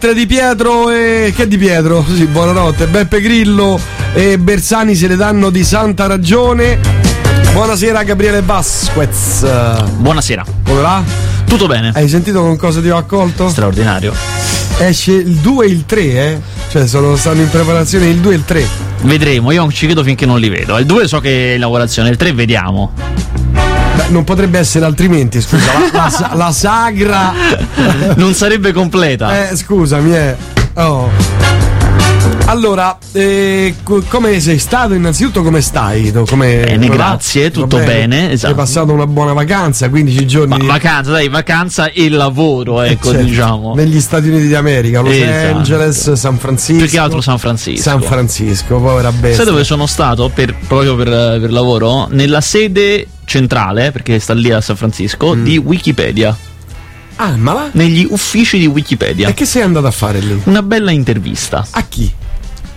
mentre 0.00 0.14
Di 0.14 0.26
Pietro 0.26 0.90
e. 0.90 1.32
che 1.34 1.48
Di 1.48 1.58
Pietro? 1.58 2.04
Sì, 2.06 2.26
buonanotte. 2.26 2.86
Beppe 2.86 3.20
Grillo 3.20 3.80
e 4.14 4.38
Bersani 4.38 4.94
se 4.94 5.08
le 5.08 5.16
danno 5.16 5.50
di 5.50 5.64
santa 5.64 6.06
ragione. 6.06 6.78
Buonasera 7.52 8.04
Gabriele 8.04 8.40
Vasquez. 8.40 9.44
Buonasera. 9.96 10.44
Come 10.62 10.80
va? 10.80 11.02
Tutto 11.44 11.66
bene. 11.66 11.90
Hai 11.94 12.08
sentito 12.08 12.42
con 12.42 12.56
cosa 12.56 12.80
ti 12.80 12.88
ho 12.90 12.96
accolto? 12.96 13.48
Straordinario. 13.48 14.14
Esce 14.78 15.14
il 15.14 15.34
2 15.34 15.66
e 15.66 15.68
il 15.68 15.84
3, 15.84 16.02
eh? 16.02 16.40
Cioè 16.70 16.86
sono, 16.86 17.16
stanno 17.16 17.40
in 17.40 17.50
preparazione 17.50 18.06
il 18.06 18.18
2 18.18 18.32
e 18.32 18.36
il 18.36 18.44
3. 18.44 18.66
Vedremo, 19.02 19.50
io 19.50 19.62
non 19.62 19.70
ci 19.70 19.86
credo 19.86 20.04
finché 20.04 20.26
non 20.26 20.38
li 20.38 20.48
vedo. 20.48 20.78
Il 20.78 20.86
2 20.86 21.08
so 21.08 21.18
che 21.18 21.50
è 21.50 21.54
in 21.54 21.60
lavorazione, 21.60 22.08
il 22.08 22.16
3 22.16 22.32
vediamo. 22.34 22.92
Beh, 23.98 24.04
non 24.10 24.22
potrebbe 24.22 24.60
essere 24.60 24.84
altrimenti, 24.84 25.40
scusa. 25.40 25.72
La, 25.92 26.08
la, 26.20 26.30
la 26.36 26.52
sagra. 26.52 27.32
non 28.14 28.32
sarebbe 28.32 28.72
completa. 28.72 29.48
Eh, 29.50 29.56
scusami, 29.56 30.14
eh. 30.14 30.36
Oh. 30.74 31.10
Allora, 32.44 32.96
eh, 33.12 33.74
co- 33.82 34.02
come 34.08 34.38
sei 34.38 34.58
stato? 34.58 34.94
Innanzitutto 34.94 35.42
come 35.42 35.60
stai? 35.60 36.12
Come, 36.12 36.60
bene, 36.64 36.86
come 36.86 36.88
grazie, 36.96 37.50
tutto 37.50 37.76
bene. 37.78 37.86
bene 37.92 38.30
esatto. 38.32 38.52
Hai 38.52 38.54
passato 38.56 38.92
una 38.92 39.06
buona 39.08 39.32
vacanza, 39.32 39.88
15 39.90 40.26
giorni. 40.26 40.56
Ma, 40.58 40.64
vacanza, 40.74 41.10
dai, 41.10 41.28
vacanza 41.28 41.90
e 41.90 42.08
lavoro, 42.08 42.82
Eh, 42.82 42.92
ecco, 42.92 43.10
certo. 43.10 43.24
diciamo. 43.26 43.74
Negli 43.74 44.00
Stati 44.00 44.28
Uniti 44.28 44.48
d'America, 44.48 45.00
Los 45.00 45.12
Esatto. 45.12 45.56
Angeles, 45.56 46.12
San 46.12 46.38
Francisco. 46.38 46.82
Più 46.84 46.90
che 46.92 46.98
altro 46.98 47.20
San 47.20 47.38
Francisco. 47.38 47.82
San 47.82 48.00
Francisco, 48.00 48.80
povera 48.80 49.10
bestia. 49.10 49.42
Sai 49.42 49.44
dove 49.44 49.64
sono 49.64 49.86
stato 49.86 50.30
per- 50.32 50.54
proprio 50.68 50.94
per, 50.94 51.08
per 51.40 51.50
lavoro? 51.52 52.06
Nella 52.10 52.40
sede 52.40 53.06
centrale, 53.28 53.92
perché 53.92 54.18
sta 54.18 54.32
lì 54.34 54.50
a 54.50 54.60
San 54.60 54.74
Francisco, 54.76 55.34
Mm. 55.36 55.44
di 55.44 55.58
Wikipedia. 55.58 56.36
Ah, 57.16 57.36
ma 57.36 57.52
va? 57.52 57.68
Negli 57.72 58.06
uffici 58.10 58.58
di 58.58 58.66
Wikipedia. 58.66 59.28
E 59.28 59.34
che 59.34 59.44
sei 59.44 59.62
andato 59.62 59.86
a 59.86 59.90
fare 59.90 60.20
lì? 60.20 60.40
Una 60.44 60.62
bella 60.62 60.90
intervista. 60.90 61.66
A 61.70 61.82
chi? 61.88 62.10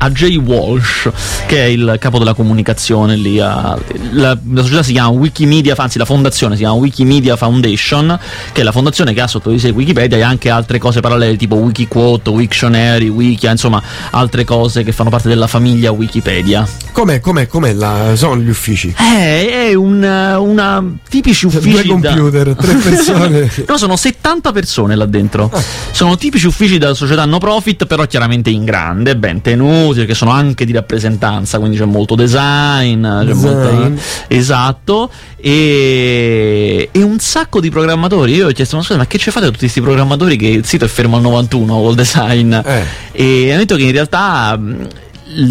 A 0.03 0.09
Jay 0.09 0.35
Walsh, 0.35 1.09
che 1.45 1.57
è 1.63 1.65
il 1.67 1.95
capo 1.99 2.17
della 2.17 2.33
comunicazione 2.33 3.15
lì. 3.15 3.39
a- 3.39 3.77
la, 4.13 4.37
la 4.51 4.61
società 4.63 4.81
si 4.83 4.93
chiama 4.93 5.09
Wikimedia, 5.09 5.75
anzi 5.77 5.97
la 5.99 6.05
fondazione 6.05 6.55
si 6.55 6.61
chiama 6.61 6.75
Wikimedia 6.75 7.35
Foundation, 7.35 8.17
che 8.51 8.61
è 8.61 8.63
la 8.63 8.71
fondazione 8.71 9.13
che 9.13 9.21
ha 9.21 9.27
sotto 9.27 9.49
di 9.51 9.59
sé 9.59 9.69
Wikipedia 9.69 10.17
e 10.17 10.21
anche 10.21 10.49
altre 10.49 10.79
cose 10.79 11.01
parallele 11.01 11.35
tipo 11.37 11.55
Wikiquote, 11.55 12.29
Wiktionary, 12.31 13.07
Wikia, 13.09 13.51
insomma 13.51 13.81
altre 14.11 14.43
cose 14.43 14.83
che 14.83 14.91
fanno 14.91 15.09
parte 15.11 15.27
della 15.27 15.47
famiglia 15.47 15.91
Wikipedia. 15.91 16.67
Com'è, 16.91 17.19
com'è, 17.19 17.47
com'è 17.47 17.73
la, 17.73 18.13
sono 18.15 18.37
gli 18.37 18.49
uffici? 18.49 18.93
Eh, 18.97 19.69
è 19.69 19.73
un, 19.75 20.01
una 20.03 20.83
tipici 21.09 21.45
uffici 21.45 21.69
Due 21.69 21.99
da- 21.99 22.09
computer, 22.13 22.55
tre 22.55 22.73
persone. 22.81 23.51
No, 23.67 23.77
sono 23.77 23.95
70 23.95 24.51
persone 24.51 24.95
là 24.95 25.05
dentro. 25.05 25.51
Sono 25.91 26.17
tipici 26.17 26.47
uffici 26.47 26.77
della 26.79 26.93
società 26.95 27.25
no 27.25 27.37
profit, 27.37 27.85
però 27.85 28.05
chiaramente 28.05 28.49
in 28.49 28.65
grande, 28.65 29.15
ben 29.15 29.41
tenuti, 29.41 29.90
che 29.93 30.13
sono 30.13 30.31
anche 30.31 30.65
di 30.65 30.71
rappresentanza, 30.71 31.59
quindi 31.59 31.77
c'è 31.77 31.85
molto 31.85 32.15
design, 32.15 33.05
c'è 33.05 33.25
Design. 33.25 33.45
molta- 33.53 34.01
esatto, 34.27 35.09
e... 35.37 36.89
e 36.91 37.01
un 37.03 37.19
sacco 37.19 37.59
di 37.59 37.69
programmatori. 37.69 38.33
Io 38.35 38.47
ho 38.47 38.51
chiesto, 38.51 38.77
ma 38.77 38.83
scusa, 38.83 38.97
ma 38.97 39.07
che 39.07 39.17
ci 39.17 39.31
fate 39.31 39.45
tutti 39.47 39.59
questi 39.59 39.81
programmatori 39.81 40.37
che 40.37 40.47
il 40.47 40.65
sito 40.65 40.85
è 40.85 40.87
fermo 40.87 41.15
al 41.17 41.21
91 41.21 41.73
col 41.81 41.95
design? 41.95 42.53
Eh. 42.53 42.83
E 43.11 43.49
hanno 43.49 43.59
detto 43.59 43.75
che 43.75 43.83
in 43.83 43.91
realtà 43.91 44.59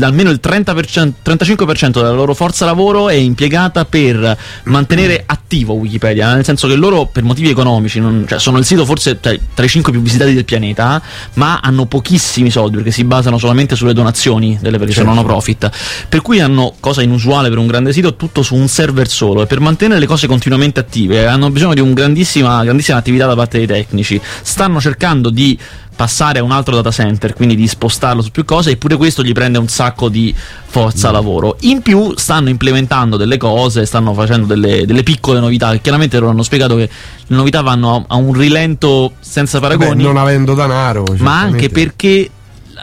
almeno 0.00 0.30
il 0.30 0.40
30%, 0.42 1.12
35% 1.24 1.90
della 1.92 2.10
loro 2.10 2.34
forza 2.34 2.64
lavoro 2.64 3.08
è 3.08 3.14
impiegata 3.14 3.84
per 3.84 4.36
mantenere 4.64 5.22
attivo 5.26 5.74
Wikipedia, 5.74 6.34
nel 6.34 6.44
senso 6.44 6.68
che 6.68 6.74
loro 6.74 7.06
per 7.06 7.22
motivi 7.22 7.48
economici 7.50 8.00
non- 8.00 8.24
cioè, 8.28 8.38
sono 8.38 8.58
il 8.58 8.64
sito 8.64 8.84
forse 8.84 9.20
tra, 9.20 9.32
tra 9.54 9.64
i 9.64 9.68
5 9.68 9.92
più 9.92 10.00
visitati 10.00 10.34
del 10.34 10.44
pianeta, 10.44 11.00
ma 11.34 11.60
hanno 11.62 11.86
pochissimi 11.86 12.50
soldi 12.50 12.76
perché 12.76 12.90
si 12.90 13.04
basano 13.04 13.38
solamente 13.38 13.76
sulle 13.76 13.92
donazioni 13.92 14.58
delle 14.60 14.78
persone 14.78 15.06
Certo. 15.06 15.20
no 15.20 15.24
profit. 15.24 15.70
Per 16.08 16.20
cui 16.22 16.40
hanno, 16.40 16.74
cosa 16.80 17.02
inusuale 17.02 17.48
per 17.48 17.58
un 17.58 17.66
grande 17.66 17.92
sito, 17.92 18.16
tutto 18.16 18.42
su 18.42 18.54
un 18.54 18.68
server 18.68 19.08
solo 19.08 19.42
e 19.42 19.46
per 19.46 19.60
mantenere 19.60 20.00
le 20.00 20.06
cose 20.06 20.26
continuamente 20.26 20.80
attive 20.80 21.26
hanno 21.26 21.50
bisogno 21.50 21.74
di 21.74 21.80
una 21.80 21.92
grandissima, 21.92 22.62
grandissima 22.64 22.98
attività 22.98 23.26
da 23.26 23.34
parte 23.34 23.58
dei 23.58 23.66
tecnici. 23.66 24.20
Stanno 24.42 24.80
cercando 24.80 25.30
di 25.30 25.58
passare 26.00 26.38
a 26.38 26.42
un 26.42 26.50
altro 26.50 26.74
data 26.74 26.90
center, 26.90 27.34
quindi 27.34 27.54
di 27.54 27.68
spostarlo 27.68 28.22
su 28.22 28.30
più 28.30 28.46
cose, 28.46 28.70
eppure 28.70 28.96
questo 28.96 29.22
gli 29.22 29.32
prende 29.32 29.58
un 29.58 29.68
sacco 29.68 30.08
di 30.08 30.34
forza 30.64 31.10
lavoro. 31.10 31.58
In 31.60 31.82
più 31.82 32.14
stanno 32.16 32.48
implementando 32.48 33.18
delle 33.18 33.36
cose, 33.36 33.84
stanno 33.84 34.14
facendo 34.14 34.46
delle, 34.46 34.86
delle 34.86 35.02
piccole 35.02 35.40
novità, 35.40 35.72
che 35.72 35.82
chiaramente 35.82 36.18
loro 36.18 36.30
hanno 36.30 36.42
spiegato 36.42 36.74
che 36.76 36.88
le 37.26 37.36
novità 37.36 37.60
vanno 37.60 37.96
a, 37.96 38.14
a 38.14 38.16
un 38.16 38.32
rilento 38.32 39.12
senza 39.20 39.60
Beh, 39.60 39.76
paragoni, 39.76 40.02
non 40.02 40.16
avendo 40.16 40.54
denaro. 40.54 41.04
ma 41.18 41.38
anche 41.38 41.68
perché 41.68 42.30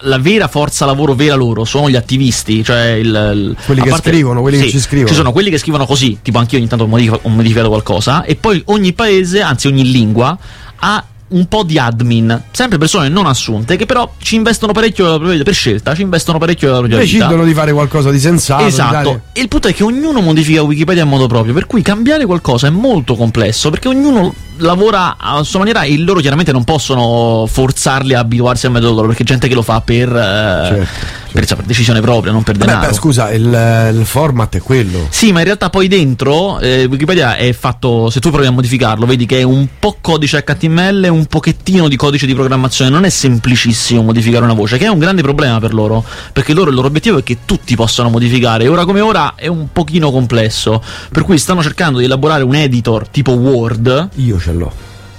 la 0.01 0.19
vera 0.19 0.47
forza 0.47 0.85
lavoro 0.85 1.15
vera 1.15 1.33
loro 1.33 1.65
sono 1.65 1.89
gli 1.89 1.95
attivisti, 1.95 2.63
cioè 2.63 2.89
il, 2.91 3.07
il- 3.07 3.55
Quelli 3.65 3.81
che 3.81 3.95
scrivono, 3.95 4.41
quelli 4.41 4.57
che 4.59 4.65
sì, 4.65 4.69
ci 4.73 4.79
scrivono. 4.79 5.07
Ci 5.09 5.15
sono 5.15 5.31
quelli 5.31 5.49
che 5.49 5.57
scrivono 5.57 5.87
così, 5.87 6.19
tipo 6.21 6.37
anch'io 6.37 6.59
ogni 6.59 6.67
tanto 6.67 6.83
ho 6.83 7.29
modificato 7.29 7.67
qualcosa, 7.69 8.23
e 8.25 8.35
poi 8.35 8.61
ogni 8.65 8.93
paese, 8.93 9.41
anzi 9.41 9.65
ogni 9.65 9.89
lingua, 9.89 10.37
ha 10.79 11.03
un 11.29 11.45
po' 11.47 11.63
di 11.63 11.77
admin, 11.77 12.43
sempre 12.51 12.77
persone 12.77 13.09
non 13.09 13.25
assunte, 13.25 13.75
che 13.75 13.85
però 13.85 14.13
ci 14.19 14.35
investono 14.35 14.71
parecchio 14.71 15.03
della 15.03 15.15
propria 15.15 15.37
vita, 15.37 15.49
per 15.49 15.53
scelta, 15.53 15.95
ci 15.95 16.01
investono 16.01 16.37
parecchio 16.37 16.67
della 16.67 16.79
propria 16.79 16.99
vita. 16.99 17.17
Decidono 17.17 17.43
di 17.43 17.53
fare 17.53 17.73
qualcosa 17.73 18.11
di 18.11 18.19
sensato. 18.19 18.63
Esatto, 18.63 19.21
e 19.33 19.41
il 19.41 19.47
punto 19.47 19.67
è 19.67 19.73
che 19.73 19.83
ognuno 19.83 20.21
modifica 20.21 20.61
Wikipedia 20.61 21.03
a 21.03 21.05
modo 21.05 21.27
proprio, 21.27 21.53
per 21.53 21.67
cui 21.67 21.81
cambiare 21.81 22.25
qualcosa 22.25 22.67
è 22.67 22.69
molto 22.69 23.15
complesso, 23.15 23.69
perché 23.69 23.87
ognuno 23.87 24.33
lavora 24.59 25.17
a 25.19 25.43
sua 25.43 25.59
maniera 25.59 25.83
e 25.83 25.97
loro 25.99 26.19
chiaramente 26.19 26.51
non 26.51 26.63
possono 26.63 27.45
forzarli 27.47 28.13
a 28.13 28.19
abituarsi 28.19 28.65
al 28.65 28.71
metodo 28.71 28.93
loro, 28.93 29.07
perché 29.07 29.23
c'è 29.23 29.29
gente 29.31 29.47
che 29.47 29.53
lo 29.53 29.61
fa 29.61 29.81
per, 29.81 30.09
eh, 30.15 30.87
per, 31.31 31.41
insomma, 31.41 31.59
per 31.61 31.69
decisione 31.69 32.01
propria, 32.01 32.31
non 32.31 32.43
per 32.43 32.57
Vabbè, 32.57 32.71
denaro. 32.71 32.87
beh, 32.89 32.93
scusa, 32.95 33.31
il, 33.31 33.91
il 33.93 34.05
format 34.05 34.55
è 34.55 34.61
quello. 34.61 35.07
Sì, 35.09 35.31
ma 35.31 35.39
in 35.39 35.45
realtà 35.45 35.69
poi 35.69 35.87
dentro 35.87 36.59
eh, 36.59 36.85
Wikipedia 36.85 37.35
è 37.35 37.51
fatto, 37.53 38.09
se 38.09 38.19
tu 38.19 38.29
provi 38.31 38.47
a 38.47 38.51
modificarlo, 38.51 39.05
vedi 39.05 39.25
che 39.25 39.39
è 39.39 39.43
un 39.43 39.67
po' 39.79 39.97
codice 40.01 40.43
HTML, 40.43 41.07
un 41.09 41.25
pochettino 41.25 41.87
di 41.87 41.95
codice 41.95 42.25
di 42.25 42.33
programmazione, 42.33 42.89
non 42.89 43.03
è 43.05 43.09
semplicissimo 43.09 44.01
modificare 44.01 44.43
una 44.43 44.53
voce, 44.53 44.77
che 44.77 44.85
è 44.85 44.89
un 44.89 44.99
grande 44.99 45.21
problema 45.21 45.59
per 45.59 45.73
loro, 45.73 46.03
perché 46.33 46.53
loro 46.53 46.69
il 46.69 46.75
loro 46.75 46.87
obiettivo 46.87 47.17
è 47.19 47.23
che 47.23 47.39
tutti 47.45 47.75
possano 47.75 48.09
modificare, 48.09 48.63
e 48.63 48.67
ora 48.67 48.85
come 48.85 49.01
ora 49.01 49.33
è 49.35 49.47
un 49.47 49.67
pochino 49.71 50.11
complesso, 50.11 50.81
per 51.11 51.23
cui 51.23 51.37
stanno 51.37 51.61
cercando 51.61 51.99
di 51.99 52.05
elaborare 52.05 52.43
un 52.43 52.55
editor 52.55 53.07
tipo 53.09 53.31
Word. 53.33 54.09
Io 54.15 54.39
ce 54.39 54.51
l'ho. 54.53 54.71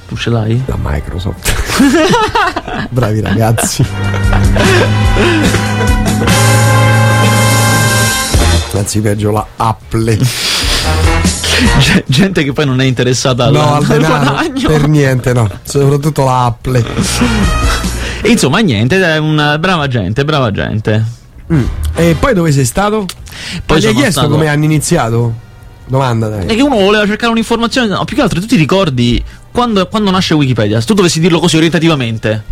Tu 0.08 0.16
ce 0.16 0.30
l'hai? 0.30 0.62
La 0.64 0.78
Microsoft. 0.80 1.52
Bravi 2.88 3.20
ragazzi. 3.20 3.84
Anzi, 8.78 9.00
peggio 9.00 9.30
la 9.32 9.46
Apple. 9.56 10.16
G- 11.78 12.02
gente 12.06 12.44
che 12.44 12.52
poi 12.52 12.64
non 12.66 12.80
è 12.80 12.84
interessata 12.84 13.44
al, 13.46 13.52
No, 13.52 13.74
al 13.74 13.82
al 13.82 13.86
denaro. 13.86 14.30
guadagno. 14.30 14.68
Per 14.68 14.88
niente, 14.88 15.32
no. 15.32 15.48
Soprattutto 15.64 16.24
la 16.24 16.44
Apple. 16.44 16.84
E 18.22 18.28
insomma, 18.30 18.58
niente, 18.60 19.00
è 19.02 19.16
una 19.18 19.58
brava 19.58 19.86
gente, 19.88 20.24
brava 20.24 20.50
gente. 20.52 21.04
Mm. 21.52 21.62
E 21.94 22.16
poi 22.18 22.34
dove 22.34 22.52
sei 22.52 22.64
stato? 22.64 23.06
Poi 23.66 23.80
gli 23.80 23.86
hai 23.86 23.94
chiesto 23.94 24.20
stato- 24.20 24.28
come 24.28 24.48
hanno 24.48 24.64
iniziato? 24.64 25.34
Domanda, 25.86 26.28
dai. 26.28 26.46
È 26.46 26.54
che 26.54 26.62
uno 26.62 26.76
voleva 26.76 27.06
cercare 27.06 27.32
un'informazione. 27.32 27.88
No, 27.88 28.04
più 28.04 28.14
che 28.16 28.22
altro, 28.22 28.40
tu 28.40 28.46
ti 28.46 28.56
ricordi 28.56 29.22
quando, 29.50 29.86
quando 29.88 30.10
nasce 30.10 30.34
Wikipedia? 30.34 30.80
Se 30.80 30.86
tu 30.86 30.94
dovessi 30.94 31.18
dirlo 31.18 31.40
così 31.40 31.56
orientativamente, 31.56 32.42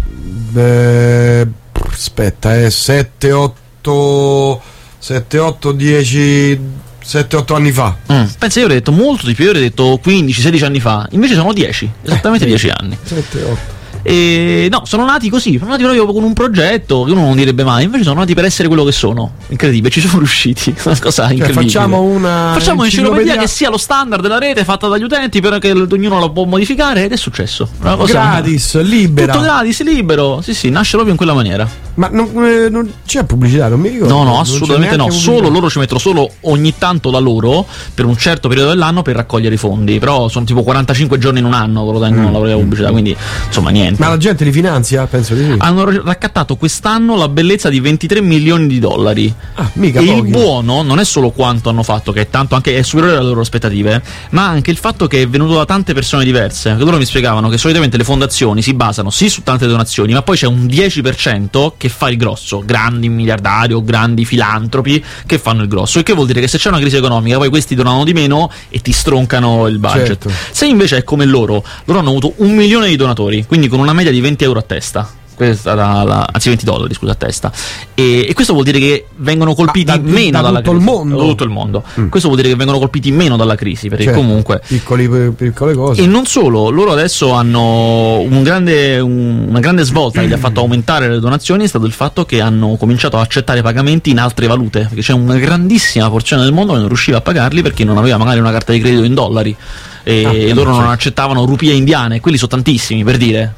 Eh, 0.54 1.46
aspetta, 1.92 2.58
eh, 2.58 2.70
7, 2.70 3.30
8, 3.32 4.62
7, 5.06 5.38
8, 5.38 5.70
10, 5.70 6.58
7, 7.00 7.36
8 7.36 7.54
anni 7.54 7.70
fa. 7.70 7.94
mm, 8.12 8.24
pensa, 8.40 8.58
io 8.58 8.64
avrei 8.64 8.80
detto 8.80 8.90
molto 8.90 9.24
di 9.26 9.34
più. 9.34 9.44
Io 9.44 9.50
avrei 9.50 9.62
detto 9.68 10.00
15-16 10.04 10.64
anni 10.64 10.80
fa. 10.80 11.06
Invece 11.12 11.34
sono 11.34 11.52
10, 11.52 11.88
esattamente 12.02 12.44
Eh, 12.44 12.58
sì. 12.58 12.64
10 12.66 12.76
anni. 12.76 12.98
7, 13.00 13.42
8. 13.42 13.58
E 14.02 14.66
no, 14.68 14.82
sono 14.84 15.04
nati 15.04 15.28
così. 15.30 15.58
Sono 15.58 15.70
nati 15.70 15.84
proprio 15.84 16.06
con 16.06 16.24
un 16.24 16.32
progetto 16.32 17.04
che 17.04 17.12
uno 17.12 17.20
non 17.20 17.36
direbbe 17.36 17.62
mai. 17.62 17.84
Invece 17.84 18.02
sono 18.02 18.18
nati 18.18 18.34
per 18.34 18.46
essere 18.46 18.66
quello 18.66 18.82
che 18.82 18.90
sono. 18.90 19.34
Incredibile, 19.46 19.92
ci 19.92 20.00
sono 20.00 20.18
riusciti. 20.18 20.74
Una 20.84 20.98
cosa 20.98 21.22
Cioè, 21.22 21.34
incredibile. 21.34 21.66
facciamo 21.66 22.00
una 22.02 22.50
Facciamo 22.54 22.80
un'enciclopedia 22.80 23.34
enciclopedia 23.34 23.36
che 23.36 23.46
sia 23.46 23.70
lo 23.70 23.78
standard 23.78 24.22
della 24.22 24.38
rete 24.38 24.64
fatta 24.64 24.88
dagli 24.88 25.04
utenti, 25.04 25.40
però 25.40 25.58
che 25.58 25.70
ognuno 25.70 26.18
la 26.18 26.28
può 26.30 26.42
modificare 26.46 27.04
ed 27.04 27.12
è 27.12 27.16
successo. 27.16 27.68
Una 27.80 27.94
cosa 27.94 28.12
gratis, 28.12 28.80
libera. 28.82 29.32
Tutto 29.34 29.44
gratis, 29.44 29.82
libero. 29.84 30.40
Sì, 30.42 30.52
sì, 30.52 30.68
nasce 30.68 30.90
proprio 30.94 31.12
in 31.12 31.16
quella 31.16 31.34
maniera. 31.34 31.68
Ma 31.96 32.08
non, 32.10 32.28
eh, 32.44 32.68
non 32.68 32.90
c'è 33.06 33.24
pubblicità, 33.24 33.68
non 33.68 33.80
mi 33.80 33.88
ricordo. 33.88 34.14
No, 34.14 34.24
no, 34.24 34.40
assolutamente 34.40 34.96
no. 34.96 35.10
Solo 35.10 35.48
loro 35.48 35.68
ci 35.68 35.78
mettono 35.78 35.98
solo 35.98 36.30
ogni 36.42 36.74
tanto 36.76 37.10
la 37.10 37.18
loro 37.18 37.66
per 37.94 38.04
un 38.04 38.16
certo 38.16 38.48
periodo 38.48 38.70
dell'anno 38.70 39.02
per 39.02 39.16
raccogliere 39.16 39.54
i 39.54 39.58
fondi. 39.58 39.98
Però 39.98 40.28
sono 40.28 40.44
tipo 40.44 40.62
45 40.62 41.18
giorni 41.18 41.38
in 41.38 41.44
un 41.44 41.54
anno 41.54 41.86
che 41.86 41.92
lo 41.92 42.00
tengono 42.00 42.26
la 42.26 42.38
propria 42.38 42.56
pubblicità. 42.56 42.90
Quindi, 42.90 43.16
insomma, 43.46 43.70
niente. 43.70 44.02
Ma 44.02 44.08
la 44.08 44.18
gente 44.18 44.44
li 44.44 44.52
finanzia? 44.52 45.06
Penso 45.06 45.34
di 45.34 45.44
sì. 45.44 45.54
Hanno 45.58 45.84
raccattato 46.02 46.56
quest'anno 46.56 47.16
la 47.16 47.28
bellezza 47.28 47.68
di 47.68 47.80
23 47.80 48.20
milioni 48.20 48.66
di 48.66 48.78
dollari. 48.78 49.32
Ah, 49.54 49.70
mica 49.74 50.00
e 50.00 50.04
il 50.04 50.16
pochi. 50.16 50.30
buono 50.30 50.82
non 50.82 50.98
è 50.98 51.04
solo 51.04 51.30
quanto 51.30 51.68
hanno 51.68 51.82
fatto, 51.82 52.12
che 52.12 52.22
è 52.22 52.30
tanto 52.30 52.54
anche 52.54 52.76
è 52.76 52.82
superiore 52.82 53.16
alle 53.16 53.28
loro 53.28 53.40
aspettative, 53.40 54.02
ma 54.30 54.46
anche 54.46 54.70
il 54.70 54.76
fatto 54.76 55.06
che 55.06 55.22
è 55.22 55.28
venuto 55.28 55.54
da 55.54 55.64
tante 55.64 55.94
persone 55.94 56.24
diverse. 56.24 56.74
Che 56.76 56.84
loro 56.84 56.98
mi 56.98 57.04
spiegavano 57.04 57.48
che 57.48 57.58
solitamente 57.58 57.96
le 57.96 58.04
fondazioni 58.04 58.62
si 58.62 58.74
basano 58.74 59.10
sì 59.10 59.28
su 59.28 59.42
tante 59.42 59.66
donazioni, 59.66 60.12
ma 60.12 60.22
poi 60.22 60.36
c'è 60.36 60.46
un 60.46 60.66
10% 60.66 61.72
che 61.76 61.85
fa 61.88 62.08
il 62.08 62.16
grosso, 62.16 62.62
grandi 62.64 63.08
miliardari 63.08 63.72
o 63.72 63.82
grandi 63.82 64.24
filantropi 64.24 65.02
che 65.26 65.38
fanno 65.38 65.62
il 65.62 65.68
grosso. 65.68 65.98
Il 65.98 66.04
che 66.04 66.12
vuol 66.12 66.26
dire 66.26 66.40
che 66.40 66.48
se 66.48 66.58
c'è 66.58 66.68
una 66.68 66.78
crisi 66.78 66.96
economica, 66.96 67.38
poi 67.38 67.48
questi 67.48 67.74
donano 67.74 68.04
di 68.04 68.12
meno 68.12 68.50
e 68.68 68.80
ti 68.80 68.92
stroncano 68.92 69.66
il 69.66 69.78
budget. 69.78 70.06
Certo. 70.06 70.30
Se 70.50 70.66
invece 70.66 70.98
è 70.98 71.04
come 71.04 71.24
loro, 71.24 71.64
loro 71.84 71.98
hanno 71.98 72.10
avuto 72.10 72.34
un 72.36 72.54
milione 72.54 72.88
di 72.88 72.96
donatori, 72.96 73.44
quindi 73.46 73.68
con 73.68 73.80
una 73.80 73.92
media 73.92 74.10
di 74.10 74.20
20 74.20 74.44
euro 74.44 74.58
a 74.58 74.62
testa. 74.62 75.24
Questa 75.36 75.74
la, 75.74 76.02
la- 76.02 76.26
anzi 76.32 76.48
20 76.48 76.64
dollari 76.64 76.94
scusa 76.94 77.12
a 77.12 77.14
testa 77.14 77.52
e, 77.94 78.24
e 78.26 78.32
questo 78.32 78.54
vuol 78.54 78.64
dire 78.64 78.78
che 78.78 79.06
vengono 79.16 79.54
colpiti 79.54 79.90
Ah, 79.90 79.98
da- 79.98 80.02
meno 80.10 80.30
da 80.30 80.40
dalla 80.40 80.58
tutto 80.60 80.70
il 80.70 80.76
crisi 80.78 80.90
mondo? 80.96 81.16
da 81.18 81.22
tutto 81.24 81.44
il 81.44 81.50
mondo 81.50 81.84
Mm. 82.00 82.08
questo 82.08 82.28
vuol 82.28 82.40
dire 82.40 82.52
che 82.52 82.58
vengono 82.58 82.78
colpiti 82.78 83.12
meno 83.12 83.36
dalla 83.36 83.54
crisi 83.54 83.88
perché 83.90 84.04
Certo, 84.04 84.18
comunque 84.18 84.62
Piccoli, 84.66 85.08
piccole 85.32 85.74
cose. 85.74 86.00
e 86.02 86.06
non 86.06 86.24
solo, 86.24 86.70
loro 86.70 86.92
adesso 86.92 87.32
hanno 87.32 88.18
un 88.20 88.42
grande- 88.42 88.98
un- 88.98 89.44
una 89.48 89.60
grande 89.60 89.82
svolta 89.84 90.20
che 90.22 90.28
gli 90.28 90.32
ha 90.32 90.38
fatto 90.38 90.60
aumentare 90.60 91.08
le 91.08 91.20
donazioni 91.20 91.64
è 91.64 91.66
stato 91.68 91.84
il 91.84 91.92
fatto 91.92 92.24
che 92.24 92.40
hanno 92.40 92.76
cominciato 92.76 93.18
a 93.18 93.20
accettare 93.20 93.60
pagamenti 93.60 94.08
in 94.10 94.18
altre 94.18 94.46
valute, 94.46 94.80
perché 94.88 95.02
c'è 95.02 95.12
una 95.12 95.36
grandissima 95.36 96.08
porzione 96.08 96.42
del 96.44 96.52
mondo 96.52 96.72
che 96.72 96.78
non 96.78 96.88
riusciva 96.88 97.18
a 97.18 97.20
pagarli 97.20 97.60
perché 97.60 97.84
non 97.84 97.98
aveva 97.98 98.16
magari 98.16 98.38
una 98.40 98.52
carta 98.52 98.72
di 98.72 98.80
credito 98.80 99.02
in 99.04 99.12
dollari 99.12 99.54
e 100.02 100.48
Ah, 100.50 100.54
loro 100.54 100.70
non 100.70 100.88
accettavano 100.88 101.44
rupie 101.44 101.74
indiane, 101.74 102.20
quelli 102.20 102.38
sono 102.38 102.48
tantissimi 102.50 103.04
per 103.04 103.16
dire. 103.18 103.54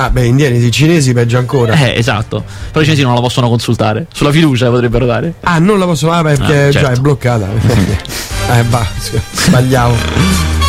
Ah, 0.00 0.10
beh, 0.10 0.26
indiani, 0.26 0.64
i 0.64 0.70
cinesi 0.70 1.12
peggio 1.12 1.38
ancora. 1.38 1.74
Eh, 1.74 1.98
esatto. 1.98 2.44
Però 2.70 2.80
i 2.80 2.84
cinesi 2.84 3.02
non 3.02 3.14
la 3.14 3.20
possono 3.20 3.48
consultare, 3.48 4.06
sulla 4.12 4.30
fiducia 4.30 4.70
potrebbero 4.70 5.06
dare. 5.06 5.34
Ah, 5.40 5.58
non 5.58 5.76
la 5.80 5.86
posso 5.86 6.06
fare 6.06 6.36
perché 6.36 6.66
Ah, 6.66 6.70
già 6.70 6.80
certo. 6.80 6.98
è 6.98 7.00
bloccata. 7.00 7.48
eh, 8.56 8.62
bah, 8.62 8.86
sbagliavo. 9.32 10.67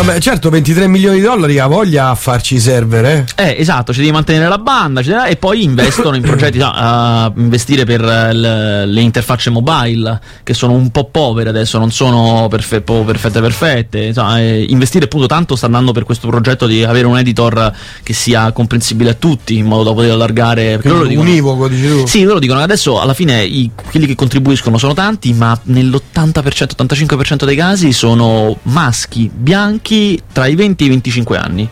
Vabbè, 0.00 0.18
certo, 0.18 0.48
23 0.48 0.86
milioni 0.86 1.16
di 1.18 1.22
dollari 1.24 1.58
ha 1.58 1.66
voglia 1.66 2.08
a 2.08 2.14
farci 2.14 2.54
i 2.54 2.58
server, 2.58 3.04
eh. 3.04 3.24
Eh, 3.36 3.56
esatto, 3.58 3.92
ci 3.92 3.98
devi 4.00 4.10
mantenere 4.12 4.48
la 4.48 4.56
banda 4.56 5.02
ci 5.02 5.10
devi- 5.10 5.28
e 5.28 5.36
poi 5.36 5.62
investono 5.62 6.16
in 6.16 6.22
progetti, 6.24 6.56
no, 6.56 6.70
a 6.74 7.30
investire 7.36 7.84
per 7.84 8.02
eh, 8.02 8.32
le, 8.32 8.86
le 8.86 9.00
interfacce 9.02 9.50
mobile 9.50 10.18
che 10.42 10.54
sono 10.54 10.72
un 10.72 10.88
po' 10.90 11.04
povere 11.04 11.50
adesso, 11.50 11.76
non 11.78 11.90
sono 11.90 12.48
perfe- 12.48 12.80
perfette 12.80 13.42
perfette, 13.42 13.98
insomma, 14.04 14.40
eh, 14.40 14.64
investire 14.70 15.04
appunto 15.04 15.26
tanto 15.26 15.54
sta 15.54 15.66
andando 15.66 15.92
per 15.92 16.04
questo 16.04 16.28
progetto 16.28 16.66
di 16.66 16.82
avere 16.82 17.06
un 17.06 17.18
editor 17.18 17.70
che 18.02 18.14
sia 18.14 18.52
comprensibile 18.52 19.10
a 19.10 19.14
tutti 19.14 19.58
in 19.58 19.66
modo 19.66 19.82
da 19.90 19.92
poter 19.92 20.12
allargare 20.12 20.80
loro 20.82 21.04
dicono- 21.04 21.28
Univoco, 21.28 21.68
dici 21.68 21.86
tu. 21.86 22.06
sì, 22.06 22.22
loro 22.22 22.38
dicono 22.38 22.60
adesso 22.60 22.98
alla 23.02 23.12
fine 23.12 23.44
i- 23.44 23.70
quelli 23.90 24.06
che 24.06 24.14
contribuiscono 24.14 24.78
sono 24.78 24.94
tanti, 24.94 25.34
ma 25.34 25.58
nell'80%, 25.64 26.74
85% 26.74 27.44
dei 27.44 27.56
casi 27.56 27.92
sono 27.92 28.56
maschi, 28.62 29.30
bianchi, 29.32 29.88
tra 30.32 30.46
i 30.46 30.54
20 30.54 30.82
e 30.84 30.86
i 30.86 30.90
25 30.90 31.36
anni. 31.36 31.68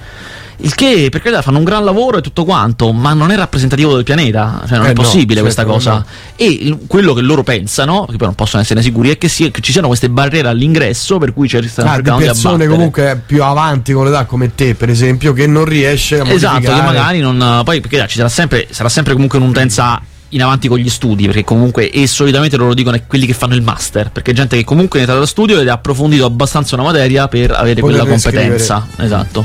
Il 0.61 0.75
che, 0.75 1.07
per 1.09 1.23
carità, 1.23 1.41
fanno 1.41 1.59
un 1.59 1.63
gran 1.65 1.85
lavoro 1.85 2.19
e 2.19 2.21
tutto 2.21 2.45
quanto, 2.45 2.91
ma 2.93 3.13
non 3.13 3.31
è 3.31 3.37
rappresentativo 3.37 3.95
del 3.95 4.03
pianeta, 4.03 4.65
cioè 4.67 4.79
non 4.79 4.87
Eh 4.87 4.91
è 4.91 4.93
no, 4.95 5.03
possibile 5.03 5.41
certo, 5.41 5.43
questa 5.43 5.65
cosa. 5.65 5.93
no. 5.93 6.05
E 6.35 6.47
il- 6.47 6.79
quello 6.89 7.13
che 7.15 7.21
loro 7.21 7.45
pensano, 7.45 8.01
perché 8.01 8.17
poi 8.17 8.27
non 8.27 8.35
possono 8.35 8.61
essere 8.61 8.83
sicuri, 8.83 9.11
è 9.11 9.19
che, 9.19 9.29
sia- 9.29 9.53
che 9.53 9.61
ci 9.61 9.71
siano 9.71 9.87
queste 9.87 10.11
barriere 10.11 10.49
all'ingresso 10.49 11.19
per 11.19 11.33
cui 11.33 11.47
ci 11.49 11.63
stanno 11.69 11.91
Ah, 11.91 11.97
di 12.01 12.03
di 12.03 12.17
persone 12.25 12.55
abbattere. 12.55 12.69
comunque 12.71 13.23
più 13.25 13.45
avanti 13.45 13.93
con 13.93 14.05
l'età 14.07 14.25
come 14.25 14.53
te, 14.53 14.75
per 14.75 14.89
esempio, 14.89 15.33
che 15.33 15.47
non 15.47 15.65
riesce 15.65 16.19
a 16.19 16.29
Esatto, 16.29 16.55
modificare. 16.55 16.81
che 16.81 16.87
magari 16.87 17.21
non. 17.21 17.61
Poi 17.65 17.81
perché 17.81 18.05
ci 18.09 18.17
sarà 18.17 18.29
sempre, 18.29 18.67
sarà 18.71 18.89
sempre 18.89 19.13
comunque 19.13 19.39
un'utenza 19.39 20.03
in 20.31 20.43
avanti 20.43 20.69
con 20.69 20.79
gli 20.79 20.89
studi, 20.91 21.27
perché 21.27 21.45
comunque 21.45 21.91
e 21.91 22.07
solitamente 22.07 22.57
loro 22.57 22.75
dicono 22.75 22.97
è 22.97 23.07
quelli 23.07 23.27
che 23.27 23.33
fanno 23.33 23.55
il 23.55 23.63
master, 23.63 24.11
perché 24.11 24.33
è 24.33 24.35
gente 24.35 24.57
che 24.57 24.65
comunque 24.65 24.99
è 24.99 25.03
entrata 25.03 25.21
da 25.21 25.27
studio 25.27 25.59
ed 25.61 25.69
ha 25.69 25.73
approfondito 25.75 26.25
abbastanza 26.25 26.75
una 26.75 26.85
materia 26.85 27.29
per 27.29 27.53
avere 27.53 27.81
Poter 27.81 27.99
quella 27.99 28.11
competenza. 28.11 28.75
riscrivere. 28.87 29.07
Esatto. 29.07 29.45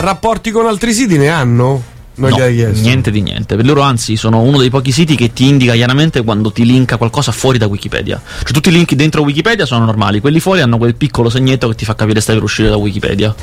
Rapporti 0.00 0.50
con 0.50 0.66
altri 0.66 0.94
siti 0.94 1.18
ne 1.18 1.28
hanno? 1.28 1.82
Non 2.14 2.30
No, 2.30 2.36
gli 2.36 2.40
hai 2.40 2.54
chiesto. 2.54 2.80
niente 2.82 3.10
di 3.10 3.20
niente. 3.22 3.56
Per 3.56 3.64
loro, 3.64 3.82
anzi, 3.82 4.16
sono 4.16 4.40
uno 4.40 4.58
dei 4.58 4.68
pochi 4.70 4.92
siti 4.92 5.14
che 5.14 5.32
ti 5.32 5.46
indica 5.46 5.72
chiaramente 5.74 6.22
quando 6.22 6.50
ti 6.52 6.64
linka 6.64 6.96
qualcosa 6.96 7.32
fuori 7.32 7.58
da 7.58 7.66
Wikipedia. 7.66 8.20
Cioè, 8.42 8.52
tutti 8.52 8.68
i 8.70 8.72
link 8.72 8.94
dentro 8.94 9.22
Wikipedia 9.22 9.64
sono 9.66 9.84
normali, 9.84 10.20
quelli 10.20 10.40
fuori 10.40 10.60
hanno 10.60 10.76
quel 10.78 10.94
piccolo 10.96 11.28
segnetto 11.30 11.68
che 11.68 11.74
ti 11.74 11.84
fa 11.84 11.94
capire 11.94 12.20
stai 12.20 12.34
per 12.36 12.44
uscire 12.44 12.68
da 12.68 12.76
Wikipedia. 12.76 13.34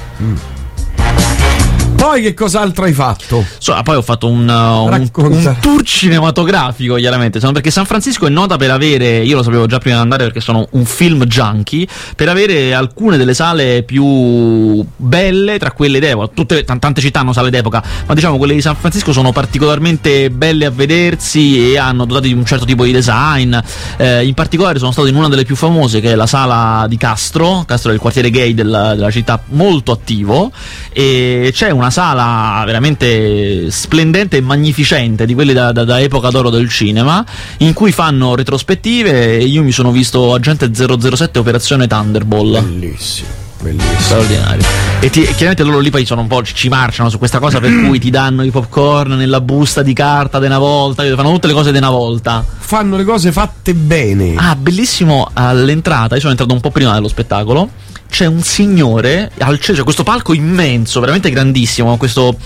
Poi 1.98 2.22
che 2.22 2.34
cos'altro 2.36 2.86
hai 2.86 2.94
fatto? 2.94 3.44
So, 3.58 3.74
ah, 3.74 3.82
poi 3.82 3.96
ho 3.96 4.02
fatto 4.04 4.28
un, 4.28 4.48
uh, 4.48 4.86
un, 4.86 5.10
un 5.14 5.56
tour 5.60 5.82
cinematografico, 5.84 6.96
chiaramente. 6.96 7.40
Sono- 7.40 7.54
perché 7.54 7.72
San 7.72 7.86
Francisco 7.86 8.28
è 8.28 8.30
nota 8.30 8.56
per 8.56 8.70
avere, 8.70 9.24
io 9.24 9.36
lo 9.36 9.44
sapevo 9.44 9.66
già 9.66 9.80
prima 9.80 9.96
di 9.98 10.04
andare 10.04 10.26
perché 10.26 10.40
sono 10.40 10.68
un 10.72 10.86
film 10.86 11.26
junkie, 11.26 11.88
per 12.16 12.30
avere 12.30 12.74
alcune 12.74 13.18
delle 13.18 13.34
sale 13.34 13.82
più 13.82 14.86
belle 14.96 15.58
tra 15.58 15.72
quelle 15.72 16.00
d'epoca. 16.00 16.32
Tutte, 16.34 16.64
tan- 16.64 16.80
tante 16.80 17.02
città 17.02 17.22
hanno 17.22 17.34
sale 17.34 17.50
d'epoca, 17.50 17.84
ma 18.06 18.14
diciamo 18.14 18.38
quelle 18.38 18.54
di 18.54 18.62
San 18.62 18.76
Francisco 18.76 19.12
sono 19.12 19.32
particolarmente 19.32 20.30
belle 20.30 20.66
a 20.66 20.72
vedersi 20.72 21.72
e 21.72 21.78
hanno 21.80 22.06
dotati 22.06 22.28
di 22.28 22.34
un 22.34 22.46
certo 22.46 22.66
tipo 22.66 22.84
di 22.84 22.92
design. 22.92 23.58
Eh, 23.98 24.24
in 24.26 24.36
particolare 24.36 24.78
sono 24.78 24.92
stato 24.92 25.08
in 25.08 25.16
una 25.16 25.30
delle 25.30 25.46
più 25.46 25.56
famose, 25.56 26.00
che 26.00 26.12
è 26.12 26.16
la 26.16 26.28
sala 26.28 26.86
di 26.88 26.98
Castro. 26.98 27.64
Castro 27.66 27.90
è 27.90 27.96
il 27.96 28.00
quartiere 28.00 28.30
gay 28.30 28.54
della, 28.54 28.94
della 28.94 29.12
città, 29.12 29.42
molto 29.48 29.92
attivo. 29.92 30.52
E 30.94 31.50
c'è 31.52 31.72
una 31.72 31.87
sala 31.90 32.64
veramente 32.66 33.70
splendente 33.72 34.38
e 34.38 34.42
magnificente 34.42 35.26
di 35.26 35.34
quelle 35.34 35.54
da, 35.54 35.72
da- 35.72 35.84
da 35.86 36.00
epoca 36.02 36.30
d'oro 36.30 36.50
del 36.50 36.70
cinema 36.70 37.24
in 37.58 37.74
cui 37.74 37.92
fanno 37.92 38.36
retrospettive 38.36 39.38
e 39.40 39.44
io 39.46 39.64
mi 39.64 39.72
sono 39.72 39.92
visto 39.92 40.34
Agente 40.34 40.72
007 40.74 41.40
Operazione 41.40 41.88
Thunderball. 41.88 42.52
Bellissimo, 42.62 43.28
bellissimo. 43.62 44.00
straordinario 44.00 44.66
e 45.00 45.10
ti- 45.10 45.22
chiaramente 45.22 45.64
loro 45.64 45.80
lì 45.80 45.90
poi 45.90 46.06
sono 46.06 46.22
un 46.22 46.28
po' 46.28 46.44
ci 46.44 46.70
marciano 46.70 47.10
su 47.10 47.18
questa 47.18 47.40
cosa 47.40 47.60
per 47.60 47.72
cui 47.86 48.00
ti 48.00 48.10
danno 48.10 48.44
i 48.44 48.52
popcorn 48.52 49.14
nella 49.14 49.42
busta 49.42 49.82
di 49.84 49.94
carta 49.94 50.40
di 50.40 50.46
una 50.46 50.58
volta 50.60 51.04
fanno 51.16 51.32
tutte 51.32 51.48
le 51.48 51.54
cose 51.54 51.72
di 51.72 51.78
una 51.78 51.90
volta 51.90 52.46
Fanno 52.68 52.98
le 52.98 53.06
cose 53.06 53.32
fatte 53.32 53.74
bene. 53.74 54.34
Ah, 54.36 54.54
bellissimo 54.58 55.30
all'entrata. 55.32 56.16
Io 56.16 56.20
sono 56.20 56.32
entrato 56.32 56.54
un 56.54 56.60
po' 56.60 56.70
prima 56.70 56.92
dello 56.94 57.08
spettacolo. 57.08 57.70
C'è 58.10 58.26
un 58.26 58.42
signore 58.42 59.32
al 59.38 59.54
centro, 59.56 59.76
c'è 59.76 59.84
questo 59.84 60.04
palco 60.04 60.34
immenso, 60.34 61.00
veramente 61.00 61.30
grandissimo, 61.30 61.88
con 61.88 61.98
questo 61.98 62.38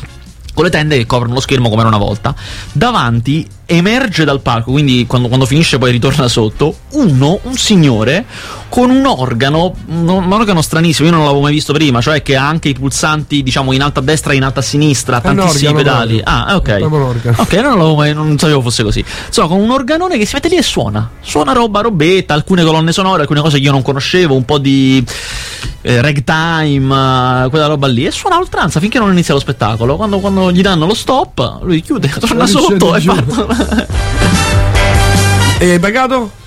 con 0.53 0.63
le 0.65 0.70
tende 0.70 0.98
che 0.98 1.08
coprono 1.08 1.34
lo 1.34 1.39
schermo 1.39 1.70
come 1.70 1.80
era 1.80 1.89
una 1.89 1.98
volta. 1.98 2.36
Davanti 2.72 3.48
emerge 3.72 4.25
dal 4.25 4.42
palco, 4.42 4.72
quindi 4.72 5.06
quando, 5.08 5.28
quando 5.28 5.46
finisce 5.46 5.78
poi 5.78 5.92
ritorna 5.92 6.28
sotto, 6.28 6.75
uno, 6.92 7.40
un 7.44 7.56
signore 7.56 8.25
con 8.68 8.90
un 8.90 9.06
organo, 9.06 9.74
un, 9.88 10.08
un 10.08 10.32
organo 10.32 10.62
stranissimo, 10.62 11.08
io 11.10 11.13
non 11.13 11.24
l'avevo 11.24 11.42
mai 11.42 11.54
visto 11.54 11.74
prima, 11.74 12.00
cioè 12.01 12.22
che 12.22 12.36
ha 12.36 12.48
anche 12.48 12.70
i 12.70 12.74
pulsanti, 12.74 13.44
diciamo, 13.44 13.74
in 13.74 13.82
alto 13.82 14.00
a 14.00 14.04
destra 14.04 14.34
e 14.34 14.38
in 14.38 14.44
alto 14.44 14.60
a 14.60 14.62
sinistra, 14.62 15.18
È 15.18 15.22
tantissimi 15.22 15.74
pedali. 15.74 16.22
Ah, 16.24 16.56
ok. 16.56 16.78
Ok, 17.38 17.54
non, 17.54 17.78
l'avevo 17.78 17.96
mai- 17.96 18.13
non 18.13 18.38
sapevo 18.38 18.62
fosse 18.62 18.84
così. 18.84 19.04
Insomma, 19.28 19.48
con 19.50 19.60
un 19.60 19.72
organone 19.72 20.18
che 20.18 20.25
si 20.25 20.36
mette 20.36 20.48
lì 20.48 20.56
e 20.56 20.62
suona. 20.62 21.10
Suona 21.22 21.51
roba, 21.51 21.82
robetta, 21.82 22.34
alcune 22.34 22.63
colonne 22.63 22.92
sonore, 22.94 23.22
alcune 23.22 23.42
cose 23.42 23.58
che 23.58 23.63
io 23.63 23.72
non 23.72 23.82
conoscevo, 23.82 24.36
un 24.36 24.46
po' 24.46 24.58
di 24.58 25.04
eh, 25.82 26.01
ragtime, 26.01 27.48
quella 27.50 27.66
roba 27.66 27.88
lì. 27.88 28.06
E 28.06 28.12
suona 28.12 28.36
a 28.36 28.40
oltranza 28.40 28.80
finché 28.80 29.00
non 29.00 29.12
inizia 29.12 29.34
lo 29.34 29.40
spettacolo. 29.42 29.98
Quando, 29.98 30.20
quando 30.20 30.50
gli 30.50 30.62
danno 30.62 30.86
lo 30.86 30.94
stop, 30.94 31.60
lui 31.63 31.82
chiude, 31.82 32.10
torna 32.20 32.46
sotto 32.48 32.96
e 32.96 33.00
giù. 33.01 33.12
E 35.62 35.72
hai 35.72 35.80
pagato? 35.80 36.41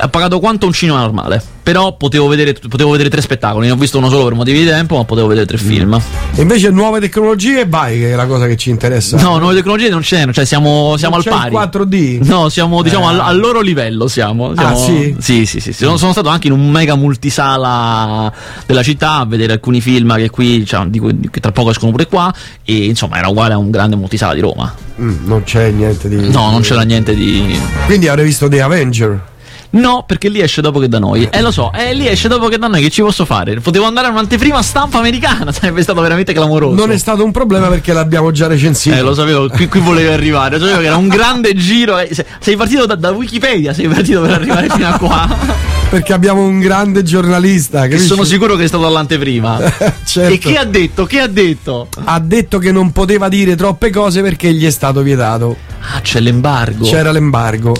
Ha 0.00 0.08
pagato 0.08 0.38
quanto 0.40 0.66
un 0.66 0.72
cinema 0.72 0.98
normale. 1.00 1.42
Però 1.62 1.94
potevo 1.96 2.26
vedere, 2.26 2.54
potevo 2.68 2.90
vedere 2.90 3.10
tre 3.10 3.20
spettacoli. 3.20 3.66
Ne 3.66 3.72
ho 3.72 3.76
visto 3.76 3.98
uno 3.98 4.08
solo 4.08 4.24
per 4.24 4.34
motivi 4.34 4.60
di 4.60 4.64
tempo, 4.66 4.96
ma 4.96 5.04
potevo 5.04 5.28
vedere 5.28 5.46
tre 5.46 5.58
film. 5.58 6.00
E 6.34 6.40
invece 6.42 6.70
nuove 6.70 6.98
tecnologie, 7.00 7.66
vai, 7.66 7.98
che 7.98 8.12
è 8.12 8.14
la 8.16 8.26
cosa 8.26 8.46
che 8.46 8.56
ci 8.56 8.70
interessa. 8.70 9.20
No, 9.20 9.38
nuove 9.38 9.54
tecnologie 9.54 9.88
non 9.90 10.02
ce 10.02 10.24
n'è, 10.24 10.32
cioè 10.32 10.44
siamo, 10.46 10.96
siamo 10.96 11.16
al 11.16 11.22
c'è 11.22 11.30
pari. 11.30 11.54
4D? 11.54 12.26
No, 12.26 12.48
siamo 12.48 12.82
diciamo 12.82 13.08
Eh. 13.10 13.12
al, 13.14 13.20
al 13.20 13.38
loro 13.38 13.60
livello. 13.60 14.08
Siamo, 14.08 14.50
Ah, 14.56 14.74
siamo- 14.74 14.76
sì? 14.78 15.14
Sì, 15.20 15.46
sì, 15.46 15.60
sì. 15.60 15.72
Sono, 15.72 15.96
sono 15.96 16.12
stato 16.12 16.28
anche 16.28 16.48
in 16.48 16.54
un 16.54 16.68
mega 16.70 16.96
multisala 16.96 18.32
della 18.66 18.82
città 18.82 19.16
a 19.18 19.26
vedere 19.26 19.52
alcuni 19.52 19.80
film 19.80 20.14
che 20.16 20.30
qui, 20.30 20.64
cioè, 20.66 20.86
di 20.86 20.98
cui- 20.98 21.28
che 21.30 21.40
tra 21.40 21.52
poco 21.52 21.70
escono 21.70 21.90
pure 21.92 22.06
qua. 22.06 22.32
E 22.64 22.86
insomma, 22.86 23.18
era 23.18 23.28
uguale 23.28 23.54
a 23.54 23.58
un 23.58 23.70
grande 23.70 23.96
multisala 23.96 24.34
di 24.34 24.40
Roma. 24.40 24.74
Mm, 25.00 25.26
non 25.26 25.42
c'è 25.44 25.70
niente 25.70 26.08
di. 26.08 26.16
No, 26.30 26.50
non 26.50 26.62
c'era 26.62 26.82
niente 26.82 27.14
di. 27.14 27.58
Quindi 27.86 28.08
avrei 28.08 28.24
visto 28.24 28.48
The 28.48 28.60
Avenger. 28.62 29.28
No, 29.70 30.04
perché 30.04 30.28
lì 30.28 30.40
esce 30.40 30.60
dopo 30.60 30.80
che 30.80 30.88
da 30.88 30.98
noi. 30.98 31.28
Eh, 31.30 31.40
lo 31.40 31.52
so, 31.52 31.72
eh, 31.72 31.94
lì 31.94 32.08
esce 32.08 32.26
dopo 32.26 32.48
che 32.48 32.58
da 32.58 32.66
noi. 32.66 32.82
Che 32.82 32.90
ci 32.90 33.02
posso 33.02 33.24
fare? 33.24 33.60
Potevo 33.60 33.84
andare 33.84 34.08
a 34.08 34.10
un'anteprima 34.10 34.60
stampa 34.62 34.98
americana. 34.98 35.52
Sarebbe 35.52 35.82
stato 35.82 36.00
veramente 36.00 36.32
clamoroso. 36.32 36.74
Non 36.74 36.90
è 36.90 36.98
stato 36.98 37.24
un 37.24 37.30
problema 37.30 37.68
perché 37.68 37.92
l'abbiamo 37.92 38.32
già 38.32 38.48
recensito. 38.48 38.96
Eh, 38.96 39.00
lo 39.00 39.14
sapevo, 39.14 39.48
qui, 39.48 39.68
qui 39.68 39.80
volevi 39.80 40.08
arrivare. 40.08 40.58
Lo 40.58 40.64
sapevo 40.64 40.80
che 40.80 40.86
era 40.86 40.96
un 40.96 41.08
grande 41.08 41.54
giro. 41.54 41.98
Eh, 41.98 42.10
sei 42.40 42.56
partito 42.56 42.86
da, 42.86 42.96
da, 42.96 43.10
Wikipedia, 43.10 43.72
sei 43.72 43.86
partito 43.86 44.20
per 44.22 44.32
arrivare 44.32 44.68
fino 44.68 44.88
a 44.88 44.98
qua. 44.98 45.28
Perché 45.90 46.12
abbiamo 46.12 46.42
un 46.42 46.60
grande 46.60 47.02
giornalista. 47.02 47.88
Che 47.88 47.98
sono 47.98 48.22
sicuro 48.22 48.54
che 48.54 48.64
è 48.64 48.68
stato 48.68 48.86
all'anteprima. 48.86 49.58
certo. 50.04 50.32
E 50.32 50.38
che 50.38 50.56
ha 50.56 50.64
detto? 50.64 51.04
Che 51.04 51.18
ha 51.18 51.26
detto? 51.26 51.88
Ha 52.04 52.20
detto 52.20 52.58
che 52.58 52.70
non 52.70 52.92
poteva 52.92 53.28
dire 53.28 53.56
troppe 53.56 53.90
cose 53.90 54.22
perché 54.22 54.52
gli 54.52 54.64
è 54.64 54.70
stato 54.70 55.02
vietato. 55.02 55.56
Ah, 55.92 56.00
c'è 56.00 56.20
l'embargo. 56.20 56.84
C'era 56.84 57.10
l'embargo. 57.10 57.74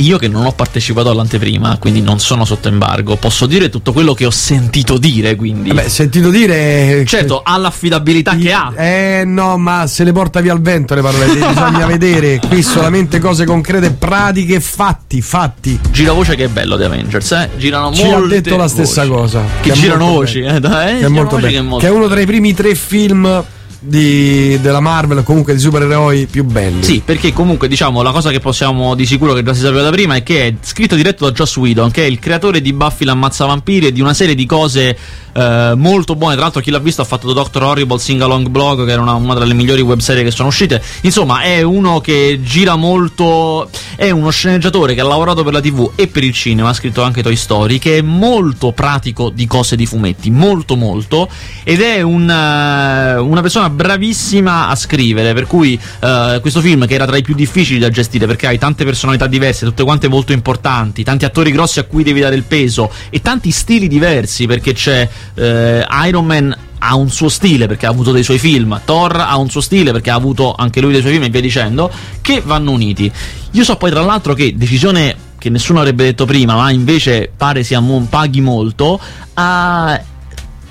Io 0.00 0.16
che 0.16 0.28
non 0.28 0.46
ho 0.46 0.52
partecipato 0.52 1.10
all'anteprima, 1.10 1.76
quindi 1.78 2.00
non 2.00 2.18
sono 2.20 2.46
sotto 2.46 2.68
embargo, 2.68 3.16
posso 3.16 3.44
dire 3.44 3.68
tutto 3.68 3.92
quello 3.92 4.14
che 4.14 4.24
ho 4.24 4.30
sentito 4.30 4.96
dire, 4.96 5.34
quindi... 5.36 5.72
Beh, 5.72 5.90
sentito 5.90 6.30
dire... 6.30 7.04
Certo, 7.04 7.42
ha 7.44 7.58
l'affidabilità 7.58 8.34
che 8.34 8.50
ha. 8.50 8.72
Eh 8.74 9.24
no, 9.26 9.58
ma 9.58 9.86
se 9.86 10.04
le 10.04 10.12
porta 10.12 10.40
via 10.40 10.54
il 10.54 10.62
vento 10.62 10.94
le 10.94 11.02
parole, 11.02 11.26
bisogna 11.34 11.84
vedere 11.84 12.40
qui 12.48 12.62
solamente 12.62 13.18
cose 13.18 13.44
concrete, 13.44 13.90
pratiche, 13.90 14.58
fatti, 14.60 15.20
fatti. 15.20 15.78
Gira 15.90 16.12
voce 16.12 16.34
che 16.34 16.44
è 16.44 16.48
bello 16.48 16.78
di 16.78 16.84
Avengers, 16.84 17.32
eh? 17.32 17.50
Girano 17.58 17.92
Ci 17.92 18.04
ha 18.04 18.20
detto 18.20 18.56
la 18.56 18.68
stessa 18.68 19.04
voci. 19.04 19.20
cosa. 19.20 19.42
Che, 19.60 19.70
che 19.70 19.78
girano 19.78 20.06
voci, 20.06 20.40
eh? 20.40 20.60
Dai, 20.60 21.00
che, 21.00 21.04
è 21.04 21.08
molto 21.08 21.36
bello. 21.36 21.48
Che, 21.48 21.56
è 21.58 21.60
molto... 21.60 21.86
che 21.86 21.92
è 21.92 21.94
uno 21.94 22.08
tra 22.08 22.20
i 22.20 22.26
primi 22.26 22.54
tre 22.54 22.74
film 22.74 23.44
di, 23.80 24.60
della 24.60 24.80
Marvel, 24.80 25.22
comunque 25.22 25.54
di 25.54 25.58
supereroi 25.58 26.26
più 26.26 26.44
belli. 26.44 26.84
Sì, 26.84 27.02
perché 27.04 27.32
comunque 27.32 27.66
diciamo 27.66 28.02
la 28.02 28.12
cosa 28.12 28.30
che 28.30 28.38
possiamo 28.38 28.94
di 28.94 29.06
sicuro 29.06 29.32
che 29.32 29.42
già 29.42 29.54
si 29.54 29.60
sapeva 29.60 29.82
da 29.82 29.90
prima 29.90 30.14
è 30.14 30.22
che 30.22 30.46
è 30.46 30.54
scritto 30.60 30.94
diretto 30.94 31.24
da 31.24 31.32
Joss 31.32 31.56
Whedon, 31.56 31.90
che 31.90 32.02
è 32.02 32.06
il 32.06 32.18
creatore 32.18 32.60
di 32.60 32.72
Buffy 32.72 33.04
l'ammazza 33.04 33.46
vampiri 33.46 33.86
e 33.86 33.92
di 33.92 34.00
una 34.00 34.14
serie 34.14 34.34
di 34.34 34.46
cose 34.46 34.96
eh, 35.32 35.72
molto 35.76 36.14
buone. 36.14 36.34
Tra 36.34 36.44
l'altro, 36.44 36.60
chi 36.60 36.70
l'ha 36.70 36.78
visto 36.78 37.02
ha 37.02 37.04
fatto 37.04 37.32
Doctor 37.32 37.62
Horrible 37.62 37.98
Sing 37.98 38.20
Along 38.20 38.48
Blog, 38.48 38.84
che 38.84 38.92
era 38.92 39.00
una, 39.00 39.14
una 39.14 39.34
delle 39.34 39.54
migliori 39.54 39.80
webserie 39.80 40.22
che 40.24 40.30
sono 40.30 40.48
uscite. 40.48 40.82
Insomma, 41.02 41.40
è 41.40 41.62
uno 41.62 42.00
che 42.00 42.40
gira 42.42 42.76
molto. 42.76 43.68
È 43.96 44.10
uno 44.10 44.30
sceneggiatore 44.30 44.94
che 44.94 45.00
ha 45.00 45.04
lavorato 45.04 45.42
per 45.42 45.52
la 45.52 45.60
TV 45.60 45.92
e 45.94 46.06
per 46.06 46.24
il 46.24 46.32
cinema, 46.32 46.70
ha 46.70 46.74
scritto 46.74 47.02
anche 47.02 47.22
Toy 47.22 47.36
Story, 47.36 47.78
che 47.78 47.98
è 47.98 48.02
molto 48.02 48.72
pratico 48.72 49.30
di 49.30 49.46
cose 49.46 49.76
di 49.76 49.86
fumetti, 49.86 50.30
molto 50.30 50.76
molto. 50.76 51.28
Ed 51.64 51.80
è 51.80 52.02
un, 52.02 52.22
uh, 52.22 53.24
una 53.24 53.40
persona 53.40 53.69
bravissima 53.70 54.68
a 54.68 54.74
scrivere. 54.74 55.32
Per 55.32 55.46
cui 55.46 55.78
uh, 56.00 56.40
questo 56.40 56.60
film, 56.60 56.86
che 56.86 56.94
era 56.94 57.06
tra 57.06 57.16
i 57.16 57.22
più 57.22 57.34
difficili 57.34 57.78
da 57.78 57.88
gestire, 57.88 58.26
perché 58.26 58.46
hai 58.46 58.58
tante 58.58 58.84
personalità 58.84 59.26
diverse, 59.26 59.64
tutte 59.64 59.84
quante 59.84 60.08
molto 60.08 60.32
importanti, 60.32 61.02
tanti 61.04 61.24
attori 61.24 61.50
grossi 61.50 61.78
a 61.78 61.84
cui 61.84 62.02
devi 62.02 62.20
dare 62.20 62.34
il 62.34 62.44
peso 62.44 62.90
e 63.08 63.20
tanti 63.22 63.50
stili 63.50 63.88
diversi, 63.88 64.46
perché 64.46 64.72
c'è 64.72 65.08
eh, 65.34 65.86
Iron 66.06 66.26
Man 66.26 66.56
ha 66.82 66.94
un 66.94 67.10
suo 67.10 67.28
stile 67.28 67.66
perché 67.66 67.86
ha 67.86 67.90
avuto 67.90 68.10
dei 68.10 68.22
suoi 68.22 68.38
film, 68.38 68.80
Thor 68.84 69.16
ha 69.16 69.36
un 69.36 69.50
suo 69.50 69.60
stile 69.60 69.92
perché 69.92 70.10
ha 70.10 70.14
avuto 70.14 70.54
anche 70.56 70.80
lui 70.80 70.92
dei 70.92 71.00
suoi 71.00 71.12
film 71.12 71.24
e 71.24 71.28
via 71.28 71.40
dicendo, 71.40 71.90
che 72.20 72.42
vanno 72.44 72.70
uniti. 72.70 73.10
Io 73.52 73.64
so 73.64 73.76
poi 73.76 73.90
tra 73.90 74.02
l'altro 74.02 74.34
che 74.34 74.54
decisione 74.56 75.28
che 75.40 75.48
nessuno 75.48 75.78
avrebbe 75.78 76.04
detto 76.04 76.26
prima, 76.26 76.54
ma 76.54 76.70
invece 76.70 77.30
pare 77.34 77.62
sia 77.64 77.82
paghi 78.08 78.40
molto, 78.42 79.00
uh, 79.34 80.00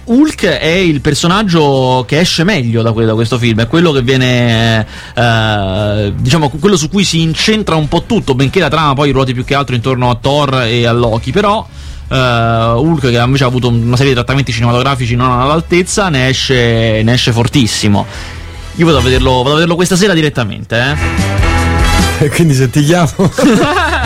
Hulk 0.09 0.45
è 0.45 0.65
il 0.65 1.01
personaggio 1.01 2.03
che 2.07 2.19
esce 2.19 2.43
meglio 2.43 2.81
da, 2.81 2.91
que- 2.91 3.05
da 3.05 3.13
questo 3.13 3.37
film, 3.37 3.61
è 3.61 3.67
quello 3.67 3.91
che 3.91 4.01
viene, 4.01 4.85
uh, 5.15 6.11
diciamo, 6.15 6.49
quello 6.49 6.77
su 6.77 6.89
cui 6.89 7.03
si 7.03 7.21
incentra 7.21 7.75
un 7.75 7.87
po' 7.87 8.03
tutto, 8.07 8.33
benché 8.33 8.59
la 8.59 8.69
trama 8.69 8.93
poi 8.95 9.11
ruoti 9.11 9.33
più 9.33 9.45
che 9.45 9.53
altro 9.53 9.75
intorno 9.75 10.09
a 10.09 10.17
Thor 10.19 10.63
e 10.63 10.87
a 10.87 10.91
Loki, 10.91 11.31
però 11.31 11.67
uh, 12.07 12.15
Hulk 12.15 13.01
che 13.01 13.17
invece 13.17 13.43
ha 13.43 13.47
avuto 13.47 13.67
una 13.67 13.95
serie 13.95 14.13
di 14.13 14.17
trattamenti 14.17 14.51
cinematografici 14.51 15.15
non 15.15 15.31
all'altezza 15.31 16.09
ne 16.09 16.29
esce, 16.29 17.03
ne 17.03 17.13
esce 17.13 17.31
fortissimo 17.31 18.05
io 18.75 18.85
vado 18.85 18.99
a, 18.99 19.01
vederlo, 19.01 19.37
vado 19.37 19.51
a 19.51 19.53
vederlo 19.55 19.75
questa 19.75 19.95
sera 19.95 20.13
direttamente 20.13 20.95
eh. 22.19 22.25
e 22.25 22.29
quindi 22.29 22.53
se 22.53 22.69
ti 22.69 22.83
chiamo 22.83 23.11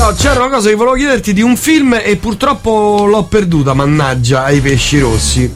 No, 0.00 0.14
c'era 0.16 0.42
una 0.42 0.48
cosa 0.48 0.70
che 0.70 0.76
volevo 0.76 0.96
chiederti 0.96 1.34
di 1.34 1.42
un 1.42 1.58
film 1.58 1.92
e 2.02 2.16
purtroppo 2.16 3.04
l'ho 3.04 3.24
perduta, 3.24 3.74
mannaggia, 3.74 4.44
ai 4.44 4.58
pesci 4.58 4.98
rossi. 4.98 5.54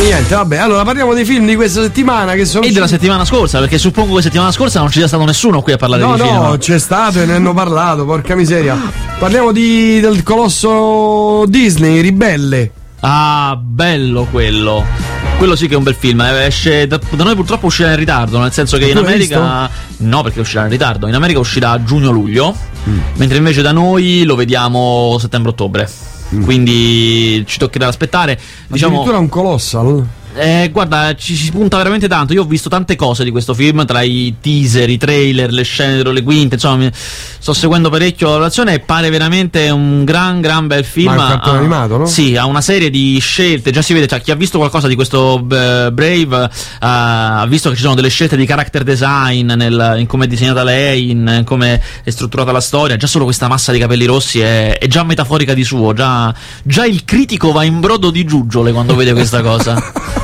Niente, 0.00 0.34
vabbè, 0.34 0.56
allora 0.56 0.82
parliamo 0.82 1.14
dei 1.14 1.24
film 1.24 1.46
di 1.46 1.54
questa 1.54 1.80
settimana 1.80 2.32
che 2.32 2.44
sono. 2.44 2.64
E 2.64 2.72
della 2.72 2.88
settimana 2.88 3.24
scorsa, 3.24 3.60
perché 3.60 3.78
suppongo 3.78 4.16
che 4.16 4.22
settimana 4.22 4.50
scorsa 4.50 4.80
non 4.80 4.90
ci 4.90 4.98
sia 4.98 5.06
stato 5.06 5.24
nessuno 5.24 5.62
qui 5.62 5.74
a 5.74 5.76
parlare 5.76 6.02
no, 6.02 6.14
di 6.16 6.22
film. 6.22 6.34
No, 6.34 6.48
no, 6.48 6.58
c'è 6.58 6.80
stato 6.80 7.20
e 7.20 7.24
ne 7.24 7.34
hanno 7.34 7.54
parlato, 7.54 8.04
porca 8.04 8.34
miseria. 8.34 8.76
Parliamo 9.16 9.52
di, 9.52 10.00
del 10.00 10.24
colosso 10.24 11.44
Disney, 11.46 12.00
Ribelle. 12.00 12.72
Ah, 12.98 13.56
bello 13.56 14.26
quello. 14.28 14.84
Quello 15.38 15.54
sì 15.54 15.68
che 15.68 15.74
è 15.74 15.76
un 15.76 15.84
bel 15.84 15.96
film. 15.96 16.20
Eh, 16.20 16.46
esce 16.46 16.88
da, 16.88 16.98
da 17.10 17.22
noi 17.22 17.36
purtroppo 17.36 17.66
uscirà 17.66 17.90
in 17.90 17.96
ritardo, 17.96 18.40
nel 18.40 18.52
senso 18.52 18.76
che 18.76 18.86
in 18.86 18.96
America. 18.96 19.70
No, 19.98 20.22
perché 20.24 20.40
uscirà 20.40 20.64
in 20.64 20.70
ritardo. 20.70 21.06
In 21.06 21.14
America 21.14 21.38
uscirà 21.38 21.70
a 21.70 21.84
giugno-luglio, 21.84 22.56
mm. 22.88 22.98
mentre 23.16 23.38
invece 23.38 23.62
da 23.62 23.72
noi 23.72 24.24
lo 24.24 24.34
vediamo 24.34 25.16
settembre-ottobre. 25.18 25.88
Mm. 26.34 26.42
Quindi 26.42 27.44
ci 27.46 27.58
toccherà 27.58 27.88
aspettare. 27.88 28.38
Diciamo, 28.66 28.94
Addirittura 28.94 29.18
un 29.18 29.28
colossal. 29.28 30.06
Eh, 30.36 30.70
guarda, 30.72 31.14
ci 31.14 31.36
si 31.36 31.50
punta 31.50 31.76
veramente 31.76 32.08
tanto. 32.08 32.32
Io 32.32 32.42
ho 32.42 32.46
visto 32.46 32.68
tante 32.68 32.96
cose 32.96 33.22
di 33.22 33.30
questo 33.30 33.54
film, 33.54 33.84
tra 33.84 34.02
i 34.02 34.34
teaser, 34.40 34.90
i 34.90 34.98
trailer, 34.98 35.52
le 35.52 35.62
scene 35.62 36.02
le 36.02 36.22
quinte. 36.22 36.56
Insomma, 36.56 36.88
sto 36.92 37.52
seguendo 37.52 37.88
parecchio 37.88 38.28
la 38.28 38.36
relazione 38.36 38.74
e 38.74 38.80
pare 38.80 39.10
veramente 39.10 39.70
un 39.70 40.04
gran, 40.04 40.40
gran 40.40 40.66
bel 40.66 40.84
film. 40.84 41.14
Ma 41.14 41.40
è 41.40 41.48
un 41.48 41.54
ha, 41.54 41.58
animato, 41.58 41.96
no? 41.98 42.06
Sì, 42.06 42.36
ha 42.36 42.46
una 42.46 42.60
serie 42.60 42.90
di 42.90 43.18
scelte. 43.20 43.70
Già 43.70 43.82
si 43.82 43.92
vede, 43.92 44.08
cioè, 44.08 44.20
chi 44.20 44.32
ha 44.32 44.34
visto 44.34 44.58
qualcosa 44.58 44.88
di 44.88 44.96
questo 44.96 45.36
uh, 45.40 45.46
Brave 45.46 46.36
uh, 46.36 46.48
ha 46.80 47.46
visto 47.48 47.70
che 47.70 47.76
ci 47.76 47.82
sono 47.82 47.94
delle 47.94 48.08
scelte 48.08 48.36
di 48.36 48.44
character 48.44 48.82
design 48.82 49.52
nel, 49.52 49.96
in 49.98 50.06
come 50.06 50.24
è 50.24 50.28
disegnata 50.28 50.64
lei, 50.64 51.10
in, 51.10 51.32
in 51.38 51.44
come 51.44 51.80
è 52.02 52.10
strutturata 52.10 52.50
la 52.50 52.60
storia. 52.60 52.96
Già 52.96 53.06
solo 53.06 53.24
questa 53.24 53.46
massa 53.46 53.70
di 53.70 53.78
capelli 53.78 54.04
rossi 54.04 54.40
è, 54.40 54.78
è 54.78 54.86
già 54.88 55.04
metaforica 55.04 55.54
di 55.54 55.62
suo. 55.62 55.92
Già, 55.92 56.34
già 56.64 56.84
il 56.84 57.04
critico 57.04 57.52
va 57.52 57.62
in 57.62 57.78
brodo 57.78 58.10
di 58.10 58.24
giuggiole 58.24 58.72
quando 58.72 58.96
vede 58.96 59.12
questa 59.12 59.42
cosa. 59.42 60.22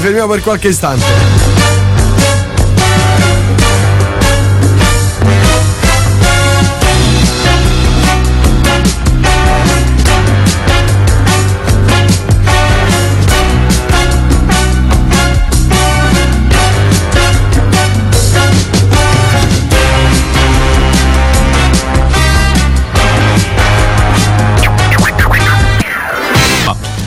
Ci 0.00 0.06
fermiamo 0.06 0.32
per 0.32 0.40
qualche 0.40 0.68
istante. 0.68 1.04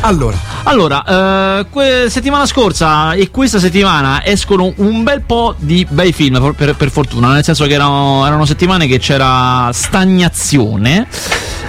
Allora, 0.02 0.53
allora, 0.66 1.60
eh, 1.60 1.66
que- 1.70 2.06
settimana 2.10 2.46
scorsa 2.46 3.14
e 3.14 3.30
questa 3.30 3.60
settimana 3.60 4.26
escono 4.26 4.74
un 4.78 5.04
bel 5.04 5.22
po' 5.22 5.56
di 5.58 5.86
bei 5.90 6.14
film, 6.14 6.40
per, 6.40 6.54
per, 6.54 6.76
per 6.76 6.90
fortuna, 6.90 7.34
nel 7.34 7.44
senso 7.44 7.66
che 7.66 7.74
erano, 7.74 8.26
erano, 8.26 8.46
settimane 8.46 8.88
che 8.88 8.98
c'era 8.98 9.70
stagnazione 9.74 11.08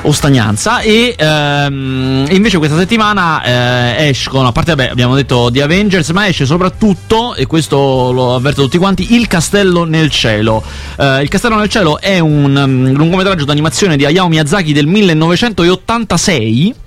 o 0.02 0.12
stagnanza 0.12 0.80
e 0.80 1.14
ehm, 1.16 2.26
invece 2.30 2.58
questa 2.58 2.76
settimana 2.76 3.42
eh, 3.42 4.08
escono, 4.08 4.48
a 4.48 4.52
parte 4.52 4.74
vabbè, 4.74 4.90
abbiamo 4.90 5.14
detto 5.14 5.50
di 5.50 5.60
Avengers, 5.60 6.10
ma 6.10 6.28
esce 6.28 6.46
soprattutto, 6.46 7.34
e 7.34 7.46
questo 7.46 8.12
lo 8.12 8.34
avverto 8.34 8.62
tutti 8.62 8.78
quanti, 8.78 9.14
Il 9.14 9.26
Castello 9.26 9.84
nel 9.84 10.10
Cielo. 10.10 10.62
Eh, 10.96 11.22
il 11.22 11.28
Castello 11.28 11.56
nel 11.56 11.68
Cielo 11.68 11.98
è 12.00 12.18
un 12.20 12.54
um, 12.56 12.92
lungometraggio 12.92 13.44
d'animazione 13.44 13.96
di 13.96 14.04
Hayao 14.04 14.28
Miyazaki 14.28 14.72
del 14.72 14.86
1986 14.86 16.82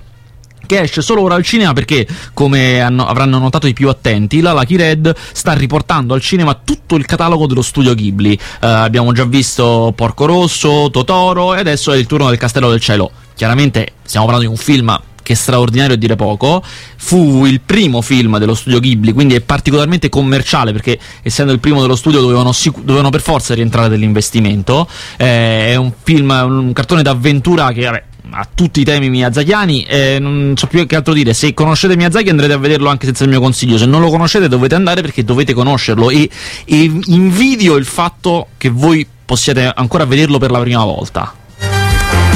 che 0.68 0.82
esce 0.82 1.00
solo 1.00 1.22
ora 1.22 1.34
al 1.34 1.42
cinema 1.42 1.72
perché, 1.72 2.06
come 2.34 2.80
hanno, 2.80 3.06
avranno 3.06 3.38
notato 3.38 3.66
i 3.66 3.72
più 3.72 3.88
attenti, 3.88 4.40
la 4.40 4.52
Lucky 4.52 4.76
Red 4.76 5.16
sta 5.32 5.54
riportando 5.54 6.12
al 6.12 6.20
cinema 6.20 6.60
tutto 6.62 6.94
il 6.94 7.06
catalogo 7.06 7.46
dello 7.46 7.62
studio 7.62 7.94
Ghibli. 7.94 8.38
Uh, 8.60 8.66
abbiamo 8.66 9.12
già 9.12 9.24
visto 9.24 9.92
Porco 9.96 10.26
Rosso, 10.26 10.90
Totoro 10.92 11.54
e 11.54 11.60
adesso 11.60 11.90
è 11.90 11.96
il 11.96 12.06
turno 12.06 12.28
del 12.28 12.36
Castello 12.36 12.68
del 12.68 12.80
Cielo. 12.80 13.10
Chiaramente 13.34 13.94
stiamo 14.02 14.26
parlando 14.26 14.52
di 14.52 14.58
un 14.58 14.62
film 14.62 15.00
che 15.22 15.32
è 15.34 15.36
straordinario 15.36 15.94
a 15.94 15.98
dire 15.98 16.16
poco, 16.16 16.62
fu 16.96 17.44
il 17.44 17.60
primo 17.60 18.00
film 18.00 18.38
dello 18.38 18.54
studio 18.54 18.80
Ghibli, 18.80 19.12
quindi 19.12 19.34
è 19.34 19.40
particolarmente 19.40 20.08
commerciale 20.08 20.72
perché 20.72 20.98
essendo 21.22 21.52
il 21.52 21.60
primo 21.60 21.82
dello 21.82 21.96
studio 21.96 22.20
dovevano, 22.20 22.52
sic- 22.52 22.80
dovevano 22.80 23.10
per 23.10 23.20
forza 23.20 23.54
rientrare 23.54 23.90
dell'investimento, 23.90 24.88
eh, 25.18 25.66
è 25.66 25.76
un 25.76 25.92
film, 26.02 26.30
un 26.30 26.72
cartone 26.72 27.02
d'avventura 27.02 27.72
che 27.72 27.84
vabbè, 27.84 28.04
a 28.30 28.46
tutti 28.52 28.80
i 28.80 28.84
temi 28.84 29.08
miyazakiani 29.08 29.82
e 29.84 30.18
non 30.18 30.52
so 30.56 30.66
più 30.66 30.86
che 30.86 30.96
altro 30.96 31.12
dire. 31.12 31.34
Se 31.34 31.54
conoscete 31.54 31.96
Miyazaki 31.96 32.28
andrete 32.28 32.52
a 32.52 32.58
vederlo 32.58 32.88
anche 32.88 33.06
senza 33.06 33.24
il 33.24 33.30
mio 33.30 33.40
consiglio. 33.40 33.78
Se 33.78 33.86
non 33.86 34.00
lo 34.00 34.10
conoscete 34.10 34.48
dovete 34.48 34.74
andare 34.74 35.00
perché 35.00 35.24
dovete 35.24 35.54
conoscerlo. 35.54 36.10
E, 36.10 36.28
e 36.64 37.00
invidio 37.06 37.76
il 37.76 37.84
fatto 37.84 38.48
che 38.56 38.68
voi 38.68 39.06
possiate 39.24 39.70
ancora 39.74 40.04
vederlo 40.04 40.38
per 40.38 40.50
la 40.50 40.60
prima 40.60 40.84
volta. 40.84 41.46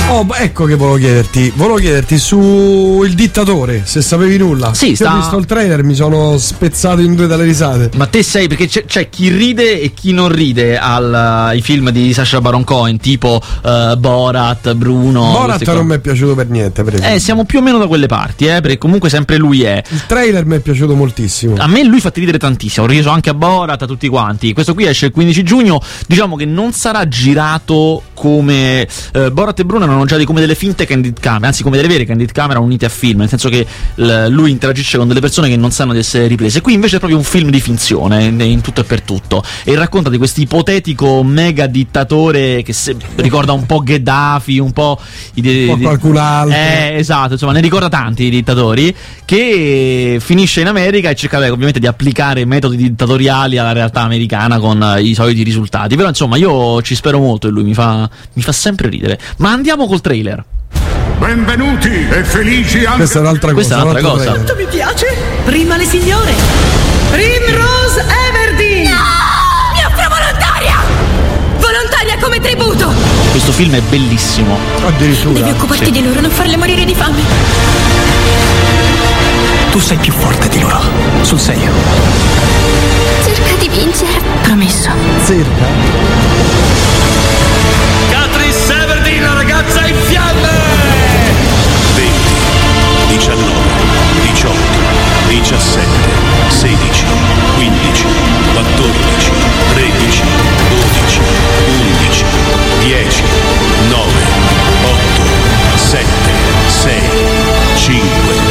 Oh, 0.08 0.26
ecco 0.34 0.66
che 0.66 0.74
volevo 0.74 0.98
chiederti. 0.98 1.52
Volevo 1.56 1.78
chiederti 1.78 2.18
su 2.18 3.02
Il 3.04 3.14
dittatore, 3.14 3.82
se 3.84 4.02
sapevi 4.02 4.36
nulla. 4.36 4.74
Sì, 4.74 4.94
sta... 4.94 5.14
ho 5.14 5.16
visto 5.16 5.38
il 5.38 5.46
trailer, 5.46 5.82
mi 5.82 5.94
sono 5.94 6.36
spezzato 6.36 7.00
in 7.00 7.14
due 7.14 7.26
dalle 7.26 7.44
risate. 7.44 7.90
Ma 7.96 8.06
te 8.06 8.22
sei, 8.22 8.46
perché 8.46 8.66
c'è, 8.66 8.84
c'è 8.84 9.08
chi 9.08 9.30
ride 9.30 9.80
e 9.80 9.94
chi 9.94 10.12
non 10.12 10.28
ride 10.28 10.78
ai 10.78 11.58
uh, 11.58 11.62
film 11.62 11.88
di 11.90 12.12
Sasha 12.12 12.42
Baron 12.42 12.62
Cohen, 12.62 12.98
tipo 12.98 13.40
uh, 13.62 13.96
Borat, 13.96 14.74
Bruno. 14.74 15.30
Borat 15.32 15.66
non 15.72 15.86
mi 15.86 15.94
è 15.94 15.98
piaciuto 15.98 16.34
per 16.34 16.48
niente. 16.48 16.84
Per 16.84 17.02
eh, 17.02 17.18
siamo 17.18 17.44
più 17.44 17.60
o 17.60 17.62
meno 17.62 17.78
da 17.78 17.86
quelle 17.86 18.06
parti, 18.06 18.46
eh, 18.46 18.60
perché 18.60 18.76
comunque 18.76 19.08
sempre 19.08 19.38
lui 19.38 19.62
è. 19.62 19.82
Il 19.88 20.04
trailer 20.06 20.44
mi 20.44 20.56
è 20.56 20.60
piaciuto 20.60 20.94
moltissimo. 20.94 21.54
A 21.56 21.66
me 21.66 21.82
lui 21.84 22.00
fa 22.00 22.10
ridere 22.14 22.38
tantissimo, 22.38 22.84
ho 22.84 22.88
riso 22.88 23.08
anche 23.08 23.30
a 23.30 23.34
Borat, 23.34 23.80
a 23.80 23.86
tutti 23.86 24.08
quanti. 24.08 24.52
Questo 24.52 24.74
qui 24.74 24.84
esce 24.84 25.06
il 25.06 25.12
15 25.12 25.42
giugno, 25.42 25.80
diciamo 26.06 26.36
che 26.36 26.44
non 26.44 26.72
sarà 26.72 27.08
girato 27.08 28.02
come 28.22 28.86
uh, 29.14 29.32
Borat 29.32 29.58
e 29.58 29.64
Bruno 29.64 29.82
erano 29.82 30.04
girati 30.04 30.24
come 30.24 30.38
delle 30.38 30.54
finte 30.54 30.86
candid 30.86 31.18
camera, 31.18 31.48
anzi 31.48 31.64
come 31.64 31.74
delle 31.74 31.88
vere 31.88 32.04
candid 32.04 32.30
camera 32.30 32.60
unite 32.60 32.86
a 32.86 32.88
film, 32.88 33.18
nel 33.18 33.28
senso 33.28 33.48
che 33.48 33.66
lui 33.96 34.52
interagisce 34.52 34.96
con 34.96 35.08
delle 35.08 35.18
persone 35.18 35.48
che 35.48 35.56
non 35.56 35.72
sanno 35.72 35.92
di 35.92 35.98
essere 35.98 36.28
riprese. 36.28 36.60
Qui 36.60 36.72
invece 36.72 36.96
è 36.96 36.98
proprio 36.98 37.18
un 37.18 37.24
film 37.24 37.50
di 37.50 37.60
finzione, 37.60 38.22
in, 38.22 38.40
in 38.40 38.60
tutto 38.60 38.82
e 38.82 38.84
per 38.84 39.00
tutto, 39.00 39.42
e 39.64 39.74
racconta 39.74 40.08
di 40.08 40.18
questo 40.18 40.40
ipotetico 40.40 41.24
mega 41.24 41.66
dittatore 41.66 42.62
che 42.62 42.72
se, 42.72 42.94
ricorda 43.16 43.52
un 43.52 43.66
po' 43.66 43.80
Gheddafi, 43.80 44.58
un 44.60 44.70
po'... 44.70 45.00
I, 45.34 45.66
un 45.66 45.74
po' 45.74 45.82
qualcun 45.82 46.16
altro. 46.16 46.54
Eh, 46.54 46.94
esatto, 46.98 47.32
insomma, 47.32 47.52
ne 47.52 47.60
ricorda 47.60 47.88
tanti 47.88 48.24
i 48.24 48.30
dittatori, 48.30 48.94
che 49.24 50.18
finisce 50.20 50.60
in 50.60 50.68
America 50.68 51.10
e 51.10 51.16
cerca 51.16 51.38
ovviamente 51.38 51.80
di 51.80 51.86
applicare 51.86 52.44
metodi 52.44 52.76
dittatoriali 52.76 53.58
alla 53.58 53.72
realtà 53.72 54.02
americana 54.02 54.58
con 54.60 54.80
uh, 54.80 54.98
i 54.98 55.14
soliti 55.14 55.42
risultati. 55.42 55.96
Però 55.96 56.08
insomma 56.08 56.36
io 56.36 56.80
ci 56.82 56.94
spero 56.94 57.18
molto 57.18 57.48
e 57.48 57.50
lui 57.50 57.64
mi 57.64 57.74
fa, 57.74 58.08
mi 58.34 58.42
fa 58.42 58.52
sempre 58.52 58.88
ridere. 58.88 59.18
Ma 59.38 59.50
andiamo 59.50 59.86
col 59.86 60.00
trailer. 60.00 60.44
Benvenuti 61.18 61.88
e 62.10 62.24
felici 62.24 62.84
anche. 62.84 62.96
Questa 62.98 63.18
è 63.18 63.22
un'altra 63.22 63.52
Questa 63.52 63.74
cosa. 63.76 63.90
Questa 63.90 64.08
è 64.08 64.10
un'altra 64.10 64.32
cosa. 64.32 64.44
Quanto 64.44 64.54
mi 64.56 64.66
piace? 64.68 65.16
Prima 65.44 65.76
le 65.76 65.84
signore. 65.84 66.32
Primrose 67.10 68.04
Everdeen. 68.28 68.88
No! 68.90 68.96
Mi 69.74 69.84
offro 69.84 70.08
volontaria! 70.08 70.74
Volontaria 71.58 72.18
come 72.20 72.40
tributo! 72.40 72.92
Questo 73.30 73.52
film 73.52 73.74
è 73.74 73.80
bellissimo. 73.82 74.58
Addirittura. 74.84 75.34
Devi 75.38 75.50
occuparti 75.50 75.84
Sì. 75.84 75.90
di 75.92 76.02
loro, 76.04 76.20
non 76.20 76.30
farle 76.30 76.56
morire 76.56 76.84
di 76.84 76.94
fame. 76.94 77.20
Tu 79.70 79.78
sei 79.78 79.96
più 79.98 80.12
forte 80.12 80.48
di 80.48 80.60
loro, 80.60 80.80
sul 81.22 81.38
serio. 81.38 81.70
Cerca 83.24 83.54
di 83.58 83.68
vincere. 83.68 84.20
Promesso. 84.42 84.90
Cerca. 85.24 86.61
Ragazza 89.62 89.86
in 89.86 89.96
fiamme! 90.08 90.48
20, 91.94 92.10
19, 93.08 93.38
18, 94.24 94.50
17, 95.28 95.86
16, 96.48 97.04
15, 97.58 98.06
14, 98.54 99.30
13, 99.74 100.24
12, 100.68 101.22
11, 101.78 102.24
10, 102.80 103.22
9, 103.88 104.02
8, 104.82 105.22
7, 105.76 106.06
6, 106.66 106.90
5, 107.76 108.41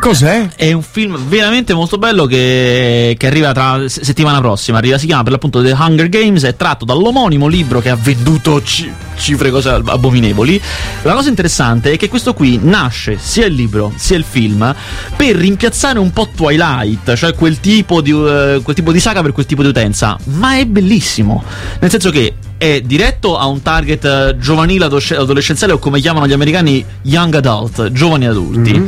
Cos'è? 0.00 0.48
È 0.56 0.72
un 0.72 0.80
film 0.80 1.18
veramente 1.28 1.74
molto 1.74 1.98
bello 1.98 2.24
che, 2.24 3.14
che 3.18 3.26
arriva 3.26 3.52
tra 3.52 3.86
settimana 3.86 4.38
prossima. 4.40 4.78
Arriva, 4.78 4.96
si 4.96 5.04
chiama 5.04 5.22
per 5.22 5.32
l'appunto 5.32 5.62
The 5.62 5.76
Hunger 5.78 6.08
Games. 6.08 6.42
È 6.42 6.56
tratto 6.56 6.86
dall'omonimo 6.86 7.46
libro 7.46 7.80
che 7.80 7.90
ha 7.90 7.96
venduto 7.96 8.62
ci- 8.62 8.90
cifre 9.16 9.50
cose 9.50 9.68
abominevoli. 9.68 10.58
La 11.02 11.12
cosa 11.12 11.28
interessante 11.28 11.92
è 11.92 11.96
che 11.98 12.08
questo 12.08 12.32
qui 12.32 12.58
nasce 12.62 13.18
sia 13.20 13.44
il 13.44 13.52
libro 13.52 13.92
sia 13.96 14.16
il 14.16 14.24
film 14.26 14.74
per 15.16 15.36
rimpiazzare 15.36 15.98
un 15.98 16.10
po' 16.12 16.30
Twilight, 16.34 17.14
cioè 17.14 17.34
quel 17.34 17.60
tipo 17.60 18.00
di, 18.00 18.10
eh, 18.10 18.60
quel 18.62 18.74
tipo 18.74 18.92
di 18.92 19.00
saga 19.00 19.20
per 19.20 19.32
quel 19.32 19.44
tipo 19.44 19.60
di 19.60 19.68
utenza. 19.68 20.16
Ma 20.24 20.56
è 20.56 20.64
bellissimo. 20.64 21.44
Nel 21.78 21.90
senso 21.90 22.08
che 22.08 22.34
è 22.60 22.82
diretto 22.82 23.38
a 23.38 23.46
un 23.46 23.62
target 23.62 24.04
eh, 24.04 24.36
giovanile 24.38 24.84
adolesc- 24.84 25.16
adolescenziale 25.16 25.72
o 25.72 25.78
come 25.78 25.98
chiamano 25.98 26.26
gli 26.26 26.34
americani 26.34 26.84
young 27.04 27.34
adult, 27.36 27.90
giovani 27.90 28.26
adulti. 28.26 28.84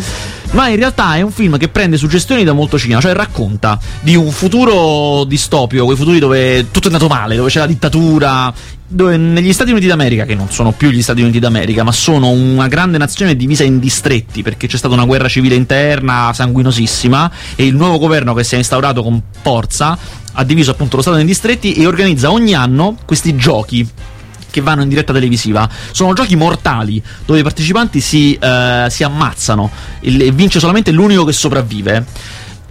Ma 0.51 0.69
in 0.69 0.77
realtà 0.77 1.15
è 1.15 1.23
un 1.23 1.31
film 1.31 1.57
che 1.57 1.71
prende 1.71 1.97
suggestioni 1.97 2.45
da 2.45 2.53
molto 2.53 2.79
cinema, 2.79 3.01
cioè 3.01 3.15
racconta 3.15 3.81
di 4.01 4.15
un 4.15 4.31
futuro 4.31 5.25
distopico, 5.25 5.87
quei 5.87 5.97
futuri 5.97 6.19
dove 6.19 6.71
tutto 6.71 6.89
è 6.89 6.93
andato 6.93 7.09
male, 7.09 7.35
dove 7.35 7.49
c'è 7.49 7.61
la 7.61 7.67
dittatura, 7.67 8.53
dove 8.93 9.17
negli 9.17 9.53
Stati 9.53 9.71
Uniti 9.71 9.87
d'America, 9.87 10.25
che 10.25 10.35
non 10.35 10.51
sono 10.51 10.73
più 10.73 10.91
gli 10.91 11.03
Stati 11.03 11.23
Uniti 11.23 11.39
d'America, 11.39 11.83
ma 11.83 11.93
sono 11.93 12.29
una 12.29 12.69
grande 12.69 12.99
nazione 12.99 13.35
divisa 13.35 13.65
in 13.65 13.79
distretti, 13.79 14.43
perché 14.43 14.67
c'è 14.67 14.77
stata 14.77 14.95
una 14.95 15.05
guerra 15.05 15.29
civile 15.29 15.55
interna 15.55 16.33
sanguinosissima 16.35 17.31
e 17.57 17.67
il 17.67 17.75
nuovo 17.75 17.99
governo 17.99 18.35
che 18.35 18.45
si 18.45 18.55
è 18.55 18.59
instaurato 18.59 19.03
con 19.03 19.21
forza 19.41 19.99
ha 20.35 20.45
diviso 20.45 20.71
appunto 20.71 20.97
lo 20.97 21.03
Stato 21.03 21.19
in 21.19 21.27
distretti 21.27 21.75
e 21.75 21.87
organizza 21.87 22.31
ogni 22.31 22.55
anno 22.55 22.97
questi 23.05 23.37
giochi 23.37 23.87
che 24.51 24.61
vanno 24.61 24.83
in 24.83 24.89
diretta 24.89 25.13
televisiva. 25.13 25.69
Sono 25.91 26.13
giochi 26.13 26.37
mortali 26.37 27.03
dove 27.25 27.41
i 27.41 27.43
partecipanti 27.43 28.01
si, 28.01 28.35
eh, 28.35 28.87
si 28.91 29.03
ammazzano 29.03 29.71
e 30.01 30.31
vince 30.31 30.61
solamente 30.61 30.93
l'unico 30.93 31.25
che 31.25 31.33
sopravvive. 31.33 32.05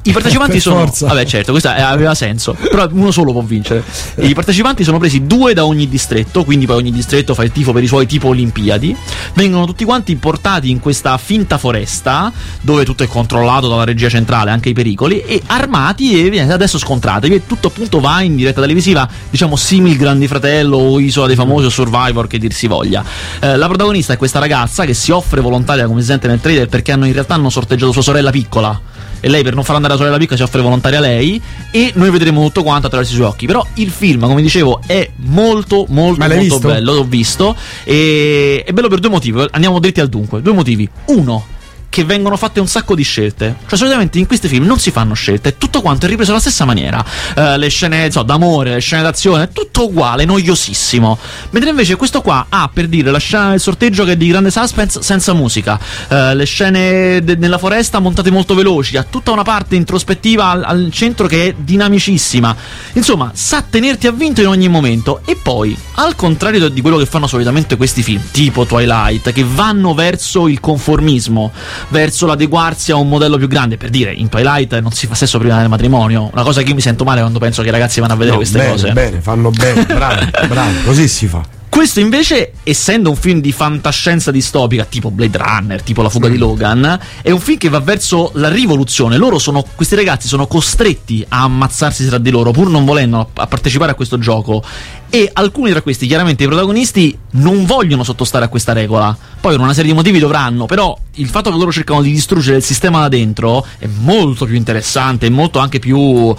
I 0.04 0.12
partecipanti 0.12 0.60
sono. 0.60 0.80
forza. 0.80 1.08
Vabbè, 1.08 1.26
certo, 1.26 1.52
questo 1.52 1.70
aveva 1.70 2.16
senso. 2.16 2.54
Però 2.54 2.88
uno 2.92 3.12
solo 3.12 3.32
può 3.32 3.42
vincere. 3.42 3.84
I 4.16 4.34
partecipanti 4.34 4.84
sono 4.84 4.98
presi 4.98 5.28
due 5.28 5.54
da 5.54 5.66
ogni 5.66 5.88
distretto, 5.88 6.44
quindi 6.44 6.66
poi 6.66 6.78
ogni 6.78 6.92
distretto 6.92 7.36
fa 7.36 7.44
il 7.44 7.52
tifo 7.52 7.72
per 7.72 7.84
i 7.84 7.88
suoi 7.88 8.08
tipo 8.08 8.30
Olimpiadi. 8.30 8.96
Vengono 9.36 9.66
tutti 9.66 9.86
quanti 9.86 10.16
portati 10.16 10.70
in 10.70 10.80
questa 10.80 11.18
finta 11.18 11.58
foresta, 11.58 12.32
dove 12.62 12.84
tutto 12.84 13.04
è 13.04 13.08
controllato 13.08 13.68
dalla 13.68 13.84
regia 13.84 14.10
centrale, 14.10 14.50
anche 14.50 14.70
i 14.70 14.74
pericoli, 14.74 15.22
e 15.22 15.42
armati 15.46 16.20
e 16.20 16.30
viene 16.30 16.52
adesso 16.52 16.80
scontratevi. 16.80 17.36
E 17.36 17.46
tutto 17.46 17.68
appunto 17.68 18.00
va 18.00 18.22
in 18.22 18.36
diretta 18.36 18.62
televisiva, 18.62 19.08
diciamo 19.30 19.56
simil 19.56 19.98
Grandi 19.98 20.28
Fratello 20.28 20.78
o 20.78 21.00
Isola 21.00 21.28
dei 21.28 21.36
Famosi 21.36 21.68
o 21.68 21.70
Survivor 21.70 22.26
che 22.26 22.40
dir 22.40 22.54
si 22.54 22.66
voglia. 22.66 23.04
Eh, 23.40 23.56
la 23.56 23.68
protagonista 23.68 24.14
è 24.14 24.18
questa 24.18 24.40
ragazza 24.40 24.84
che 24.84 24.96
si 24.96 25.12
offre 25.12 25.42
volontaria, 25.42 25.86
come 25.86 26.02
si 26.02 26.08
sente 26.08 26.28
nel 26.28 26.42
trailer, 26.42 26.68
perché 26.68 26.92
hanno 26.92 27.06
in 27.06 27.14
realtà 27.14 27.36
hanno 27.36 27.52
sorteggiato 27.52 27.92
sua 27.92 28.02
sorella 28.02 28.32
piccola 28.32 28.90
e 29.22 29.30
lei 29.30 29.44
per 29.44 29.56
non 29.56 29.64
far 29.64 29.76
andare 29.76 29.94
la 29.94 30.00
sorella 30.00 30.18
piccola 30.18 30.38
si 30.38 30.44
offre 30.44 30.62
volontaria 30.62 30.98
a 30.98 31.02
lei 31.02 31.42
e 31.72 31.92
noi 31.96 32.10
vedremo 32.10 32.42
tutto 32.42 32.64
quanto 32.64 32.88
attraverso 32.88 33.14
i 33.14 33.16
suoi 33.16 33.28
occhi. 33.28 33.46
Però 33.46 33.66
il 33.76 33.90
film 33.90 34.22
come 34.22 34.42
dicevo 34.42 34.82
è 34.86 35.10
molto 35.18 35.86
molto 35.88 36.20
molto 36.20 36.40
visto? 36.40 36.68
bello 36.68 36.94
l'ho 36.94 37.06
visto. 37.06 37.56
E 37.86 38.64
è 38.66 38.72
bello 38.74 38.90
per 38.90 39.00
due 39.00 39.10
motivi. 39.10 39.46
Andiamo 39.52 39.80
dritti 39.80 40.02
al 40.02 40.10
dunque. 40.10 40.42
Due 40.42 40.54
motivi. 40.54 40.90
Uno 41.06 41.60
che 41.92 42.06
vengono 42.06 42.38
fatte 42.38 42.62
un 42.62 42.68
sacco 42.68 42.96
di 42.96 43.04
scelte. 43.04 43.58
Cioè, 43.68 43.78
solitamente 43.78 44.18
in 44.18 44.26
questi 44.26 44.48
film 44.48 44.66
non 44.66 44.80
si 44.80 44.92
fanno 44.92 45.14
scelte, 45.14 45.58
tutto 45.58 45.82
quanto 45.82 46.06
è 46.06 46.10
ripreso 46.10 46.32
alla 46.32 46.40
stessa 46.40 46.64
maniera. 46.64 47.04
Eh, 47.36 47.58
le 47.58 47.68
scene 47.68 48.10
so, 48.10 48.24
d'amore, 48.24 48.76
le 48.76 48.80
scene 48.80 49.02
d'azione, 49.04 49.50
tutto 49.52 49.90
uguale, 49.90 50.24
noiosissimo. 50.24 51.18
Mentre 51.50 51.70
invece 51.70 51.98
questo 51.98 52.22
qua 52.22 52.46
ha 52.48 52.70
per 52.74 52.88
dire 52.88 53.12
la 53.12 53.18
scena 53.18 53.50
del 53.50 53.60
sorteggio 53.60 54.06
che 54.06 54.14
è 54.14 54.16
di 54.16 54.30
grande 54.30 54.52
suspense 54.52 55.02
senza 55.02 55.34
musica, 55.34 55.78
eh, 56.08 56.34
le 56.34 56.46
scene 56.46 57.22
de- 57.22 57.36
nella 57.36 57.58
foresta 57.58 58.00
montate 58.00 58.32
molto 58.32 58.56
veloci, 58.56 58.96
ha 58.96 59.04
tutta 59.04 59.32
una 59.32 59.44
parte 59.44 59.76
introspettiva 59.76 60.48
al, 60.48 60.64
al 60.64 60.90
centro 60.94 61.28
che 61.28 61.48
è 61.48 61.56
dinamicissima. 61.58 62.56
Insomma, 62.94 63.32
sa 63.36 63.66
tenerti 63.70 64.08
avvinto 64.08 64.40
in 64.40 64.48
ogni 64.48 64.70
momento. 64.70 65.24
E 65.26 65.36
poi, 65.36 65.78
al 65.96 66.16
contrario 66.16 66.70
di 66.70 66.80
quello 66.80 66.96
che 66.96 67.06
fanno 67.06 67.28
solitamente 67.28 67.76
questi 67.76 68.02
film, 68.02 68.22
tipo 68.32 68.66
Twilight, 68.66 69.34
che 69.34 69.46
vanno 69.46 69.94
verso 69.94 70.48
il 70.48 70.62
conformismo, 70.62 71.52
verso 71.90 72.26
l'adeguarsi 72.26 72.92
a 72.92 72.96
un 72.96 73.08
modello 73.08 73.38
più 73.38 73.48
grande. 73.48 73.78
Per 73.78 73.90
dire, 73.90 74.12
in 74.14 74.30
Twilight 74.30 74.80
non 74.80 74.92
si 74.92 75.08
fa 75.08 75.16
sesso 75.16 75.38
prima 75.40 75.60
del 75.60 75.70
matrimonio. 75.70 76.30
Una 76.32 76.44
cosa 76.44 76.62
che 76.62 76.70
io 76.70 76.76
mi 76.76 76.82
sento 76.82 77.04
male 77.04 77.22
quando 77.22 77.40
penso 77.40 77.62
che 77.62 77.68
i 77.70 77.72
ragazzi 77.72 78.00
vanno 78.00 78.14
a 78.14 78.16
vedere 78.16 78.32
No, 78.32 78.38
queste 78.38 78.58
bene, 78.58 78.72
cose. 78.72 78.92
bene, 78.92 79.22
fanno 79.22 79.50
bene, 79.52 79.86
bravi, 79.86 80.30
bravi, 80.48 80.84
così 80.84 81.08
si 81.08 81.28
fa. 81.28 81.60
Questo 81.72 82.02
invece, 82.02 82.52
essendo 82.64 83.10
un 83.10 83.16
film 83.16 83.40
di 83.40 83.54
fantascienza 83.54 84.30
distopica, 84.30 84.84
tipo 84.84 85.10
Blade 85.10 85.38
Runner, 85.38 85.82
tipo 85.82 86.02
La 86.02 86.10
fuga 86.10 86.28
di 86.28 86.38
Logan, 86.38 87.00
è 87.22 87.32
un 87.32 87.40
film 87.40 87.58
che 87.58 87.70
va 87.70 87.80
verso 87.80 88.32
la 88.34 88.50
rivoluzione. 88.50 89.16
Loro 89.16 89.40
sono, 89.40 89.66
questi 89.74 89.96
ragazzi 89.96 90.28
sono 90.28 90.48
costretti 90.48 91.26
a 91.30 91.44
ammazzarsi 91.44 92.06
tra 92.08 92.18
di 92.18 92.30
loro, 92.30 92.52
pur 92.52 92.68
non 92.70 92.84
volendo 92.84 93.30
a 93.34 93.48
partecipare 93.48 93.92
a 93.92 93.96
questo 93.96 94.20
gioco. 94.20 94.62
E 95.10 95.30
alcuni 95.32 95.72
tra 95.72 95.82
questi, 95.82 96.08
chiaramente 96.08 96.44
i 96.44 96.48
protagonisti, 96.48 97.18
non 97.32 97.66
vogliono 97.66 98.04
sottostare 98.04 98.44
a 98.44 98.50
questa 98.50 98.74
regola. 98.74 99.18
Poi 99.40 99.54
per 99.54 99.62
una 99.62 99.74
serie 99.74 99.92
di 99.92 99.96
motivi 99.96 100.20
dovranno, 100.20 100.66
però 100.66 100.96
il 101.14 101.30
fatto 101.30 101.52
che 101.52 101.58
loro 101.58 101.72
cercano 101.72 102.02
di 102.02 102.12
distruggere 102.12 102.58
il 102.58 102.64
sistema 102.64 103.00
da 103.00 103.08
dentro 103.08 103.66
è 103.80 103.88
molto 103.88 104.46
più 104.46 104.56
interessante, 104.56 105.28
è 105.28 105.30
molto 105.30 105.60
anche 105.60 105.80
più 105.80 106.36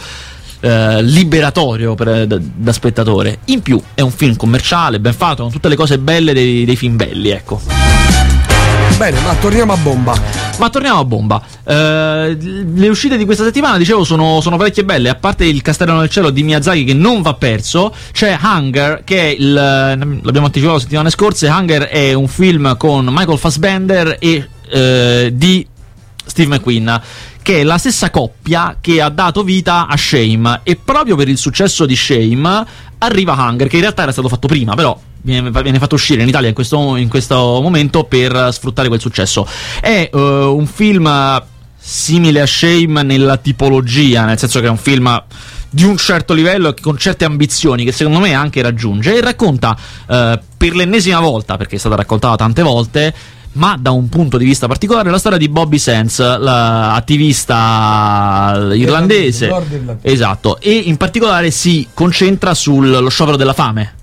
eh, 0.62 1.02
liberatorio 1.02 1.94
per- 1.94 2.26
da, 2.26 2.38
da 2.40 2.72
spettatore. 2.72 3.40
In 3.46 3.62
più 3.62 3.80
è 3.94 4.00
un 4.00 4.12
film 4.12 4.36
commerciale, 4.36 5.00
ben 5.00 5.12
fatto, 5.12 5.42
con 5.42 5.52
tutte 5.52 5.68
le 5.68 5.76
cose 5.76 5.98
belle 5.98 6.32
dei, 6.32 6.64
dei 6.64 6.76
film 6.76 6.96
belli, 6.96 7.30
ecco. 7.30 7.60
Bene, 8.96 9.18
ma 9.20 9.34
torniamo 9.34 9.72
a 9.72 9.76
bomba. 9.76 10.16
Ma 10.58 10.70
torniamo 10.70 11.00
a 11.00 11.04
bomba. 11.04 11.42
Eh, 11.64 12.36
le 12.38 12.88
uscite 12.88 13.16
di 13.16 13.24
questa 13.24 13.42
settimana, 13.42 13.76
dicevo, 13.76 14.04
sono, 14.04 14.40
sono 14.40 14.56
parecchie 14.56 14.84
belle. 14.84 15.08
A 15.08 15.16
parte 15.16 15.44
il 15.44 15.60
Castello 15.62 15.98
nel 15.98 16.08
cielo 16.08 16.30
di 16.30 16.44
Miyazaki 16.44 16.84
che 16.84 16.94
non 16.94 17.20
va 17.20 17.34
perso, 17.34 17.92
c'è 18.12 18.38
Hunger, 18.40 19.02
che 19.02 19.20
è 19.20 19.36
il. 19.36 19.52
l'abbiamo 19.52 20.46
anticipato 20.46 20.78
settimane 20.78 21.10
scorse. 21.10 21.48
Hunger 21.48 21.82
è 21.84 22.12
un 22.12 22.28
film 22.28 22.76
con 22.76 23.06
Michael 23.10 23.38
Fassbender 23.38 24.16
e 24.20 24.48
eh, 24.70 25.30
di 25.34 25.66
Steve 26.32 26.56
McQueen 26.56 27.00
che 27.42 27.60
è 27.60 27.62
la 27.62 27.76
stessa 27.76 28.10
coppia 28.10 28.78
che 28.80 29.02
ha 29.02 29.10
dato 29.10 29.42
vita 29.42 29.86
a 29.86 29.96
Shame. 29.96 30.60
E 30.62 30.76
proprio 30.76 31.14
per 31.14 31.28
il 31.28 31.36
successo 31.36 31.84
di 31.84 31.94
Shame 31.94 32.64
arriva 32.98 33.34
Hunger 33.34 33.68
che 33.68 33.76
in 33.76 33.82
realtà 33.82 34.02
era 34.02 34.12
stato 34.12 34.28
fatto 34.28 34.46
prima 34.46 34.74
però 34.74 34.98
viene, 35.20 35.50
viene 35.50 35.78
fatto 35.78 35.96
uscire 35.96 36.22
in 36.22 36.28
Italia 36.28 36.48
in 36.48 36.54
questo, 36.54 36.96
in 36.96 37.08
questo, 37.08 37.36
momento 37.36 38.04
per 38.04 38.48
sfruttare 38.52 38.88
quel 38.88 39.00
successo. 39.00 39.46
È 39.80 40.08
uh, 40.10 40.18
un 40.18 40.66
film 40.66 41.42
simile 41.76 42.40
a 42.40 42.46
Shame 42.46 43.02
nella 43.02 43.36
tipologia 43.36 44.24
nel 44.24 44.38
senso 44.38 44.60
che 44.60 44.66
è 44.66 44.70
un 44.70 44.78
film 44.78 45.22
di 45.68 45.84
un 45.84 45.96
certo 45.96 46.32
livello 46.32 46.68
e 46.68 46.80
con 46.80 46.96
certe 46.96 47.24
ambizioni 47.24 47.84
che 47.84 47.92
secondo 47.92 48.20
me 48.20 48.34
anche 48.34 48.62
raggiunge 48.62 49.16
e 49.16 49.20
racconta 49.20 49.76
uh, 50.06 50.38
per 50.56 50.76
l'ennesima 50.76 51.18
volta 51.18 51.56
perché 51.56 51.76
è 51.76 51.78
stata 51.78 51.96
raccontata 51.96 52.36
tante 52.36 52.62
volte 52.62 53.12
ma 53.52 53.76
da 53.78 53.90
un 53.90 54.08
punto 54.08 54.38
di 54.38 54.44
vista 54.44 54.66
particolare 54.66 55.10
la 55.10 55.18
storia 55.18 55.38
di 55.38 55.48
Bobby 55.48 55.78
Sands, 55.78 56.18
l'attivista 56.38 57.50
irlandese. 58.74 59.48
Esatto, 60.02 60.58
e 60.60 60.72
in 60.72 60.96
particolare 60.96 61.50
si 61.50 61.88
concentra 61.92 62.54
sullo 62.54 63.08
sciopero 63.08 63.36
della 63.36 63.52
fame 63.52 63.94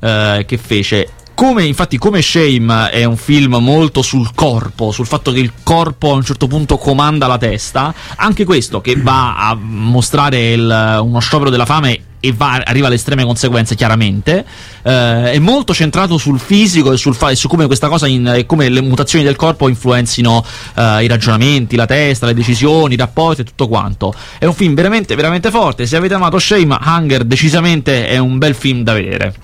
eh, 0.00 0.44
che 0.46 0.58
fece. 0.58 1.08
Come, 1.40 1.64
infatti, 1.64 1.96
come 1.96 2.20
Shame 2.20 2.90
è 2.90 3.04
un 3.04 3.16
film 3.16 3.56
molto 3.62 4.02
sul 4.02 4.34
corpo, 4.34 4.90
sul 4.90 5.06
fatto 5.06 5.32
che 5.32 5.38
il 5.38 5.52
corpo 5.62 6.10
a 6.10 6.14
un 6.14 6.22
certo 6.22 6.46
punto 6.46 6.76
comanda 6.76 7.26
la 7.26 7.38
testa, 7.38 7.94
anche 8.16 8.44
questo 8.44 8.82
che 8.82 8.94
va 8.96 9.36
a 9.36 9.54
mostrare 9.58 10.52
il, 10.52 10.98
uno 11.02 11.18
sciopero 11.18 11.48
della 11.48 11.64
fame 11.64 11.98
e 12.20 12.34
va, 12.36 12.60
arriva 12.62 12.88
alle 12.88 12.96
estreme 12.96 13.24
conseguenze, 13.24 13.74
chiaramente. 13.74 14.44
Eh, 14.82 15.32
è 15.32 15.38
molto 15.38 15.72
centrato 15.72 16.18
sul 16.18 16.38
fisico 16.38 16.92
e, 16.92 16.98
sul 16.98 17.14
fa- 17.14 17.30
e 17.30 17.36
su 17.36 17.48
come 17.48 17.64
questa 17.64 17.88
cosa, 17.88 18.06
in, 18.06 18.44
come 18.44 18.68
le 18.68 18.82
mutazioni 18.82 19.24
del 19.24 19.36
corpo 19.36 19.66
influenzino 19.66 20.44
eh, 20.74 21.04
i 21.04 21.08
ragionamenti, 21.08 21.74
la 21.74 21.86
testa, 21.86 22.26
le 22.26 22.34
decisioni, 22.34 22.92
i 22.92 22.98
rapporti 22.98 23.40
e 23.40 23.44
tutto 23.44 23.66
quanto. 23.66 24.12
È 24.38 24.44
un 24.44 24.52
film 24.52 24.74
veramente, 24.74 25.14
veramente 25.14 25.50
forte. 25.50 25.86
Se 25.86 25.96
avete 25.96 26.12
amato 26.12 26.38
Shame, 26.38 26.76
Hunger 26.84 27.24
decisamente 27.24 28.08
è 28.08 28.18
un 28.18 28.36
bel 28.36 28.54
film 28.54 28.82
da 28.82 28.92
vedere. 28.92 29.34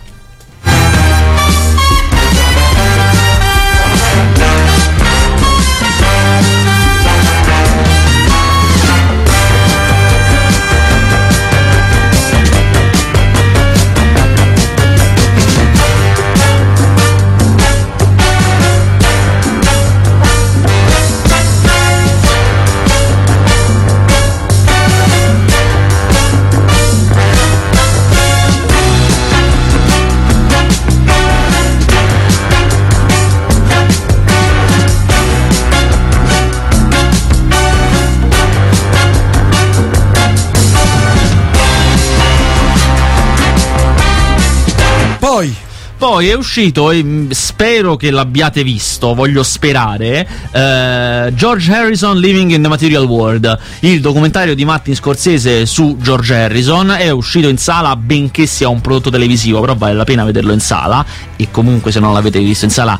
Poi. 45.37 45.55
Poi 45.99 46.29
è 46.29 46.35
uscito, 46.35 46.91
e 46.91 47.03
mm, 47.03 47.31
spero 47.31 47.97
che 47.97 48.11
l'abbiate 48.11 48.63
visto, 48.63 49.15
voglio 49.15 49.43
sperare, 49.43 50.27
eh, 50.51 51.33
George 51.35 51.73
Harrison 51.73 52.19
Living 52.19 52.53
in 52.53 52.63
the 52.63 52.69
Material 52.69 53.05
World, 53.05 53.59
il 53.81 54.01
documentario 54.01 54.55
di 54.55 54.65
Martin 54.65 54.95
Scorsese 54.95 55.67
su 55.67 55.97
George 56.01 56.35
Harrison, 56.35 56.91
è 56.91 57.11
uscito 57.11 57.49
in 57.49 57.59
sala 57.59 57.97
benché 57.97 58.47
sia 58.47 58.69
un 58.69 58.81
prodotto 58.81 59.11
televisivo, 59.11 59.61
però 59.61 59.75
vale 59.75 59.95
la 59.95 60.05
pena 60.05 60.25
vederlo 60.25 60.53
in 60.53 60.61
sala 60.61 61.05
e 61.37 61.49
comunque 61.51 61.93
se 61.93 62.01
non 62.01 62.15
l'avete 62.15 62.39
visto 62.41 62.65
in 62.65 62.71
sala 62.71 62.99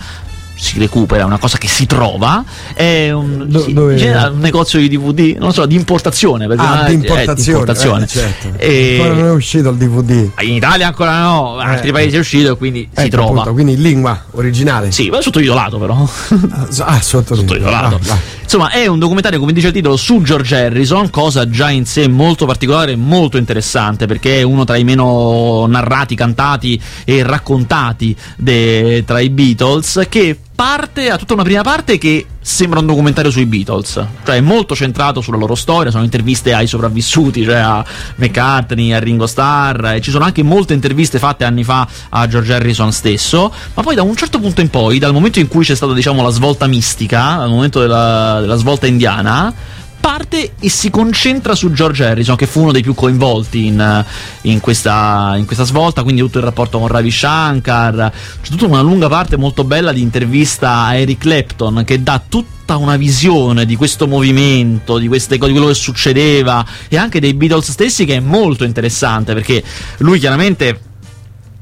si 0.57 0.79
recupera, 0.79 1.23
è 1.23 1.25
una 1.25 1.39
cosa 1.39 1.59
che 1.59 1.69
si 1.69 1.87
trova, 1.87 2.45
è 2.75 3.11
un, 3.11 3.45
Do- 3.47 3.61
si- 3.63 3.75
generale 3.75 4.33
un 4.35 4.41
negozio 4.41 4.79
di 4.79 4.89
DVD, 4.89 5.37
non 5.39 5.53
so, 5.53 5.67
di 5.67 5.75
importazione, 5.75 6.47
perché 6.47 6.63
Ah, 6.65 6.85
è- 6.85 6.89
di 6.89 6.93
eh, 6.93 6.95
importazione. 6.97 7.35
di 7.43 7.51
importazione. 7.51 8.05
eh, 8.05 8.09
certo. 8.09 8.49
E- 8.57 8.97
Ancora 9.01 9.15
non 9.21 9.25
è 9.27 9.33
uscito 9.33 9.69
il 9.71 9.77
DVD. 9.77 10.31
in 10.41 10.55
Italia 10.55 10.87
ancora 10.89 11.21
no, 11.23 11.59
in 11.61 11.67
altri 11.69 11.89
Eh. 11.89 11.93
paesi 11.93 12.17
è 12.17 12.19
uscito 12.19 12.53
e 12.53 12.57
quindi 12.57 12.89
si 12.93 13.01
Ecco, 13.03 13.09
trova. 13.11 13.31
appunto, 13.33 13.53
quindi 13.53 13.73
in 13.75 13.83
lingua 13.83 14.25
originale. 14.33 14.91
Sì, 14.93 15.09
ma 15.11 15.21
sottotitolato 15.21 15.79
però. 15.79 16.09
Ah, 16.79 17.01
sotto 17.01 17.35
sottotitolato. 17.35 18.01
Ah, 18.09 18.13
ah. 18.13 18.19
Insomma, 18.43 18.71
è 18.71 18.87
un 18.87 18.99
documentario, 18.99 19.39
come 19.41 19.53
dice 19.53 19.69
il 19.69 19.73
titolo, 19.73 19.97
su 19.97 20.23
George 20.23 20.57
Harrison, 20.57 21.11
cosa 21.11 21.49
già 21.51 21.71
in 21.71 21.85
sé 21.85 22.07
molto 22.09 22.47
particolare 22.47 22.93
e 22.93 22.97
molto 22.97 23.37
interessante, 23.39 24.07
perché 24.07 24.39
è 24.39 24.43
uno 24.43 24.65
tra 24.65 24.77
i 24.77 24.85
meno 24.85 25.67
narrati, 25.67 26.15
cantati 26.15 26.81
e 27.05 27.23
raccontati 27.25 28.17
de- 28.37 29.03
tra 29.07 29.19
i 29.21 29.31
Beatles, 29.31 30.07
che 30.09 30.39
parte, 30.57 31.11
ha 31.11 31.19
tutta 31.19 31.35
una 31.35 31.45
prima 31.45 31.63
parte 31.63 31.99
che 31.99 32.27
sembra 32.41 32.81
un 32.81 32.87
documentario 32.87 33.31
sui 33.31 33.45
Beatles, 33.45 34.05
cioè 34.25 34.41
molto 34.41 34.75
centrato 34.75 35.21
sulla 35.21 35.37
loro 35.37 35.55
storia, 35.55 35.91
sono 35.91 36.03
interviste 36.03 36.55
ai 36.55 36.67
sopravvissuti, 36.67 37.45
cioè 37.45 37.57
a 37.57 37.85
McCartney, 38.17 38.93
a 38.93 38.99
Ringo 38.99 39.27
Starr, 39.27 39.85
e 39.95 40.01
ci 40.01 40.11
sono 40.11 40.25
anche 40.25 40.43
molte 40.43 40.73
interviste 40.73 41.19
fatte 41.19 41.45
anni 41.45 41.63
fa 41.63 41.87
a 42.09 42.27
George 42.27 42.55
Harrison 42.55 42.91
stesso, 42.91 43.53
ma 43.75 43.83
poi 43.83 43.95
da 43.95 44.03
un 44.03 44.17
certo 44.17 44.41
punto 44.41 44.63
in 44.63 44.71
poi, 44.71 44.99
dal 44.99 45.13
momento 45.13 45.39
in 45.39 45.49
cui 45.49 45.65
c'è 45.65 45.75
stata 45.75 45.93
diciamo 45.93 46.23
la 46.23 46.31
svolta 46.31 46.67
mistica, 46.67 47.37
dal 47.37 47.51
momento 47.51 47.81
della, 47.81 48.39
della 48.41 48.57
svolta 48.57 48.87
indiana, 48.87 49.53
parte 50.07 50.53
e 50.61 50.69
si 50.69 50.89
concentra 50.89 51.57
su 51.57 51.73
George 51.73 52.05
Harrison, 52.05 52.37
che 52.37 52.47
fu 52.47 52.61
uno 52.61 52.71
dei 52.71 52.81
più 52.81 52.95
coinvolti 52.95 53.67
in, 53.67 54.05
in 54.43 54.61
questa, 54.61 55.35
in 55.37 55.47
questa 55.47 55.65
svolta, 55.65 56.05
quindi 56.05 56.21
tutto 56.21 56.39
il 56.39 56.45
rapporto 56.45 56.79
con 56.79 56.87
Ravi 56.87 57.11
Shankar. 57.11 58.13
C'è 58.41 58.51
tutta 58.51 58.67
una 58.67 58.83
lunga 58.83 59.09
parte 59.09 59.37
molto 59.37 59.65
bella 59.65 59.91
di 59.91 60.01
intervista 60.01 60.85
a 60.85 60.95
Eric 60.95 61.19
Clapton 61.19 61.83
che 61.85 62.05
dà 62.05 62.23
tutta 62.25 62.77
una 62.77 62.95
visione 62.95 63.67
di 63.67 63.75
questo 63.75 64.07
movimento, 64.07 64.99
di, 64.99 65.09
queste, 65.09 65.39
di 65.39 65.51
quello 65.51 65.67
che 65.67 65.75
succedeva 65.75 66.65
e 66.87 66.97
anche 66.97 67.19
dei 67.19 67.35
Beatles 67.35 67.73
stessi, 67.73 68.05
che 68.05 68.15
è 68.15 68.21
molto 68.21 68.63
interessante 68.63 69.35
perché 69.35 69.61
lui 69.99 70.21
chiaramente 70.21 70.86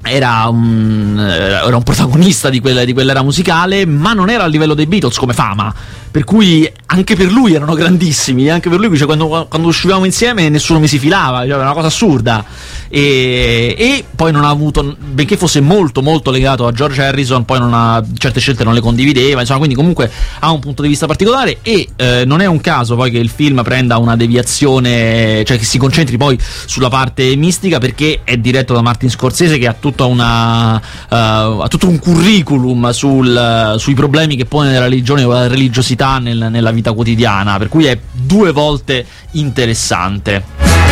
era 0.05 0.47
un, 0.49 1.19
eh, 1.19 1.67
era 1.67 1.77
un 1.77 1.83
protagonista 1.83 2.51
di, 2.51 2.61
quella, 2.61 2.85
di 2.85 2.93
quell'era 2.93 3.23
musicale, 3.23 3.87
ma 3.87 4.13
non 4.13 4.29
era 4.29 4.45
a 4.45 4.47
livello 4.47 4.75
dei 4.75 4.87
Beatles 4.87 5.17
come 5.17 5.33
fama. 5.33 5.75
Per 6.15 6.23
cui 6.23 6.71
anche 6.87 7.17
per 7.17 7.33
lui 7.33 7.55
erano 7.55 7.75
grandissimi. 7.75 8.49
Anche 8.49 8.69
per 8.69 8.79
lui, 8.79 8.97
cioè, 8.97 9.07
quando, 9.07 9.47
quando 9.49 9.67
uscivamo 9.67 10.05
insieme, 10.05 10.49
nessuno 10.49 10.79
mi 10.79 10.87
si 10.87 11.01
filava, 11.01 11.41
cioè, 11.41 11.55
era 11.55 11.63
una 11.63 11.73
cosa 11.73 11.89
assurda. 11.89 12.45
E, 12.89 13.75
e 13.77 14.05
poi 14.15 14.31
non 14.31 14.45
ha 14.45 14.49
avuto, 14.49 14.97
benché 14.97 15.37
fosse 15.37 15.61
molto, 15.61 16.03
molto 16.03 16.31
legato 16.31 16.69
a 16.69 16.73
George 16.73 17.03
Harrison, 17.03 17.45
poi 17.45 17.59
ha, 17.61 18.01
certe 18.17 18.39
scelte 18.39 18.63
non 18.63 18.75
le 18.75 18.81
condivideva. 18.81 19.41
Insomma, 19.41 19.59
quindi 19.59 19.75
comunque 19.75 20.09
ha 20.39 20.53
un 20.53 20.61
punto 20.61 20.83
di 20.83 20.89
vista 20.89 21.07
particolare. 21.07 21.59
E 21.63 21.89
eh, 21.97 22.23
non 22.25 22.41
è 22.41 22.47
un 22.47 22.61
caso 22.61 22.95
poi 22.95 23.11
che 23.11 23.19
il 23.19 23.31
film 23.31 23.63
prenda 23.65 23.99
una 23.99 24.15
deviazione, 24.15 25.43
cioè 25.45 25.59
che 25.59 25.65
si 25.65 25.79
concentri 25.79 26.17
poi 26.17 26.39
sulla 26.67 26.91
parte 26.91 27.35
mistica, 27.35 27.79
perché 27.79 28.21
è 28.23 28.37
diretto 28.37 28.73
da 28.73 28.83
Martin 28.83 29.11
Scorsese 29.11 29.59
che 29.59 29.67
ha 29.67 29.75
tutta 29.95 30.07
una, 30.07 30.77
eh, 30.79 30.83
ha 31.17 31.69
tutto 31.69 31.89
un 31.89 31.99
curriculum 32.01 32.91
sul, 32.91 33.77
sui 33.79 33.95
problemi 33.95 34.35
che 34.37 34.45
pone 34.45 34.73
la 34.73 34.81
religione 34.81 35.23
o 35.23 35.33
la 35.33 35.47
religiosità 35.47 36.19
nel- 36.19 36.49
nella 36.51 36.73
vita 36.73 36.93
quotidiana, 36.93 37.57
per 37.59 37.69
cui 37.69 37.85
è 37.87 37.97
due 38.13 38.51
volte 38.51 39.07
interessante. 39.33 40.84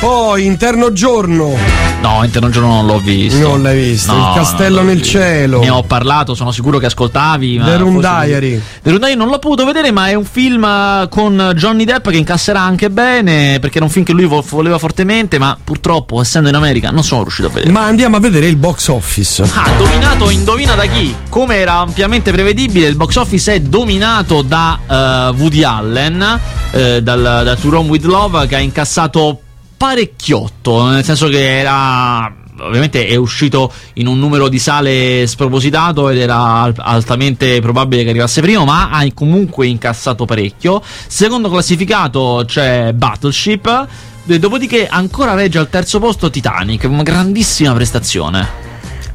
Poi, 0.00 0.46
interno 0.46 0.92
giorno. 0.92 1.54
No, 2.00 2.24
Interno 2.24 2.48
Giorno 2.48 2.76
non 2.76 2.86
l'ho 2.86 2.98
visto. 2.98 3.38
Non 3.46 3.62
l'hai 3.62 3.76
visto? 3.90 4.14
No, 4.14 4.28
Il 4.28 4.34
castello 4.34 4.76
non 4.76 4.86
nel 4.86 4.96
visto. 5.00 5.18
cielo. 5.18 5.60
Ne 5.60 5.68
ho 5.68 5.82
parlato, 5.82 6.34
sono 6.34 6.50
sicuro 6.50 6.78
che 6.78 6.86
ascoltavi. 6.86 7.60
The 7.62 7.76
Room 7.76 8.00
Diary. 8.00 8.58
The 8.82 8.88
Room 8.88 9.00
Diary 9.00 9.14
non 9.16 9.28
l'ho 9.28 9.38
potuto 9.38 9.66
vedere, 9.66 9.90
ma 9.90 10.08
è 10.08 10.14
un 10.14 10.24
film 10.24 10.64
eh, 10.64 11.08
con 11.10 11.52
Johnny 11.54 11.84
Depp 11.84 12.08
che 12.08 12.16
incasserà 12.16 12.62
anche 12.62 12.88
bene, 12.88 13.58
perché 13.60 13.76
era 13.76 13.84
un 13.84 13.90
film 13.90 14.06
che 14.06 14.12
lui 14.14 14.24
vo- 14.24 14.42
voleva 14.48 14.78
fortemente, 14.78 15.36
ma 15.38 15.54
purtroppo, 15.62 16.22
essendo 16.22 16.48
in 16.48 16.54
America, 16.54 16.90
non 16.90 17.04
sono 17.04 17.20
riuscito 17.20 17.48
a 17.48 17.50
vedere. 17.50 17.70
Ma 17.70 17.82
andiamo 17.84 18.16
a 18.16 18.20
vedere 18.20 18.46
il 18.46 18.56
box 18.56 18.88
office. 18.88 19.42
Ah, 19.42 19.68
dominato, 19.76 20.30
indovina 20.30 20.74
da 20.74 20.86
chi? 20.86 21.14
Come 21.28 21.56
era 21.56 21.74
ampiamente 21.74 22.32
prevedibile, 22.32 22.86
il 22.86 22.96
box 22.96 23.16
office 23.16 23.52
è 23.56 23.60
dominato 23.60 24.40
da 24.40 24.78
eh, 24.88 25.34
Woody 25.38 25.62
Allen, 25.64 26.40
eh, 26.70 27.02
dal, 27.02 27.42
da 27.44 27.54
To 27.56 27.68
Rome 27.68 27.90
With 27.90 28.04
Love, 28.04 28.46
che 28.46 28.56
ha 28.56 28.60
incassato 28.60 29.40
parecchiotto, 29.80 30.90
nel 30.90 31.02
senso 31.02 31.28
che 31.28 31.58
era 31.58 32.30
ovviamente 32.60 33.06
è 33.06 33.16
uscito 33.16 33.72
in 33.94 34.08
un 34.08 34.18
numero 34.18 34.48
di 34.48 34.58
sale 34.58 35.26
spropositato 35.26 36.10
ed 36.10 36.18
era 36.18 36.60
al- 36.60 36.74
altamente 36.76 37.62
probabile 37.62 38.02
che 38.02 38.10
arrivasse 38.10 38.42
primo, 38.42 38.66
ma 38.66 38.90
ha 38.90 39.06
comunque 39.14 39.66
incassato 39.66 40.26
parecchio. 40.26 40.82
Secondo 41.06 41.48
classificato 41.48 42.44
c'è 42.46 42.92
Battleship. 42.92 43.86
Dopodiché 44.24 44.86
ancora 44.86 45.32
regge 45.32 45.56
al 45.56 45.70
terzo 45.70 45.98
posto 45.98 46.28
Titanic, 46.28 46.84
una 46.84 47.02
grandissima 47.02 47.72
prestazione. 47.72 48.46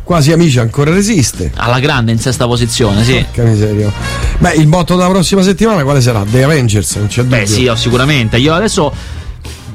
Quasi 0.04 0.32
amici 0.32 0.58
ancora 0.58 0.92
resiste. 0.92 1.52
Alla 1.58 1.78
grande 1.78 2.12
in 2.12 2.18
sesta 2.18 2.48
posizione, 2.48 3.04
sì. 3.04 3.24
Che 3.32 3.44
miseria. 3.44 3.94
Beh, 4.40 4.56
il 4.56 4.66
botto 4.66 4.96
della 4.96 5.10
prossima 5.10 5.44
settimana 5.44 5.84
quale 5.84 6.02
sarà? 6.02 6.26
The 6.28 6.44
Avengers, 6.44 6.96
non 6.96 7.06
c'è 7.06 7.22
dubbio. 7.22 7.38
Beh, 7.38 7.46
sì, 7.46 7.68
oh, 7.68 7.76
sicuramente. 7.76 8.38
Io 8.38 8.52
adesso 8.52 9.24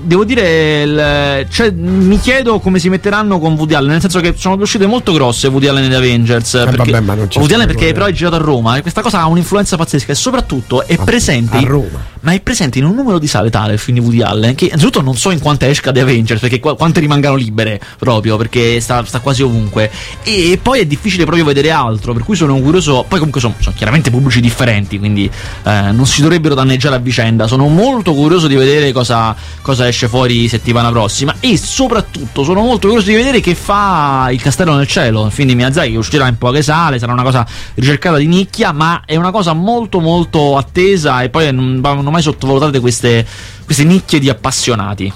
devo 0.02 0.24
dire, 0.24 0.82
il- 0.82 1.46
cioè, 1.50 1.70
mi 1.70 2.18
chiedo 2.18 2.58
come 2.60 2.78
si 2.78 2.88
metteranno 2.88 3.38
con 3.38 3.54
Woody 3.54 3.74
Allen, 3.74 3.90
nel 3.92 4.00
senso 4.00 4.20
che 4.20 4.34
sono 4.36 4.54
due 4.54 4.64
uscite 4.64 4.86
molto 4.86 5.12
grosse 5.12 5.48
Woody 5.48 5.66
Allen 5.68 5.84
ed 5.84 5.94
Avengers. 5.94 6.50
perché, 6.52 6.88
Eh, 6.88 6.92
vabbè, 6.92 7.00
ma 7.00 7.14
non 7.14 7.28
c'è 7.28 7.38
Woody 7.38 7.54
Allen 7.54 7.66
perché 7.66 7.92
però 7.92 8.06
è 8.06 8.12
girato 8.12 8.36
a 8.36 8.38
Roma 8.38 8.76
e 8.76 8.82
questa 8.82 9.02
cosa 9.02 9.20
ha 9.20 9.26
un'influenza 9.26 9.76
pazzesca 9.76 10.12
e 10.12 10.14
soprattutto 10.14 10.84
è 10.86 10.96
presente. 10.98 11.56
a 11.56 11.60
Roma. 11.60 12.04
Ma 12.22 12.32
è 12.32 12.40
presente 12.40 12.78
in 12.78 12.84
un 12.84 12.94
numero 12.94 13.18
di 13.18 13.26
sale 13.26 13.48
tale 13.48 13.74
il 13.74 13.78
film 13.78 13.98
di 13.98 14.04
Woody 14.04 14.20
Allen 14.20 14.54
che 14.54 14.66
innanzitutto 14.66 15.00
non 15.00 15.16
so 15.16 15.30
in 15.30 15.38
quante 15.38 15.68
esca 15.68 15.90
The 15.90 16.00
Avengers, 16.00 16.40
perché 16.40 16.60
qua- 16.60 16.76
quante 16.76 17.00
rimangano 17.00 17.34
libere 17.34 17.80
proprio, 17.98 18.36
perché 18.36 18.78
sta, 18.80 19.04
sta 19.04 19.20
quasi 19.20 19.42
ovunque. 19.42 19.90
E 20.22 20.58
poi 20.60 20.80
è 20.80 20.86
difficile 20.86 21.24
proprio 21.24 21.44
vedere 21.44 21.70
altro, 21.70 22.12
per 22.12 22.22
cui 22.22 22.36
sono 22.36 22.58
curioso. 22.60 23.04
Poi 23.08 23.18
comunque 23.18 23.40
sono, 23.40 23.54
sono 23.58 23.74
chiaramente 23.74 24.10
pubblici 24.10 24.40
differenti, 24.40 24.98
quindi 24.98 25.30
eh, 25.64 25.92
non 25.92 26.04
si 26.06 26.20
dovrebbero 26.20 26.54
danneggiare 26.54 26.96
a 26.96 26.98
vicenda. 26.98 27.46
Sono 27.46 27.68
molto 27.68 28.12
curioso 28.12 28.48
di 28.48 28.54
vedere 28.54 28.92
cosa, 28.92 29.34
cosa 29.62 29.88
esce 29.88 30.06
fuori 30.08 30.46
settimana 30.48 30.90
prossima. 30.90 31.34
E 31.40 31.56
soprattutto 31.56 32.44
sono 32.44 32.60
molto 32.60 32.88
curioso 32.88 33.08
di 33.08 33.16
vedere 33.16 33.40
che 33.40 33.54
fa 33.54 34.28
il 34.30 34.42
castello 34.42 34.74
nel 34.74 34.86
cielo. 34.86 35.26
Il 35.26 35.32
film 35.32 35.48
di 35.48 35.54
Miyazaki 35.54 35.92
che 35.92 35.96
uscirà 35.96 36.26
in 36.28 36.36
poche 36.36 36.62
sale, 36.62 36.98
sarà 36.98 37.12
una 37.12 37.22
cosa 37.22 37.46
ricercata 37.74 38.18
di 38.18 38.26
nicchia, 38.26 38.72
ma 38.72 39.02
è 39.06 39.16
una 39.16 39.30
cosa 39.30 39.54
molto 39.54 40.00
molto 40.00 40.58
attesa 40.58 41.22
e 41.22 41.30
poi 41.30 41.52
non 41.52 41.80
vanno 42.10 42.12
mai 42.12 42.22
sottovalutate 42.22 42.80
queste, 42.80 43.26
queste 43.64 43.84
nicchie 43.84 44.18
di 44.18 44.28
appassionati. 44.28 45.12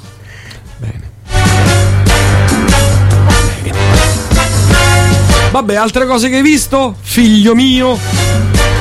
Vabbè, 5.50 5.74
altre 5.76 6.06
cose 6.06 6.28
che 6.28 6.36
hai 6.36 6.42
visto? 6.42 6.96
Figlio 7.00 7.54
mio. 7.54 7.98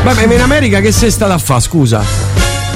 Vabbè, 0.03 0.25
ma 0.25 0.33
in 0.33 0.41
America 0.41 0.79
che 0.79 0.91
sei 0.91 1.11
stato 1.11 1.33
a 1.33 1.37
fare, 1.37 1.61
scusa? 1.61 2.32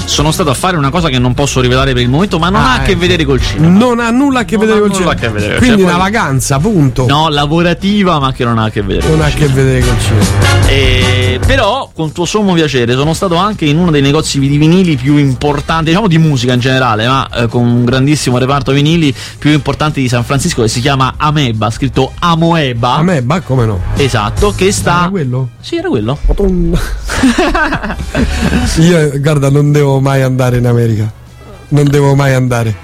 Sono 0.07 0.31
stato 0.31 0.49
a 0.49 0.53
fare 0.53 0.77
una 0.77 0.89
cosa 0.89 1.09
che 1.09 1.19
non 1.19 1.33
posso 1.33 1.59
rivelare 1.59 1.91
per 1.93 2.01
il 2.01 2.09
momento, 2.09 2.39
ma 2.39 2.49
non 2.49 2.61
Ah, 2.61 2.71
ha 2.71 2.73
a 2.75 2.81
che 2.81 2.91
ecco. 2.91 3.01
vedere 3.01 3.25
col 3.25 3.41
cinema. 3.41 3.77
Non 3.77 3.99
ha 3.99 4.09
nulla 4.09 4.39
a 4.39 4.45
che 4.45 4.55
Non 4.55 4.65
vedere 4.65 4.81
col 4.81 4.93
cinema. 4.93 5.13
vedere, 5.13 5.57
Quindi 5.57 5.81
cioè, 5.81 5.83
una 5.91 5.97
poi- 6.01 6.11
vacanza, 6.11 6.59
punto. 6.59 7.05
No, 7.07 7.27
lavorativa, 7.29 8.17
ma 8.17 8.31
che 8.31 8.45
non 8.45 8.57
ha 8.57 8.63
a 8.63 8.69
che 8.69 8.81
vedere. 8.81 9.07
Non 9.09 9.21
ha 9.21 9.25
a 9.25 9.29
che 9.29 9.35
cinema. 9.47 9.53
vedere 9.55 9.79
col 9.85 9.99
cinema. 9.99 10.25
E, 10.69 11.39
però, 11.45 11.91
con 11.93 12.11
tuo 12.13 12.25
sommo 12.25 12.53
piacere, 12.53 12.93
sono 12.93 13.13
stato 13.13 13.35
anche 13.35 13.65
in 13.65 13.77
uno 13.77 13.91
dei 13.91 14.01
negozi 14.01 14.39
di 14.39 14.57
vinili 14.57 14.95
più 14.95 15.17
importanti, 15.17 15.89
diciamo 15.89 16.07
di 16.07 16.17
musica 16.17 16.53
in 16.53 16.59
generale, 16.61 17.05
ma 17.05 17.27
eh, 17.29 17.47
con 17.47 17.63
un 17.65 17.83
grandissimo 17.85 18.37
reparto 18.39 18.71
vinili 18.71 19.13
più 19.37 19.51
importanti 19.51 20.01
di 20.01 20.07
San 20.07 20.23
Francisco 20.23 20.61
che 20.63 20.67
si 20.69 20.79
chiama 20.81 21.13
Ameba, 21.17 21.69
scritto 21.69 22.13
Amoeba. 22.19 22.95
A 22.95 23.03
me, 23.03 23.21
ma 23.21 23.41
come 23.41 23.65
no? 23.65 23.81
Esatto, 23.97 24.53
che 24.55 24.71
sta. 24.71 24.99
Era 25.01 25.09
quello? 25.09 25.49
Sì, 25.59 25.75
era 25.75 25.89
quello. 25.89 26.17
Io, 28.79 29.19
guarda, 29.19 29.49
non 29.49 29.71
devo 29.71 29.96
mai 29.99 30.21
andare 30.21 30.57
in 30.57 30.65
America. 30.65 31.11
Non 31.69 31.89
devo 31.89 32.15
mai 32.15 32.33
andare. 32.33 32.75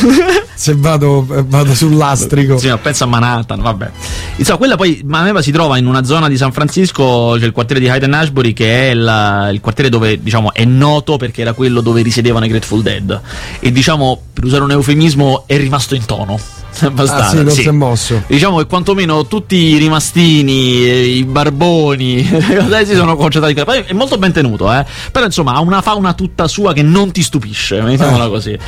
Se 0.60 0.74
vado, 0.76 1.26
eh, 1.30 1.42
vado 1.46 1.74
sul 1.74 1.96
lastrico. 1.96 2.58
Sì, 2.58 2.68
no, 2.68 2.76
penso 2.76 3.04
a 3.04 3.06
Manhattan, 3.06 3.62
vabbè. 3.62 3.90
Insomma, 4.36 4.58
quella 4.58 4.76
poi 4.76 5.02
Ameba 5.10 5.40
si 5.40 5.52
trova 5.52 5.78
in 5.78 5.86
una 5.86 6.04
zona 6.04 6.28
di 6.28 6.36
San 6.36 6.52
Francisco, 6.52 7.34
c'è 7.38 7.46
il 7.46 7.52
quartiere 7.52 7.80
di 7.80 7.88
Hayden 7.88 8.12
Ashbury, 8.12 8.52
che 8.52 8.88
è 8.88 8.90
il, 8.90 9.48
il 9.54 9.60
quartiere 9.62 9.88
dove, 9.88 10.22
diciamo, 10.22 10.52
è 10.52 10.66
noto 10.66 11.16
perché 11.16 11.40
era 11.40 11.54
quello 11.54 11.80
dove 11.80 12.02
risiedevano 12.02 12.44
i 12.44 12.48
Grateful 12.48 12.82
Dead. 12.82 13.20
E 13.58 13.72
diciamo, 13.72 14.20
per 14.34 14.44
usare 14.44 14.62
un 14.64 14.72
eufemismo, 14.72 15.44
è 15.46 15.56
rimasto 15.56 15.94
in 15.94 16.04
tono. 16.04 16.38
Abbastanza. 16.82 17.24
Ah, 17.24 17.28
sì, 17.30 17.36
non 17.42 17.50
si 17.50 17.62
è 17.68 17.70
mosso. 17.72 18.22
Diciamo 18.28 18.58
che 18.58 18.66
quantomeno 18.66 19.26
tutti 19.26 19.56
i 19.56 19.76
rimastini, 19.76 20.84
eh, 20.84 21.06
i 21.16 21.24
barboni, 21.24 22.26
cose 22.28 22.86
si 22.86 22.94
sono 22.94 23.16
concentrati. 23.16 23.64
Poi 23.64 23.82
è 23.86 23.92
molto 23.92 24.18
ben 24.18 24.32
tenuto, 24.32 24.72
eh. 24.72 24.84
Però 25.10 25.24
insomma 25.24 25.54
ha 25.54 25.60
una 25.60 25.82
fauna 25.82 26.14
tutta 26.14 26.46
sua 26.46 26.72
che 26.72 26.82
non 26.82 27.10
ti 27.10 27.22
stupisce, 27.22 27.80
mettiamola 27.82 28.26
Eh. 28.26 28.28
così. 28.28 28.58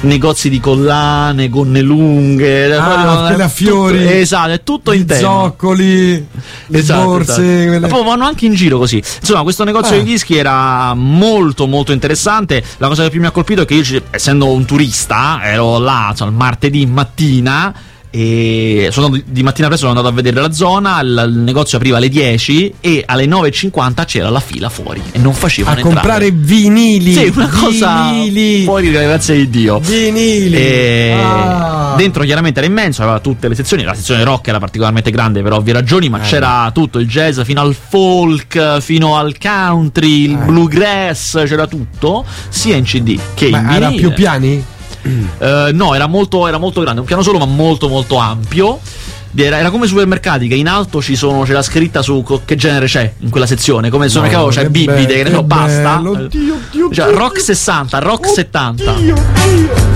Negozi 0.00 0.50
di 0.50 0.58
collane, 0.58 1.41
gonne 1.48 1.80
lunghe, 1.80 2.74
Ah, 2.74 2.82
proprio- 2.84 3.20
quelle 3.26 3.42
a 3.42 3.48
tutto- 3.48 3.48
fiori. 3.48 4.12
esatto, 4.20 4.50
è 4.50 4.62
tutto 4.62 4.92
in 4.92 5.06
tema. 5.06 5.20
zoccoli, 5.20 6.26
le 6.66 6.78
Esatto, 6.78 7.04
borse. 7.04 7.32
esatto. 7.32 7.68
quelle- 7.68 7.86
poi 7.88 8.04
vanno 8.04 8.24
anche 8.24 8.46
in 8.46 8.54
giro 8.54 8.78
così. 8.78 9.02
Insomma, 9.20 9.42
questo 9.42 9.64
negozio 9.64 9.96
Eh. 9.96 9.98
di 10.02 10.10
dischi 10.10 10.36
era 10.36 10.94
molto 10.94 11.66
molto 11.66 11.92
interessante. 11.92 12.62
La 12.78 12.88
cosa 12.88 13.02
che 13.04 13.10
più 13.10 13.20
mi 13.20 13.26
ha 13.26 13.30
colpito 13.30 13.62
è 13.62 13.64
che 13.64 13.74
io, 13.74 14.02
essendo 14.10 14.50
un 14.50 14.64
turista, 14.64 15.40
ero 15.42 15.78
là 15.78 16.08
insomma, 16.10 16.30
il 16.30 16.36
martedì 16.36 16.86
mattina. 16.86 17.72
E 18.14 18.88
sono 18.92 19.06
andato 19.06 19.24
di- 19.26 19.42
mattina 19.42 19.68
presto 19.68 19.86
sono 19.86 19.98
andato 19.98 20.12
a 20.12 20.16
vedere 20.16 20.40
la 20.40 20.52
zona. 20.52 21.00
Il, 21.00 21.24
il 21.32 21.38
negozio 21.38 21.78
apriva 21.78 21.96
alle 21.96 22.10
10 22.10 22.74
e 22.80 23.02
alle 23.06 23.24
9.50 23.24 24.04
c'era 24.04 24.28
la 24.28 24.40
fila 24.40 24.68
fuori 24.68 25.00
e 25.12 25.18
non 25.18 25.32
facevano 25.32 25.76
a 25.76 25.78
entrare. 25.78 25.96
comprare 25.96 26.30
vinili. 26.30 27.12
Sì, 27.14 27.32
una 27.34 27.48
cosa 27.48 28.10
Vinili. 28.12 28.64
fuori 28.64 28.86
di 28.86 28.92
grazia 28.92 29.34
di 29.34 29.48
Dio. 29.48 29.78
Vinili. 29.80 30.54
E 30.56 31.16
Ah. 31.18 31.94
Dentro 31.96 32.22
chiaramente 32.24 32.58
era 32.60 32.68
immenso, 32.68 33.02
aveva 33.02 33.18
tutte 33.20 33.48
le 33.48 33.54
sezioni, 33.54 33.82
la 33.82 33.94
sezione 33.94 34.24
rock 34.24 34.48
era 34.48 34.58
particolarmente 34.58 35.10
grande 35.10 35.42
per 35.42 35.52
ovvie 35.52 35.72
ragioni, 35.74 36.08
ma 36.08 36.18
Eh. 36.22 36.26
c'era 36.26 36.70
tutto, 36.72 36.98
il 36.98 37.06
jazz 37.06 37.40
fino 37.42 37.60
al 37.60 37.74
folk, 37.74 38.80
fino 38.80 39.16
al 39.16 39.36
country, 39.38 40.24
il 40.24 40.32
Eh. 40.32 40.36
bluegrass, 40.44 41.42
c'era 41.46 41.66
tutto, 41.66 42.24
sia 42.48 42.76
in 42.76 42.84
CD 42.84 43.18
che 43.34 43.46
in 43.46 43.50
Ma 43.52 43.74
era 43.76 43.88
vinile. 43.88 44.00
più 44.08 44.12
piani? 44.14 44.64
Eh, 45.02 45.70
no, 45.72 45.94
era 45.94 46.06
molto, 46.06 46.46
era 46.46 46.58
molto 46.58 46.80
grande, 46.80 47.00
un 47.00 47.06
piano 47.06 47.22
solo 47.22 47.38
ma 47.38 47.46
molto 47.46 47.88
molto 47.88 48.16
ampio. 48.16 48.78
Era, 49.34 49.58
era 49.58 49.70
come 49.70 49.86
i 49.86 49.88
supermercati 49.88 50.46
che 50.46 50.54
in 50.54 50.68
alto 50.68 51.00
ci 51.00 51.16
sono, 51.16 51.42
c'è 51.44 51.52
la 51.54 51.62
scritta 51.62 52.02
su 52.02 52.22
co- 52.22 52.42
che 52.44 52.54
genere 52.54 52.84
c'è 52.86 53.14
in 53.20 53.30
quella 53.30 53.46
sezione. 53.46 53.88
Come 53.88 54.04
il 54.04 54.10
supermercato 54.10 54.48
c'è 54.50 54.62
che 54.62 54.70
bibite, 54.70 55.14
che 55.14 55.22
ne 55.24 55.30
so, 55.30 55.42
basta. 55.42 55.96
bello. 55.96 56.10
Oddio, 56.10 56.54
oddio, 56.68 56.90
Cioè, 56.92 57.06
oddio. 57.06 57.18
rock 57.18 57.40
60, 57.40 57.98
rock 57.98 58.28
70. 58.28 59.91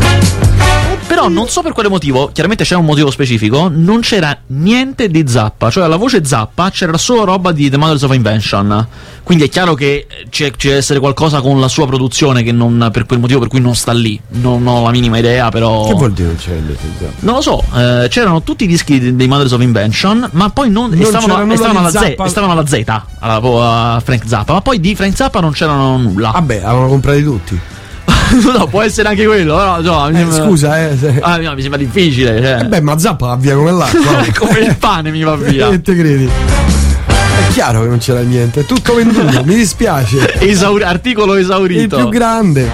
Però 1.16 1.28
non 1.28 1.48
so 1.48 1.62
per 1.62 1.72
quale 1.72 1.88
motivo, 1.88 2.28
chiaramente 2.30 2.62
c'è 2.62 2.74
un 2.74 2.84
motivo 2.84 3.10
specifico, 3.10 3.70
non 3.72 4.00
c'era 4.00 4.36
niente 4.48 5.08
di 5.08 5.24
Zappa, 5.26 5.70
cioè 5.70 5.84
alla 5.84 5.96
voce 5.96 6.22
Zappa 6.22 6.68
c'era 6.68 6.98
solo 6.98 7.24
roba 7.24 7.52
di 7.52 7.70
The 7.70 7.78
Mothers 7.78 8.02
of 8.02 8.12
Invention. 8.12 8.86
Quindi 9.22 9.44
è 9.44 9.48
chiaro 9.48 9.72
che 9.72 10.06
c'è, 10.28 10.50
c'è 10.50 10.68
deve 10.68 10.76
essere 10.76 10.98
qualcosa 11.00 11.40
con 11.40 11.58
la 11.58 11.68
sua 11.68 11.86
produzione 11.86 12.42
che 12.42 12.52
non, 12.52 12.90
per 12.92 13.06
quel 13.06 13.18
motivo 13.18 13.38
per 13.38 13.48
cui 13.48 13.60
non 13.60 13.74
sta 13.74 13.92
lì. 13.92 14.20
Non 14.32 14.66
ho 14.66 14.82
la 14.84 14.90
minima 14.90 15.16
idea, 15.16 15.48
però. 15.48 15.86
Che 15.86 15.94
vuol 15.94 16.12
dire 16.12 16.28
non 16.28 16.36
c'è 16.36 16.52
il 16.52 16.70
esatto? 16.70 17.12
Non 17.20 17.36
lo 17.36 17.40
so, 17.40 17.64
eh, 17.74 18.08
c'erano 18.10 18.42
tutti 18.42 18.64
i 18.64 18.66
dischi 18.66 19.00
di- 19.00 19.16
dei 19.16 19.26
Mothers 19.26 19.52
of 19.52 19.62
Invention, 19.62 20.28
ma 20.32 20.50
poi 20.50 20.68
non, 20.68 20.90
Non 20.90 21.02
stavano, 21.02 21.56
stavano 21.56 21.78
alla 21.78 21.88
Z, 21.88 21.94
Zappa. 21.94 22.28
stavano 22.28 22.52
alla 22.52 22.66
Z, 22.66 22.82
alla, 23.20 23.94
a 23.96 24.00
Frank 24.04 24.22
Zappa, 24.26 24.52
ma 24.52 24.60
poi 24.60 24.80
di 24.80 24.94
Frank 24.94 25.16
Zappa 25.16 25.40
non 25.40 25.52
c'erano 25.52 25.96
nulla. 25.96 26.32
Vabbè, 26.32 26.56
avevano 26.62 26.88
comprati 26.88 27.22
tutti. 27.22 27.58
no, 28.56 28.66
può 28.66 28.82
essere 28.82 29.08
anche 29.08 29.24
quello, 29.26 29.56
però 29.56 29.80
no, 29.80 30.08
Eh, 30.08 30.14
sembra- 30.14 30.44
scusa, 30.44 30.88
eh. 30.88 30.96
se- 30.98 31.18
Ah, 31.20 31.36
no, 31.38 31.54
mi 31.54 31.60
sembra 31.60 31.78
difficile. 31.78 32.40
Cioè. 32.40 32.58
Eh 32.62 32.64
beh, 32.66 32.80
ma 32.80 32.98
Zappa 32.98 33.26
va 33.26 33.36
via 33.36 33.54
come 33.54 33.72
l'acqua. 33.72 34.24
come 34.38 34.58
il 34.60 34.76
pane 34.76 35.10
mi 35.10 35.22
va 35.22 35.34
via. 35.36 35.68
Che 35.70 35.80
te 35.82 35.96
credi? 35.96 36.28
È 36.28 37.52
chiaro 37.52 37.82
che 37.82 37.88
non 37.88 37.98
c'era 37.98 38.20
niente, 38.20 38.60
è 38.60 38.64
tutto 38.64 38.94
venduto, 38.94 39.42
mi 39.44 39.54
dispiace. 39.54 40.38
Esauri- 40.40 40.84
articolo 40.84 41.34
Il 41.34 41.40
esaurito. 41.40 41.96
più 41.96 42.08
grande. 42.08 42.70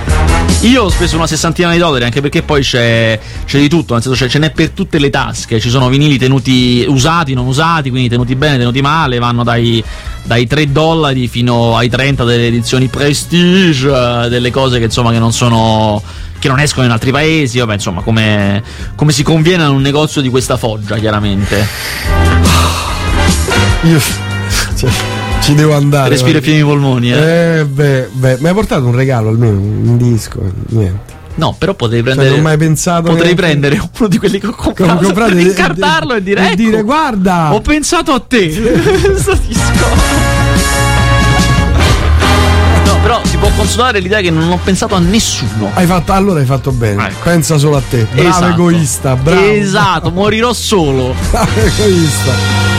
Io 0.63 0.85
ho 0.85 0.89
speso 0.91 1.17
una 1.17 1.27
sessantina 1.27 1.73
di 1.73 1.79
dollari 1.79 2.05
anche 2.05 2.21
perché 2.21 2.43
poi 2.43 2.63
c'è, 2.63 3.19
c'è 3.45 3.59
di 3.59 3.69
tutto, 3.69 3.95
nel 3.95 4.03
senso 4.03 4.17
c'è, 4.17 4.31
ce 4.31 4.39
n'è 4.39 4.53
per 4.53 4.71
tutte 4.71 4.99
le 5.01 5.11
tasche. 5.11 5.59
Ci 5.59 5.69
sono 5.69 5.89
vinili 5.89 6.19
tenuti 6.19 6.85
usati, 6.89 7.35
non 7.35 7.47
usati, 7.47 7.91
quindi 7.91 8.09
tenuti 8.09 8.37
bene, 8.37 8.59
tenuti 8.59 8.81
male. 8.81 9.19
Vanno 9.19 9.43
dai, 9.43 9.83
dai 10.23 10.47
3 10.47 10.71
dollari 10.71 11.27
fino 11.27 11.77
ai 11.77 11.89
30 11.89 12.23
delle 12.25 12.47
edizioni 12.47 12.87
prestige, 12.87 14.29
delle 14.29 14.51
cose 14.53 14.79
che 14.79 14.85
insomma 14.85 15.11
che 15.11 15.19
non 15.19 15.33
sono. 15.33 16.01
che 16.39 16.47
non 16.49 16.61
escono 16.61 16.87
in 16.87 16.93
altri 16.93 17.11
paesi. 17.11 17.59
Vabbè, 17.59 17.75
insomma, 17.75 18.03
come, 18.03 18.63
come 18.95 19.11
si 19.11 19.25
conviene 19.25 19.65
in 19.65 19.71
un 19.71 19.83
negozio 19.83 20.21
di 20.21 20.29
questa 20.29 20.57
foggia, 20.57 20.97
chiaramente. 20.97 21.67
Io 23.83 24.01
cioè, 24.77 24.91
ci 25.43 25.55
devo 25.55 25.75
andare. 25.75 26.11
Respiro 26.11 26.33
guarda. 26.41 26.47
pieni 26.47 26.61
i 26.61 26.65
polmoni, 26.65 27.13
eh. 27.13 27.59
Eh, 27.59 27.65
beh, 27.67 28.09
beh, 28.13 28.37
mi 28.41 28.49
hai 28.49 28.55
portato 28.55 28.87
un 28.87 28.95
regalo 28.95 29.29
almeno, 29.29 29.59
un 29.61 29.97
disco, 29.99 30.41
niente. 30.69 31.21
No, 31.35 31.55
però 31.59 31.73
potrei 31.75 32.01
Cioè, 32.03 32.13
prendere. 32.13 32.31
non 32.37 32.39
ho 32.41 32.43
mai 32.49 32.57
pensato 32.59 33.03
Potrei 33.03 33.19
neanche- 33.35 33.41
prendere 33.41 33.81
uno 33.99 34.09
di 34.09 34.19
quelli 34.19 34.39
che 34.39 34.47
ho 34.49 34.53
comprato, 34.55 34.93
Come 34.95 35.05
comprate 35.07 35.33
per 35.35 35.41
e- 35.43 35.47
incartarlo 35.49 36.15
e, 36.15 36.23
dire: 36.23 36.53
e 36.53 36.55
dire, 36.57 36.77
"Ecco, 36.77 36.85
guarda!" 36.85 37.55
Ho 37.55 37.61
pensato 37.63 38.13
a 38.13 38.21
te. 38.21 38.49
Questo 39.03 39.39
disco. 39.47 39.87
No, 42.85 42.99
però 43.01 43.21
si 43.25 43.37
può 43.39 43.49
dare 43.77 44.01
l'idea 44.01 44.21
che 44.21 44.31
non 44.31 44.51
ho 44.51 44.59
pensato 44.63 44.95
a 44.95 44.99
nessuno. 44.99 45.71
Hai 45.73 45.87
fatto, 45.87 46.13
allora 46.13 46.41
hai 46.41 46.47
fatto 46.47 46.71
bene. 46.71 47.07
Ecco. 47.07 47.17
Pensa 47.23 47.57
solo 47.57 47.77
a 47.79 47.83
te. 47.89 48.07
Bravo 48.13 48.29
Esatto. 48.29 48.47
egoista, 48.53 49.17
bravo. 49.17 49.41
Esatto, 49.47 50.11
morirò 50.11 50.53
solo. 50.53 51.15
Bravo 51.31 51.51
egoista. 51.61 52.72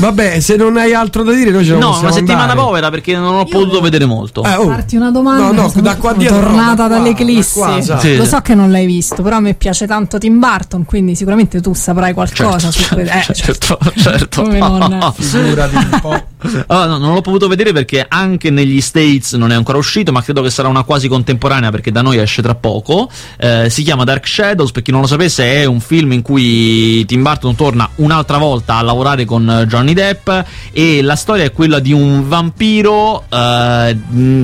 Vabbè, 0.00 0.40
se 0.40 0.56
non 0.56 0.78
hai 0.78 0.94
altro 0.94 1.22
da 1.22 1.32
dire, 1.32 1.50
noi 1.50 1.62
ce 1.64 1.72
ne 1.74 1.78
No, 1.78 1.98
una 1.98 2.10
settimana 2.10 2.52
andare. 2.52 2.58
povera 2.60 2.90
perché 2.90 3.14
non 3.14 3.34
ho 3.34 3.44
potuto 3.44 3.80
vedere 3.82 4.06
molto. 4.06 4.42
Eh, 4.44 4.54
oh. 4.54 4.66
Farti 4.68 4.96
una 4.96 5.10
domanda. 5.10 5.50
No, 5.50 5.70
no, 5.74 5.80
da 5.82 5.96
qua 5.96 6.14
dietro, 6.14 6.36
no, 6.36 6.42
tornata 6.42 6.74
da 6.74 6.86
qua, 6.86 6.96
dall'eclissi. 6.96 7.58
da 7.58 7.64
qua, 7.66 7.78
esatto. 7.78 8.00
Sì. 8.00 8.16
Lo 8.16 8.24
so 8.24 8.40
che 8.40 8.54
non 8.54 8.70
l'hai 8.70 8.86
visto, 8.86 9.22
però 9.22 9.36
a 9.36 9.40
me 9.40 9.52
piace 9.54 9.86
tanto 9.86 10.16
Tim 10.16 10.38
Burton, 10.38 10.84
quindi 10.86 11.14
sicuramente 11.14 11.60
tu 11.60 11.74
saprai 11.74 12.14
qualcosa 12.14 12.70
su 12.70 12.82
questo. 12.94 13.30
Eh, 13.30 13.34
certo, 13.34 13.78
certo. 13.96 14.42
Come 14.42 14.58
non- 14.58 15.12
Figurati 15.18 15.76
un 15.76 15.98
po'. 16.00 16.24
Allora, 16.68 16.86
no, 16.92 16.98
non 16.98 17.12
l'ho 17.14 17.20
potuto 17.20 17.46
vedere 17.48 17.72
perché 17.72 18.04
anche 18.08 18.48
negli 18.48 18.80
States 18.80 19.34
non 19.34 19.52
è 19.52 19.54
ancora 19.54 19.76
uscito, 19.76 20.12
ma 20.12 20.22
credo 20.22 20.40
che 20.40 20.48
sarà 20.48 20.68
una 20.68 20.82
quasi 20.82 21.08
contemporanea 21.08 21.70
perché 21.70 21.92
da 21.92 22.00
noi 22.00 22.16
esce 22.18 22.40
tra 22.40 22.54
poco. 22.54 23.10
Eh, 23.38 23.68
si 23.68 23.82
chiama 23.82 24.04
Dark 24.04 24.26
Shadows, 24.26 24.70
per 24.72 24.82
chi 24.82 24.90
non 24.92 25.02
lo 25.02 25.06
sapesse 25.06 25.44
è 25.60 25.64
un 25.66 25.80
film 25.80 26.12
in 26.12 26.22
cui 26.22 27.04
Tim 27.04 27.22
Burton 27.22 27.54
torna 27.54 27.86
un'altra 27.96 28.38
volta 28.38 28.76
a 28.76 28.82
lavorare 28.82 29.26
con 29.26 29.48
eh, 29.48 29.66
Johnny 29.90 29.94
Depp 29.94 30.30
e 30.72 31.02
la 31.02 31.16
storia 31.16 31.44
è 31.44 31.52
quella 31.52 31.78
di 31.78 31.92
un 31.92 32.28
vampiro 32.28 33.24
eh, 33.28 33.96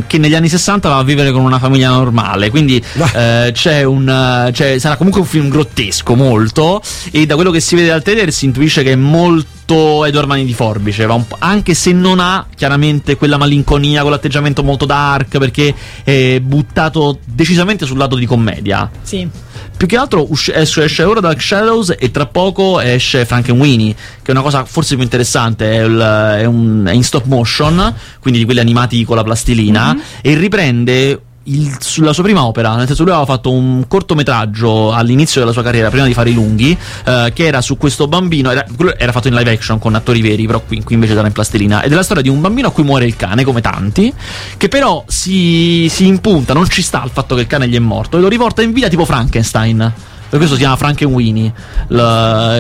che 0.07 0.19
negli 0.19 0.35
anni 0.35 0.49
60 0.49 0.89
va 0.89 0.99
a 0.99 1.03
vivere 1.05 1.33
con 1.33 1.43
una 1.43 1.59
famiglia 1.59 1.91
normale, 1.91 2.51
quindi 2.51 2.83
eh, 3.15 3.51
c'è 3.53 3.83
un, 3.85 4.51
c'è- 4.53 4.79
sarà 4.79 4.97
comunque 4.97 5.21
un 5.21 5.27
film 5.27 5.49
grottesco 5.49 6.15
molto 6.15 6.83
e 7.11 7.27
da 7.27 7.35
quello 7.35 7.51
che 7.51 7.61
si 7.61 7.75
vede 7.75 7.89
dal 7.89 8.03
trailer 8.03 8.33
si 8.33 8.45
intuisce 8.47 8.83
che 8.83 8.93
è 8.93 8.97
molto 8.97 10.05
Edward 10.05 10.29
Mani 10.29 10.45
di 10.45 10.55
Forbice, 10.55 11.07
va 11.07 11.15
un 11.15 11.27
po'- 11.27 11.37
anche 11.39 11.75
se 11.75 11.93
non 11.93 12.21
ha 12.21 12.47
chiaramente 12.55 13.17
quella 13.17 13.37
malinconia, 13.37 14.03
quell'atteggiamento 14.03 14.63
molto 14.63 14.85
dark, 14.85 15.39
perché 15.39 15.75
è 16.05 16.39
buttato 16.41 17.19
decisamente 17.25 17.85
sul 17.87 17.99
lato 17.99 18.17
di 18.17 18.27
commedia. 18.27 18.89
Sì. 19.03 19.29
Più 19.77 19.87
che 19.87 19.97
altro 19.99 20.27
esce, 20.31 20.85
esce 20.85 21.03
ora 21.03 21.21
Dark 21.21 21.41
Shadows 21.41 21.95
e 21.99 22.11
tra 22.11 22.25
poco 22.27 22.81
esce 22.81 23.27
Frankenweenie, 23.27 23.95
che 23.95 24.29
è 24.29 24.31
una 24.31 24.41
cosa 24.41 24.65
forse 24.65 24.95
più 24.95 25.05
interessante, 25.05 25.71
è, 25.71 25.85
il- 25.85 25.99
è 26.39 26.45
un- 26.47 26.85
è 26.87 26.93
in 26.93 27.05
stop 27.05 27.27
motion, 27.27 27.95
quindi 28.19 28.39
di 28.41 28.47
quelli 28.47 28.61
animati 28.61 29.05
con 29.05 29.17
la 29.17 29.23
plastilina, 29.23 29.95
e 30.23 30.35
riprende 30.35 31.21
il- 31.49 31.77
sulla 31.81 32.13
sua 32.13 32.23
prima 32.23 32.45
opera, 32.45 32.75
nel 32.77 32.87
senso 32.87 33.03
lui 33.03 33.13
aveva 33.13 33.27
fatto 33.27 33.51
un 33.51 33.85
cortometraggio 33.89 34.93
all'inizio 34.93 35.41
della 35.41 35.53
sua 35.53 35.63
carriera, 35.63 35.91
prima 35.91 36.07
di 36.07 36.13
fare 36.15 36.31
i 36.31 36.35
lunghi, 36.35 36.77
eh, 37.05 37.33
che 37.35 37.47
era 37.47 37.61
su 37.61 37.77
questo 37.77 38.07
bambino, 38.09 38.51
era, 38.51 38.65
era 38.97 39.13
fatto 39.13 39.29
in 39.29 39.35
live 39.35 39.51
action 39.51 39.79
con 39.79 39.95
attori 39.95 40.21
veri, 40.21 40.47
però 40.47 40.61
qui, 40.67 40.83
qui 40.83 40.95
invece 40.95 41.13
era 41.13 41.27
in 41.27 41.33
plastilina, 41.33 41.83
ed 41.83 41.93
è 41.93 41.95
la 41.95 42.03
storia 42.03 42.23
di 42.23 42.29
un 42.29 42.41
bambino 42.41 42.69
a 42.69 42.73
cui 42.73 42.83
muore 42.85 43.05
il 43.07 43.17
cane, 43.17 43.45
come 43.45 43.61
tanti, 43.61 44.13
che 44.57 44.69
però 44.69 45.05
si, 45.07 45.89
si 45.91 46.07
impunta, 46.07 46.53
non 46.53 46.69
ci 46.69 46.83
sta 46.83 47.03
il 47.05 47.11
fatto 47.13 47.35
che 47.35 47.43
il 47.43 47.47
cane 47.47 47.69
gli 47.69 47.77
è 47.77 47.81
morto, 47.81 48.17
e 48.19 48.21
lo 48.21 48.29
riporta 48.29 48.63
in 48.63 48.73
vita 48.73 48.89
tipo 48.89 49.05
Frankenstein. 49.05 49.93
Per 50.29 50.39
questo 50.39 50.57
si 50.57 50.63
chiama 50.63 50.75
Frankenweenie, 50.77 51.53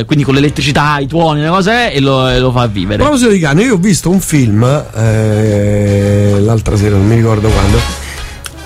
quindi 0.06 0.22
con 0.24 0.34
l'elettricità, 0.34 0.98
i 1.00 1.08
tuoni, 1.08 1.40
le 1.40 1.48
cose, 1.48 1.92
e 1.92 1.98
lo, 2.00 2.38
lo 2.38 2.52
fa 2.52 2.62
A 2.62 2.66
vivere. 2.68 3.02
proposito 3.02 3.30
di 3.30 3.40
cane, 3.40 3.64
io 3.64 3.74
ho 3.74 3.78
visto 3.78 4.08
un 4.08 4.20
film 4.20 4.62
eh, 4.94 6.36
l'altra 6.40 6.76
sera, 6.76 6.96
non 6.96 7.06
mi 7.08 7.16
ricordo 7.16 7.48
quando, 7.48 7.78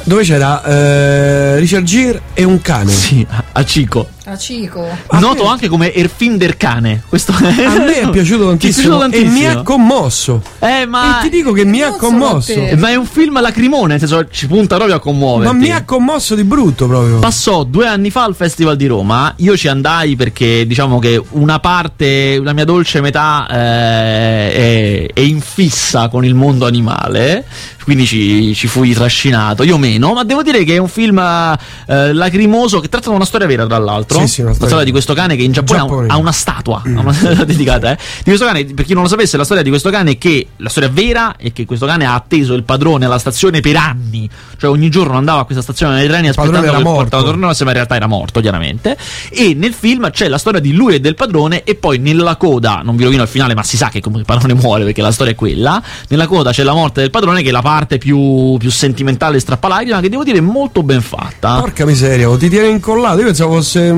dove 0.04 0.22
c'era 0.22 0.62
eh, 0.64 1.58
Richard 1.58 1.84
Gere 1.84 2.20
e 2.34 2.44
un 2.44 2.60
cane. 2.60 2.90
Sì, 2.90 3.26
a 3.52 3.64
Cico. 3.64 4.08
A 4.30 4.38
Cico. 4.38 4.86
Noto 5.18 5.46
anche 5.46 5.66
come 5.68 5.92
Erfin 5.92 6.36
der 6.38 6.56
Cane. 6.56 7.02
Questo 7.08 7.32
A 7.32 7.40
me 7.40 8.00
è 8.00 8.08
piaciuto 8.10 8.46
tantissimo, 8.46 8.98
Ti 8.98 9.04
è 9.06 9.08
piaciuto 9.08 9.16
e 9.16 9.24
mi 9.24 9.44
ha 9.44 9.54
tantissimo? 9.54 9.62
commosso. 9.62 10.42
Eh, 10.60 10.86
ma. 10.86 11.18
E 11.18 11.22
ti 11.22 11.30
dico 11.30 11.52
che 11.52 11.64
mi 11.64 11.82
ha 11.82 11.92
commosso. 11.92 12.54
Ma 12.76 12.90
è 12.90 12.94
un 12.94 13.06
film 13.06 13.40
lacrimone, 13.40 13.88
nel 13.88 13.98
senso 13.98 14.28
ci 14.30 14.46
punta 14.46 14.76
proprio 14.76 14.96
a 14.96 15.00
commuoverti. 15.00 15.52
Ma 15.52 15.58
mi 15.58 15.72
ha 15.72 15.84
commosso 15.84 16.34
di 16.34 16.44
brutto 16.44 16.86
proprio. 16.86 17.18
Passò 17.18 17.64
due 17.64 17.86
anni 17.86 18.10
fa 18.10 18.24
al 18.24 18.36
Festival 18.36 18.76
di 18.76 18.86
Roma. 18.86 19.32
Io 19.38 19.56
ci 19.56 19.66
andai 19.68 20.14
perché 20.14 20.66
diciamo 20.66 20.98
che 21.00 21.20
una 21.30 21.58
parte, 21.58 22.40
la 22.40 22.52
mia 22.52 22.64
dolce 22.64 23.00
metà 23.00 23.46
eh, 23.50 24.52
è, 24.52 25.06
è 25.12 25.20
in 25.20 25.40
fissa 25.40 26.08
con 26.08 26.24
il 26.24 26.34
mondo 26.34 26.66
animale. 26.66 27.44
Quindi 27.82 28.06
ci, 28.06 28.54
ci 28.54 28.68
fui 28.68 28.92
trascinato. 28.94 29.64
Io 29.64 29.76
meno, 29.76 30.12
ma 30.12 30.22
devo 30.22 30.42
dire 30.42 30.62
che 30.62 30.74
è 30.74 30.78
un 30.78 30.86
film 30.86 31.18
eh, 31.18 32.12
lacrimoso 32.12 32.78
che 32.78 32.88
tratta 32.88 33.10
una 33.10 33.24
storia 33.24 33.46
vera, 33.48 33.66
tra 33.66 33.78
l'altro. 33.78 34.19
Sì, 34.26 34.34
sì, 34.34 34.42
la 34.42 34.54
storia 34.54 34.84
di 34.84 34.90
questo 34.90 35.14
cane 35.14 35.36
che 35.36 35.42
in 35.42 35.52
Giappone, 35.52 35.78
Giappone. 35.78 36.06
ha 36.08 36.16
una 36.16 36.32
statua 36.32 36.82
ha 36.84 37.00
una 37.00 37.12
dedicata, 37.44 37.92
eh. 37.92 37.96
Di 37.96 38.24
questo 38.24 38.44
cane, 38.44 38.64
per 38.64 38.84
chi 38.84 38.94
non 38.94 39.02
lo 39.02 39.08
sapesse, 39.08 39.36
la 39.36 39.44
storia 39.44 39.62
di 39.62 39.68
questo 39.68 39.90
cane 39.90 40.12
è 40.12 40.18
che 40.18 40.48
la 40.56 40.68
storia 40.68 40.88
vera 40.88 41.36
è 41.36 41.52
che 41.52 41.64
questo 41.64 41.86
cane 41.86 42.04
ha 42.04 42.14
atteso 42.14 42.54
il 42.54 42.64
padrone 42.64 43.04
alla 43.04 43.18
stazione 43.18 43.60
per 43.60 43.76
anni. 43.76 44.28
Cioè 44.58 44.70
ogni 44.70 44.90
giorno 44.90 45.16
andava 45.16 45.40
a 45.40 45.44
questa 45.44 45.62
stazione 45.62 45.96
dei 45.96 46.08
treni 46.08 46.28
aspettando 46.28 46.66
era 46.66 46.76
che 46.76 46.82
portava 46.82 47.22
tornò, 47.22 47.48
ma 47.48 47.54
in 47.58 47.72
realtà 47.72 47.96
era 47.96 48.06
morto, 48.06 48.40
chiaramente. 48.40 48.96
E 49.30 49.54
nel 49.54 49.72
film 49.72 50.10
c'è 50.10 50.28
la 50.28 50.38
storia 50.38 50.60
di 50.60 50.72
lui 50.72 50.94
e 50.94 51.00
del 51.00 51.14
padrone, 51.14 51.64
e 51.64 51.74
poi 51.74 51.98
nella 51.98 52.36
coda, 52.36 52.82
non 52.84 52.96
vi 52.96 53.04
rovino 53.04 53.22
il 53.22 53.28
finale, 53.28 53.54
ma 53.54 53.62
si 53.62 53.76
sa 53.76 53.88
che 53.88 54.00
comunque 54.00 54.20
il 54.20 54.40
padrone 54.40 54.58
muore 54.60 54.84
perché 54.84 55.02
la 55.02 55.12
storia 55.12 55.32
è 55.32 55.36
quella. 55.36 55.82
Nella 56.08 56.26
coda 56.26 56.52
c'è 56.52 56.62
la 56.62 56.74
morte 56.74 57.00
del 57.00 57.10
padrone, 57.10 57.42
che 57.42 57.48
è 57.48 57.52
la 57.52 57.62
parte 57.62 57.98
più, 57.98 58.56
più 58.58 58.70
sentimentale 58.70 59.36
e 59.36 59.40
strappalacrima, 59.40 60.00
che 60.00 60.08
devo 60.08 60.24
dire 60.24 60.38
è 60.38 60.42
molto 60.42 60.82
ben 60.82 61.00
fatta. 61.00 61.60
Porca 61.60 61.84
miseria, 61.84 62.28
ti 62.36 62.48
tiene 62.48 62.68
incollato. 62.68 63.18
Io 63.18 63.24
pensavo 63.26 63.54
fosse 63.54 63.92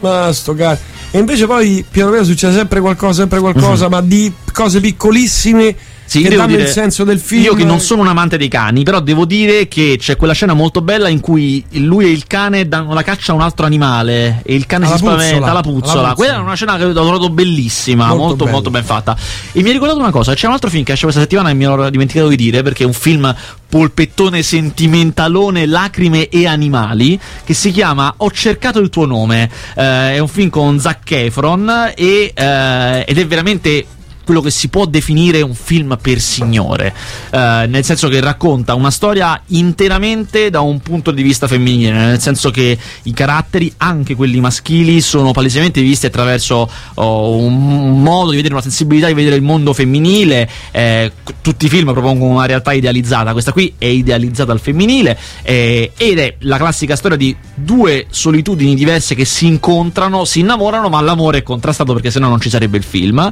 Ma 0.00 0.32
sto 0.32 0.54
cazzo. 0.54 0.82
E 1.12 1.18
invece 1.18 1.46
poi 1.46 1.84
piano 1.88 2.10
piano 2.10 2.24
succede 2.24 2.54
sempre 2.54 2.80
qualcosa, 2.80 3.20
sempre 3.22 3.40
qualcosa, 3.40 3.88
ma 3.88 4.00
di 4.00 4.32
cose 4.52 4.80
piccolissime 4.80 5.74
Sì, 6.10 6.22
che 6.22 6.34
danno 6.34 6.48
dire, 6.48 6.62
il 6.62 6.68
senso 6.68 7.04
del 7.04 7.20
film. 7.20 7.44
Io 7.44 7.54
che 7.54 7.62
non 7.62 7.78
sono 7.78 8.00
un 8.00 8.08
amante 8.08 8.36
dei 8.36 8.48
cani, 8.48 8.82
però 8.82 8.98
devo 8.98 9.24
dire 9.24 9.68
che 9.68 9.94
c'è 9.96 10.16
quella 10.16 10.32
scena 10.32 10.54
molto 10.54 10.80
bella 10.80 11.06
in 11.06 11.20
cui 11.20 11.64
lui 11.74 12.06
e 12.06 12.10
il 12.10 12.26
cane 12.26 12.66
danno 12.66 12.94
la 12.94 13.04
caccia 13.04 13.30
a 13.30 13.36
un 13.36 13.42
altro 13.42 13.64
animale 13.64 14.42
e 14.44 14.56
il 14.56 14.66
cane 14.66 14.86
Alla 14.86 14.96
si 14.96 15.02
spaventa, 15.02 15.36
puzzola, 15.36 15.52
la 15.52 15.60
puzzola. 15.60 15.80
puzzola. 15.80 16.14
Quella 16.14 16.34
è 16.34 16.38
una 16.38 16.54
scena 16.56 16.76
che 16.78 16.84
ho 16.86 16.92
trovato 16.92 17.30
bellissima, 17.30 18.08
Molto 18.08 18.24
molto, 18.24 18.46
molto, 18.46 18.70
ben 18.70 18.82
fatta. 18.82 19.16
E 19.52 19.62
mi 19.62 19.68
ha 19.68 19.72
ricordato 19.72 20.00
una 20.00 20.10
cosa: 20.10 20.34
c'è 20.34 20.48
un 20.48 20.52
altro 20.54 20.68
film 20.68 20.82
che 20.82 20.90
esce 20.90 21.04
questa 21.04 21.20
settimana 21.20 21.50
e 21.50 21.54
mi 21.54 21.62
ero 21.62 21.88
dimenticato 21.90 22.26
di 22.26 22.34
dire 22.34 22.62
perché 22.64 22.82
è 22.82 22.86
un 22.86 22.92
film 22.92 23.32
polpettone 23.68 24.42
sentimentalone, 24.42 25.64
lacrime 25.64 26.28
e 26.28 26.44
animali 26.44 27.20
che 27.44 27.54
si 27.54 27.70
chiama 27.70 28.12
Ho 28.16 28.32
cercato 28.32 28.80
il 28.80 28.88
tuo 28.88 29.06
nome. 29.06 29.48
Eh, 29.76 30.14
è 30.14 30.18
un 30.18 30.26
film 30.26 30.50
con 30.50 30.80
Zac 30.80 31.08
Efron 31.08 31.92
e, 31.94 32.32
eh, 32.34 33.04
ed 33.06 33.16
è 33.16 33.26
veramente 33.28 33.86
quello 34.24 34.40
che 34.40 34.50
si 34.50 34.68
può 34.68 34.86
definire 34.86 35.42
un 35.42 35.54
film 35.54 35.98
per 36.00 36.20
signore, 36.20 36.94
eh, 37.30 37.66
nel 37.68 37.84
senso 37.84 38.08
che 38.08 38.20
racconta 38.20 38.74
una 38.74 38.90
storia 38.90 39.40
interamente 39.48 40.50
da 40.50 40.60
un 40.60 40.80
punto 40.80 41.10
di 41.10 41.22
vista 41.22 41.46
femminile, 41.46 41.92
nel 41.92 42.20
senso 42.20 42.50
che 42.50 42.78
i 43.02 43.12
caratteri, 43.12 43.72
anche 43.78 44.14
quelli 44.14 44.40
maschili, 44.40 45.00
sono 45.00 45.32
palesemente 45.32 45.80
visti 45.80 46.06
attraverso 46.06 46.70
oh, 46.94 47.36
un 47.36 48.02
modo 48.02 48.30
di 48.30 48.36
vedere, 48.36 48.54
una 48.54 48.62
sensibilità 48.62 49.06
di 49.06 49.14
vedere 49.14 49.36
il 49.36 49.42
mondo 49.42 49.72
femminile. 49.72 50.48
eh, 50.70 51.12
tutti 51.40 51.66
i 51.66 51.68
film 51.68 51.92
propongono 51.92 52.34
una 52.34 52.46
realtà 52.46 52.72
idealizzata, 52.72 53.32
questa 53.32 53.52
qui 53.52 53.74
è 53.78 53.86
idealizzata 53.86 54.52
al 54.52 54.60
femminile 54.60 55.18
eh, 55.42 55.92
ed 55.96 56.18
è 56.18 56.36
la 56.40 56.56
classica 56.56 56.96
storia 56.96 57.16
di 57.16 57.34
due 57.54 58.06
solitudini 58.10 58.74
diverse 58.74 59.14
che 59.14 59.24
si 59.24 59.46
incontrano, 59.46 60.24
si 60.24 60.40
innamorano, 60.40 60.88
ma 60.88 61.00
l'amore 61.00 61.38
è 61.38 61.42
contrastato 61.42 61.92
perché 61.92 62.10
sennò 62.10 62.28
non 62.28 62.40
ci 62.40 62.50
sarebbe 62.50 62.76
il 62.76 62.84
film 62.84 63.30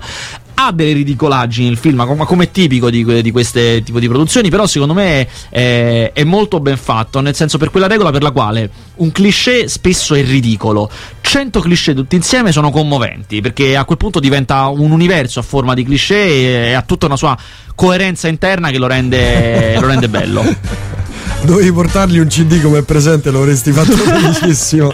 ha 0.61 0.73
delle 0.73 0.93
ridicolaggini 0.93 1.69
il 1.69 1.77
film, 1.77 2.05
come, 2.05 2.25
come 2.25 2.45
è 2.45 2.51
tipico 2.51 2.91
di, 2.91 3.23
di 3.23 3.31
queste 3.31 3.81
tipo 3.85 4.01
di 4.01 4.09
produzioni, 4.09 4.51
però 4.51 4.67
secondo 4.67 4.93
me 4.93 5.29
è, 5.51 6.11
è 6.13 6.25
molto 6.25 6.59
ben 6.59 6.77
fatto, 6.77 7.21
nel 7.21 7.37
senso 7.37 7.59
per 7.59 7.71
quella 7.71 7.87
regola 7.87 8.11
per 8.11 8.23
la 8.23 8.33
quale 8.33 8.69
un 8.97 9.13
cliché 9.13 9.69
spesso 9.69 10.17
è 10.17 10.25
ridicolo. 10.25 10.91
100 11.21 11.61
cliché 11.61 11.95
tutti 11.95 12.17
insieme 12.17 12.51
sono 12.51 12.71
commoventi, 12.71 13.41
perché 13.41 13.77
a 13.77 13.85
quel 13.85 13.99
punto 13.99 14.19
diventa 14.19 14.67
un 14.67 14.91
universo 14.91 15.39
a 15.39 15.43
forma 15.43 15.75
di 15.75 15.85
cliché 15.85 16.71
e, 16.71 16.73
ha 16.73 16.83
tutta 16.83 17.07
una 17.07 17.17
sua 17.17 17.37
coerenza 17.77 18.27
interna 18.27 18.71
che 18.71 18.79
lo 18.79 18.89
rende, 18.89 19.79
lo 19.79 19.87
rende 19.87 20.09
bello. 20.09 20.43
Dovevi 21.43 21.71
portargli 21.73 22.19
un 22.19 22.27
CD 22.27 22.61
come 22.61 22.83
presente, 22.83 23.31
lo 23.31 23.39
avresti 23.39 23.71
fatto 23.71 23.95
felicissimo. 23.97 24.91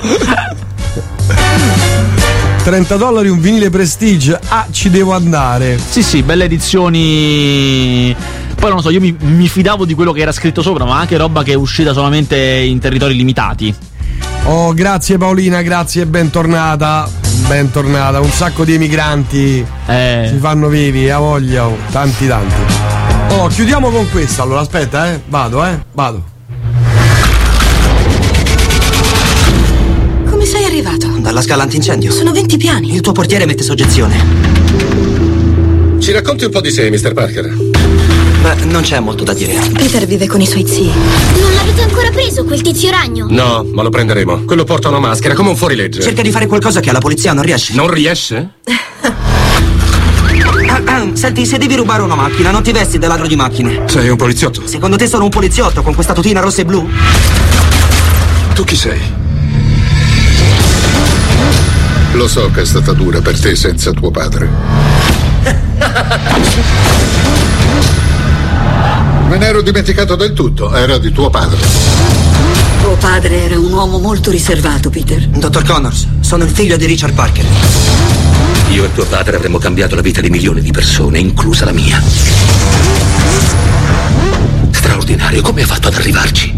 30 2.65 2.97
dollari 2.97 3.29
un 3.29 3.41
vinile 3.41 3.69
Prestige. 3.69 4.41
Ah, 4.49 4.67
ci 4.71 4.89
devo 4.89 5.13
andare. 5.13 5.79
Sì, 5.79 6.03
sì, 6.03 6.23
belle 6.23 6.45
edizioni. 6.45 8.17
Poi 8.55 8.69
non 8.69 8.77
lo 8.77 8.81
so, 8.81 8.89
io 8.89 9.01
mi, 9.01 9.15
mi 9.19 9.49
fidavo 9.49 9.85
di 9.85 9.93
quello 9.93 10.13
che 10.13 10.23
era 10.23 10.33
scritto 10.33 10.63
sopra, 10.63 10.87
ma 10.87 10.99
anche 10.99 11.19
roba 11.19 11.43
che 11.43 11.53
è 11.53 11.57
uscita 11.57 11.93
solamente 11.93 12.39
in 12.39 12.79
territori 12.79 13.15
limitati. 13.17 13.75
Oh, 14.45 14.73
grazie 14.73 15.19
Paolina, 15.19 15.61
grazie 15.61 16.03
e 16.03 16.07
bentornata. 16.07 17.07
Bentornata. 17.47 18.21
Un 18.21 18.31
sacco 18.31 18.65
di 18.65 18.73
emigranti 18.73 19.63
Eh. 19.85 20.31
si 20.33 20.39
fanno 20.39 20.69
vivi, 20.69 21.11
a 21.11 21.19
voglia, 21.19 21.67
oh, 21.67 21.77
tanti 21.91 22.27
tanti. 22.27 22.55
Oh, 23.29 23.47
chiudiamo 23.49 23.91
con 23.91 24.09
questa. 24.11 24.43
Allora, 24.43 24.61
aspetta, 24.61 25.13
eh. 25.13 25.21
Vado, 25.27 25.63
eh. 25.67 25.85
Vado. 25.93 26.33
Dalla 31.35 31.47
scala 31.47 31.65
antincendio. 31.65 32.13
Sono 32.13 32.31
20 32.31 32.57
piani. 32.57 32.95
Il 32.95 33.01
tuo 33.01 33.11
portiere 33.11 33.45
mette 33.45 33.65
soggezione. 33.65 34.25
Ci 35.99 36.13
racconti 36.13 36.45
un 36.45 36.51
po' 36.53 36.61
di 36.61 36.71
sé, 36.71 36.89
Mr. 36.91 37.13
Parker. 37.13 37.53
Beh, 38.41 38.65
non 38.67 38.83
c'è 38.83 39.01
molto 39.01 39.25
da 39.25 39.33
dire. 39.35 39.59
Peter 39.73 40.07
vive 40.07 40.29
con 40.29 40.41
i 40.41 40.47
suoi 40.47 40.65
zii. 40.65 40.93
Non 41.41 41.55
l'avete 41.57 41.83
ancora 41.83 42.09
preso 42.11 42.45
quel 42.45 42.63
tizio 42.63 42.89
ragno? 42.91 43.27
No, 43.29 43.67
ma 43.73 43.83
lo 43.83 43.91
prenderemo. 43.91 44.45
Quello 44.45 44.63
porta 44.63 44.89
una 44.91 45.01
maschera, 45.01 45.35
come 45.35 45.49
un 45.49 45.57
fuorilegge. 45.57 46.03
Cerca 46.03 46.23
di 46.23 46.31
fare 46.31 46.47
qualcosa 46.47 46.79
che 46.79 46.91
alla 46.91 47.01
polizia 47.01 47.33
non 47.33 47.43
riesce. 47.43 47.75
Non 47.75 47.91
riesce? 47.91 48.51
Ah, 50.67 50.83
ah, 50.87 51.09
senti, 51.13 51.47
se 51.47 51.57
devi 51.57 51.77
rubare 51.77 52.03
una 52.03 52.17
macchina, 52.17 52.51
non 52.51 52.63
ti 52.63 52.73
vesti 52.73 52.99
da 52.99 53.07
ladro 53.07 53.29
di 53.29 53.37
macchine. 53.37 53.85
Sei 53.87 54.09
un 54.09 54.17
poliziotto? 54.17 54.67
Secondo 54.67 54.97
te 54.97 55.07
sono 55.07 55.23
un 55.23 55.31
poliziotto 55.31 55.83
con 55.83 55.95
questa 55.95 56.15
tutina 56.15 56.41
rossa 56.41 56.63
e 56.63 56.65
blu? 56.65 56.89
Tu 58.55 58.65
chi 58.65 58.75
sei? 58.75 59.24
Lo 62.15 62.29
so 62.29 62.49
che 62.51 62.63
è 62.63 62.65
stata 62.65 62.93
dura 62.93 63.21
per 63.21 63.39
te 63.39 63.57
senza 63.57 63.91
tuo 63.91 64.11
padre. 64.11 64.49
Me 69.29 69.37
ne 69.37 69.47
ero 69.47 69.63
dimenticato 69.63 70.15
del 70.15 70.33
tutto, 70.33 70.73
era 70.75 70.99
di 70.99 71.11
tuo 71.11 71.29
padre. 71.29 71.59
Tuo 72.81 72.95
padre 72.97 73.45
era 73.45 73.59
un 73.59 73.73
uomo 73.73 73.99
molto 73.99 74.31
riservato, 74.31 74.91
Peter. 74.91 75.27
Dottor 75.27 75.65
Connors, 75.65 76.07
sono 76.21 76.45
il 76.45 76.51
figlio 76.51 76.77
di 76.77 76.87
Richard 76.87 77.15
Parker. 77.15 77.45
Io 78.71 78.85
e 78.85 78.93
tuo 78.93 79.07
padre 79.07 79.35
avremmo 79.37 79.59
cambiato 79.59 79.97
la 79.97 80.03
vita 80.03 80.21
di 80.21 80.31
milioni 80.31 80.61
di 80.61 80.71
persone, 80.71 81.19
inclusa 81.19 81.65
la 81.65 81.73
mia. 81.73 82.01
Straordinario, 84.71 85.43
come 85.43 85.63
ha 85.63 85.67
fatto 85.67 85.89
ad 85.89 85.95
arrivarci? 85.95 86.55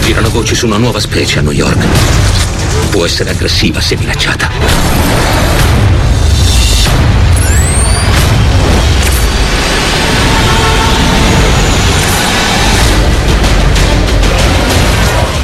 Girano 0.00 0.30
voci 0.30 0.54
su 0.54 0.64
una 0.64 0.78
nuova 0.78 0.98
specie 0.98 1.40
a 1.40 1.42
New 1.42 1.52
York. 1.52 2.45
Può 2.90 3.04
essere 3.04 3.30
aggressiva 3.30 3.80
se 3.80 3.96
minacciata. 3.96 4.50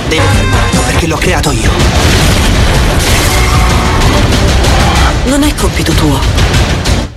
Devo 0.09 0.27
fermarlo 0.27 0.81
perché 0.83 1.07
l'ho 1.07 1.17
creato 1.17 1.51
io. 1.53 1.71
Non 5.25 5.43
è 5.43 5.55
compito 5.55 5.93
tuo. 5.93 6.19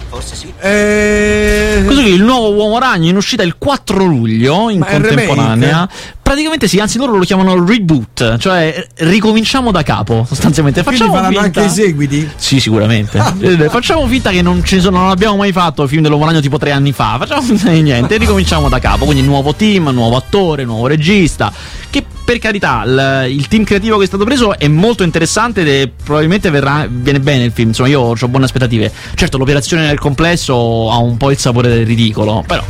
Forse 0.09 0.35
sì. 0.35 0.53
Eh... 0.59 1.85
È 1.87 2.07
il 2.07 2.21
nuovo 2.21 2.53
Uomo 2.53 2.79
Ragno 2.79 3.09
in 3.09 3.15
uscita 3.15 3.43
il 3.43 3.55
4 3.57 4.05
luglio 4.05 4.69
in 4.69 4.79
Ma 4.79 4.85
contemporanea. 4.85 5.89
Praticamente 6.25 6.67
sì, 6.67 6.79
anzi 6.79 6.97
loro 6.97 7.15
lo 7.15 7.23
chiamano 7.23 7.63
reboot, 7.63 8.37
cioè 8.39 8.87
ricominciamo 8.95 9.69
da 9.69 9.83
capo 9.83 10.25
sostanzialmente. 10.27 10.81
Quindi 10.81 11.01
Facciamo 11.01 11.17
faranno 11.17 11.39
finta... 11.39 11.61
anche 11.61 11.71
i 11.71 11.73
seguiti? 11.83 12.29
Sì, 12.35 12.59
sicuramente. 12.59 13.23
Eh, 13.41 13.69
Facciamo 13.69 14.07
finta 14.07 14.31
che 14.31 14.41
non, 14.41 14.65
sono, 14.65 14.97
non 14.97 15.11
abbiamo 15.11 15.35
mai 15.35 15.51
fatto 15.51 15.85
film 15.85 16.01
dell'Uomo 16.01 16.25
Ragno 16.25 16.39
tipo 16.39 16.57
tre 16.57 16.71
anni 16.71 16.93
fa. 16.93 17.17
Facciamo 17.19 17.43
finta 17.43 17.69
di 17.69 17.83
niente, 17.83 18.17
ricominciamo 18.17 18.69
da 18.69 18.79
capo. 18.79 19.05
Quindi 19.05 19.21
nuovo 19.21 19.53
team, 19.53 19.89
nuovo 19.89 20.15
attore, 20.15 20.65
nuovo 20.65 20.87
regista. 20.87 21.53
Che 21.91 22.03
per 22.25 22.39
carità, 22.39 22.81
il, 22.83 23.27
il 23.29 23.47
team 23.47 23.63
creativo 23.63 23.97
che 23.97 24.05
è 24.05 24.07
stato 24.07 24.25
preso 24.25 24.57
è 24.57 24.67
molto 24.67 25.03
interessante 25.03 25.61
ed 25.61 25.91
probabilmente 26.03 26.49
verrà, 26.49 26.87
viene 26.89 27.19
bene 27.19 27.43
il 27.43 27.51
film. 27.51 27.67
Insomma, 27.67 27.89
io 27.89 28.01
ho 28.01 28.27
buone 28.27 28.45
aspettative. 28.45 28.91
Certo, 29.13 29.37
l'operazione 29.37 29.85
nel 29.85 29.99
complesso 29.99 30.89
ha 30.89 30.97
un 30.97 31.17
po' 31.17 31.29
il 31.29 31.37
sapore 31.37 31.69
del 31.69 31.85
ridicolo, 31.85 32.43
però. 32.47 32.63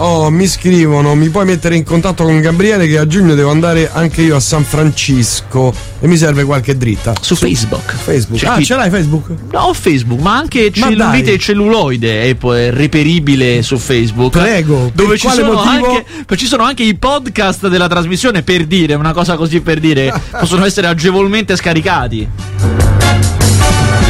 Oh, 0.00 0.30
mi 0.30 0.46
scrivono, 0.46 1.16
mi 1.16 1.28
puoi 1.28 1.44
mettere 1.44 1.74
in 1.74 1.82
contatto 1.82 2.22
con 2.22 2.40
Gabriele 2.40 2.86
che 2.86 2.98
a 2.98 3.06
giugno 3.06 3.34
devo 3.34 3.50
andare 3.50 3.90
anche 3.92 4.22
io 4.22 4.36
a 4.36 4.40
San 4.40 4.62
Francisco 4.62 5.74
e 5.98 6.06
mi 6.06 6.16
serve 6.16 6.44
qualche 6.44 6.76
dritta. 6.76 7.14
Su, 7.20 7.34
Facebook. 7.34 7.94
Facebook. 7.94 8.40
C'è 8.40 8.46
ah, 8.46 8.56
chi- 8.56 8.64
ce 8.64 8.76
l'hai 8.76 8.90
Facebook? 8.90 9.28
No, 9.50 9.72
Facebook, 9.72 10.20
ma 10.20 10.36
anche 10.36 10.70
cellulite 10.70 11.32
e 11.32 11.38
celluloide 11.38 12.22
è 12.22 12.36
reperibile 12.70 13.62
su 13.62 13.76
Facebook. 13.76 14.38
Prego, 14.38 14.90
dove 14.94 15.10
per 15.10 15.18
ci 15.18 15.26
quale 15.26 15.42
sono, 15.42 15.60
anche, 15.60 16.04
ci 16.36 16.46
sono 16.46 16.62
anche 16.62 16.84
i 16.84 16.94
podcast 16.94 17.66
della 17.66 17.88
trasmissione 17.88 18.42
per 18.42 18.66
dire, 18.66 18.94
una 18.94 19.12
cosa 19.12 19.34
così 19.34 19.60
per 19.60 19.80
dire, 19.80 20.12
possono 20.30 20.64
essere 20.64 20.86
agevolmente 20.86 21.56
scaricati. 21.56 22.28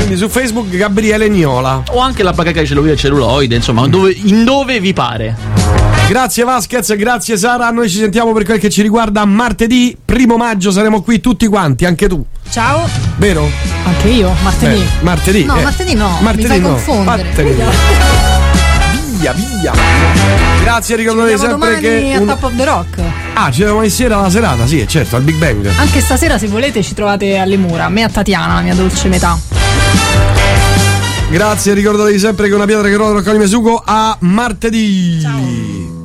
Quindi 0.09 0.24
su 0.24 0.30
Facebook 0.30 0.74
Gabriele 0.74 1.28
Niola. 1.28 1.82
O 1.90 1.98
anche 1.98 2.22
la 2.22 2.32
bacheca 2.32 2.62
di 2.62 2.66
cellulite 2.66 2.96
celluloide, 2.96 3.54
insomma, 3.54 3.86
dove- 3.88 4.16
in 4.18 4.42
dove 4.42 4.80
vi 4.80 4.94
pare. 4.94 5.36
Grazie 6.09 6.44
Vasquez, 6.44 6.96
grazie 6.96 7.36
Sara. 7.36 7.68
Noi 7.70 7.90
ci 7.90 7.98
sentiamo 7.98 8.32
per 8.32 8.44
quel 8.46 8.59
che 8.59 8.70
ci 8.70 8.80
riguarda 8.80 9.26
martedì, 9.26 9.94
primo 10.02 10.38
maggio 10.38 10.70
saremo 10.70 11.02
qui 11.02 11.20
tutti 11.20 11.46
quanti, 11.46 11.84
anche 11.84 12.09
tu. 12.09 12.24
Ciao. 12.48 12.88
Vero? 13.16 13.50
Anche 13.84 14.09
io, 14.09 14.32
martedì. 14.42 14.78
Beh, 14.78 15.02
martedì. 15.02 15.44
No, 15.44 15.59
eh. 15.59 15.62
martedì 15.62 15.94
no. 15.94 16.18
Martedì 16.22 16.42
mi 16.42 16.48
fai 16.48 16.61
no. 16.61 16.68
confondere. 16.68 17.22
Vattene 17.22 18.26
via. 19.18 19.32
Via. 19.32 19.72
Grazie, 20.62 20.96
ricordate 20.96 21.30
sempre 21.38 21.48
domani 21.48 21.80
che. 21.80 22.16
un- 22.18 22.26
Top 22.26 22.42
of 22.42 22.56
the 22.56 22.64
Rock. 22.64 23.00
Ah, 23.34 23.50
ci 23.50 23.62
vediamo 23.62 23.86
sera 23.88 24.20
la 24.20 24.30
serata, 24.30 24.66
sì, 24.66 24.86
certo, 24.88 25.16
al 25.16 25.22
Big 25.22 25.36
Bang. 25.36 25.68
Anche 25.78 26.00
stasera, 26.00 26.38
se 26.38 26.46
volete, 26.46 26.82
ci 26.82 26.94
trovate 26.94 27.36
alle 27.38 27.56
mura. 27.56 27.84
A 27.84 27.88
me 27.88 28.00
e 28.00 28.04
a 28.04 28.08
Tatiana, 28.08 28.54
la 28.54 28.60
mia 28.60 28.74
dolce 28.74 29.08
metà. 29.08 29.38
Grazie, 31.30 31.74
ricordatevi 31.74 32.18
sempre 32.18 32.48
che 32.48 32.54
una 32.54 32.64
pietra 32.64 32.88
che 32.88 32.96
rotola 32.96 33.20
raccoglie 33.20 33.46
sugo 33.46 33.82
a 33.84 34.16
martedì. 34.20 35.97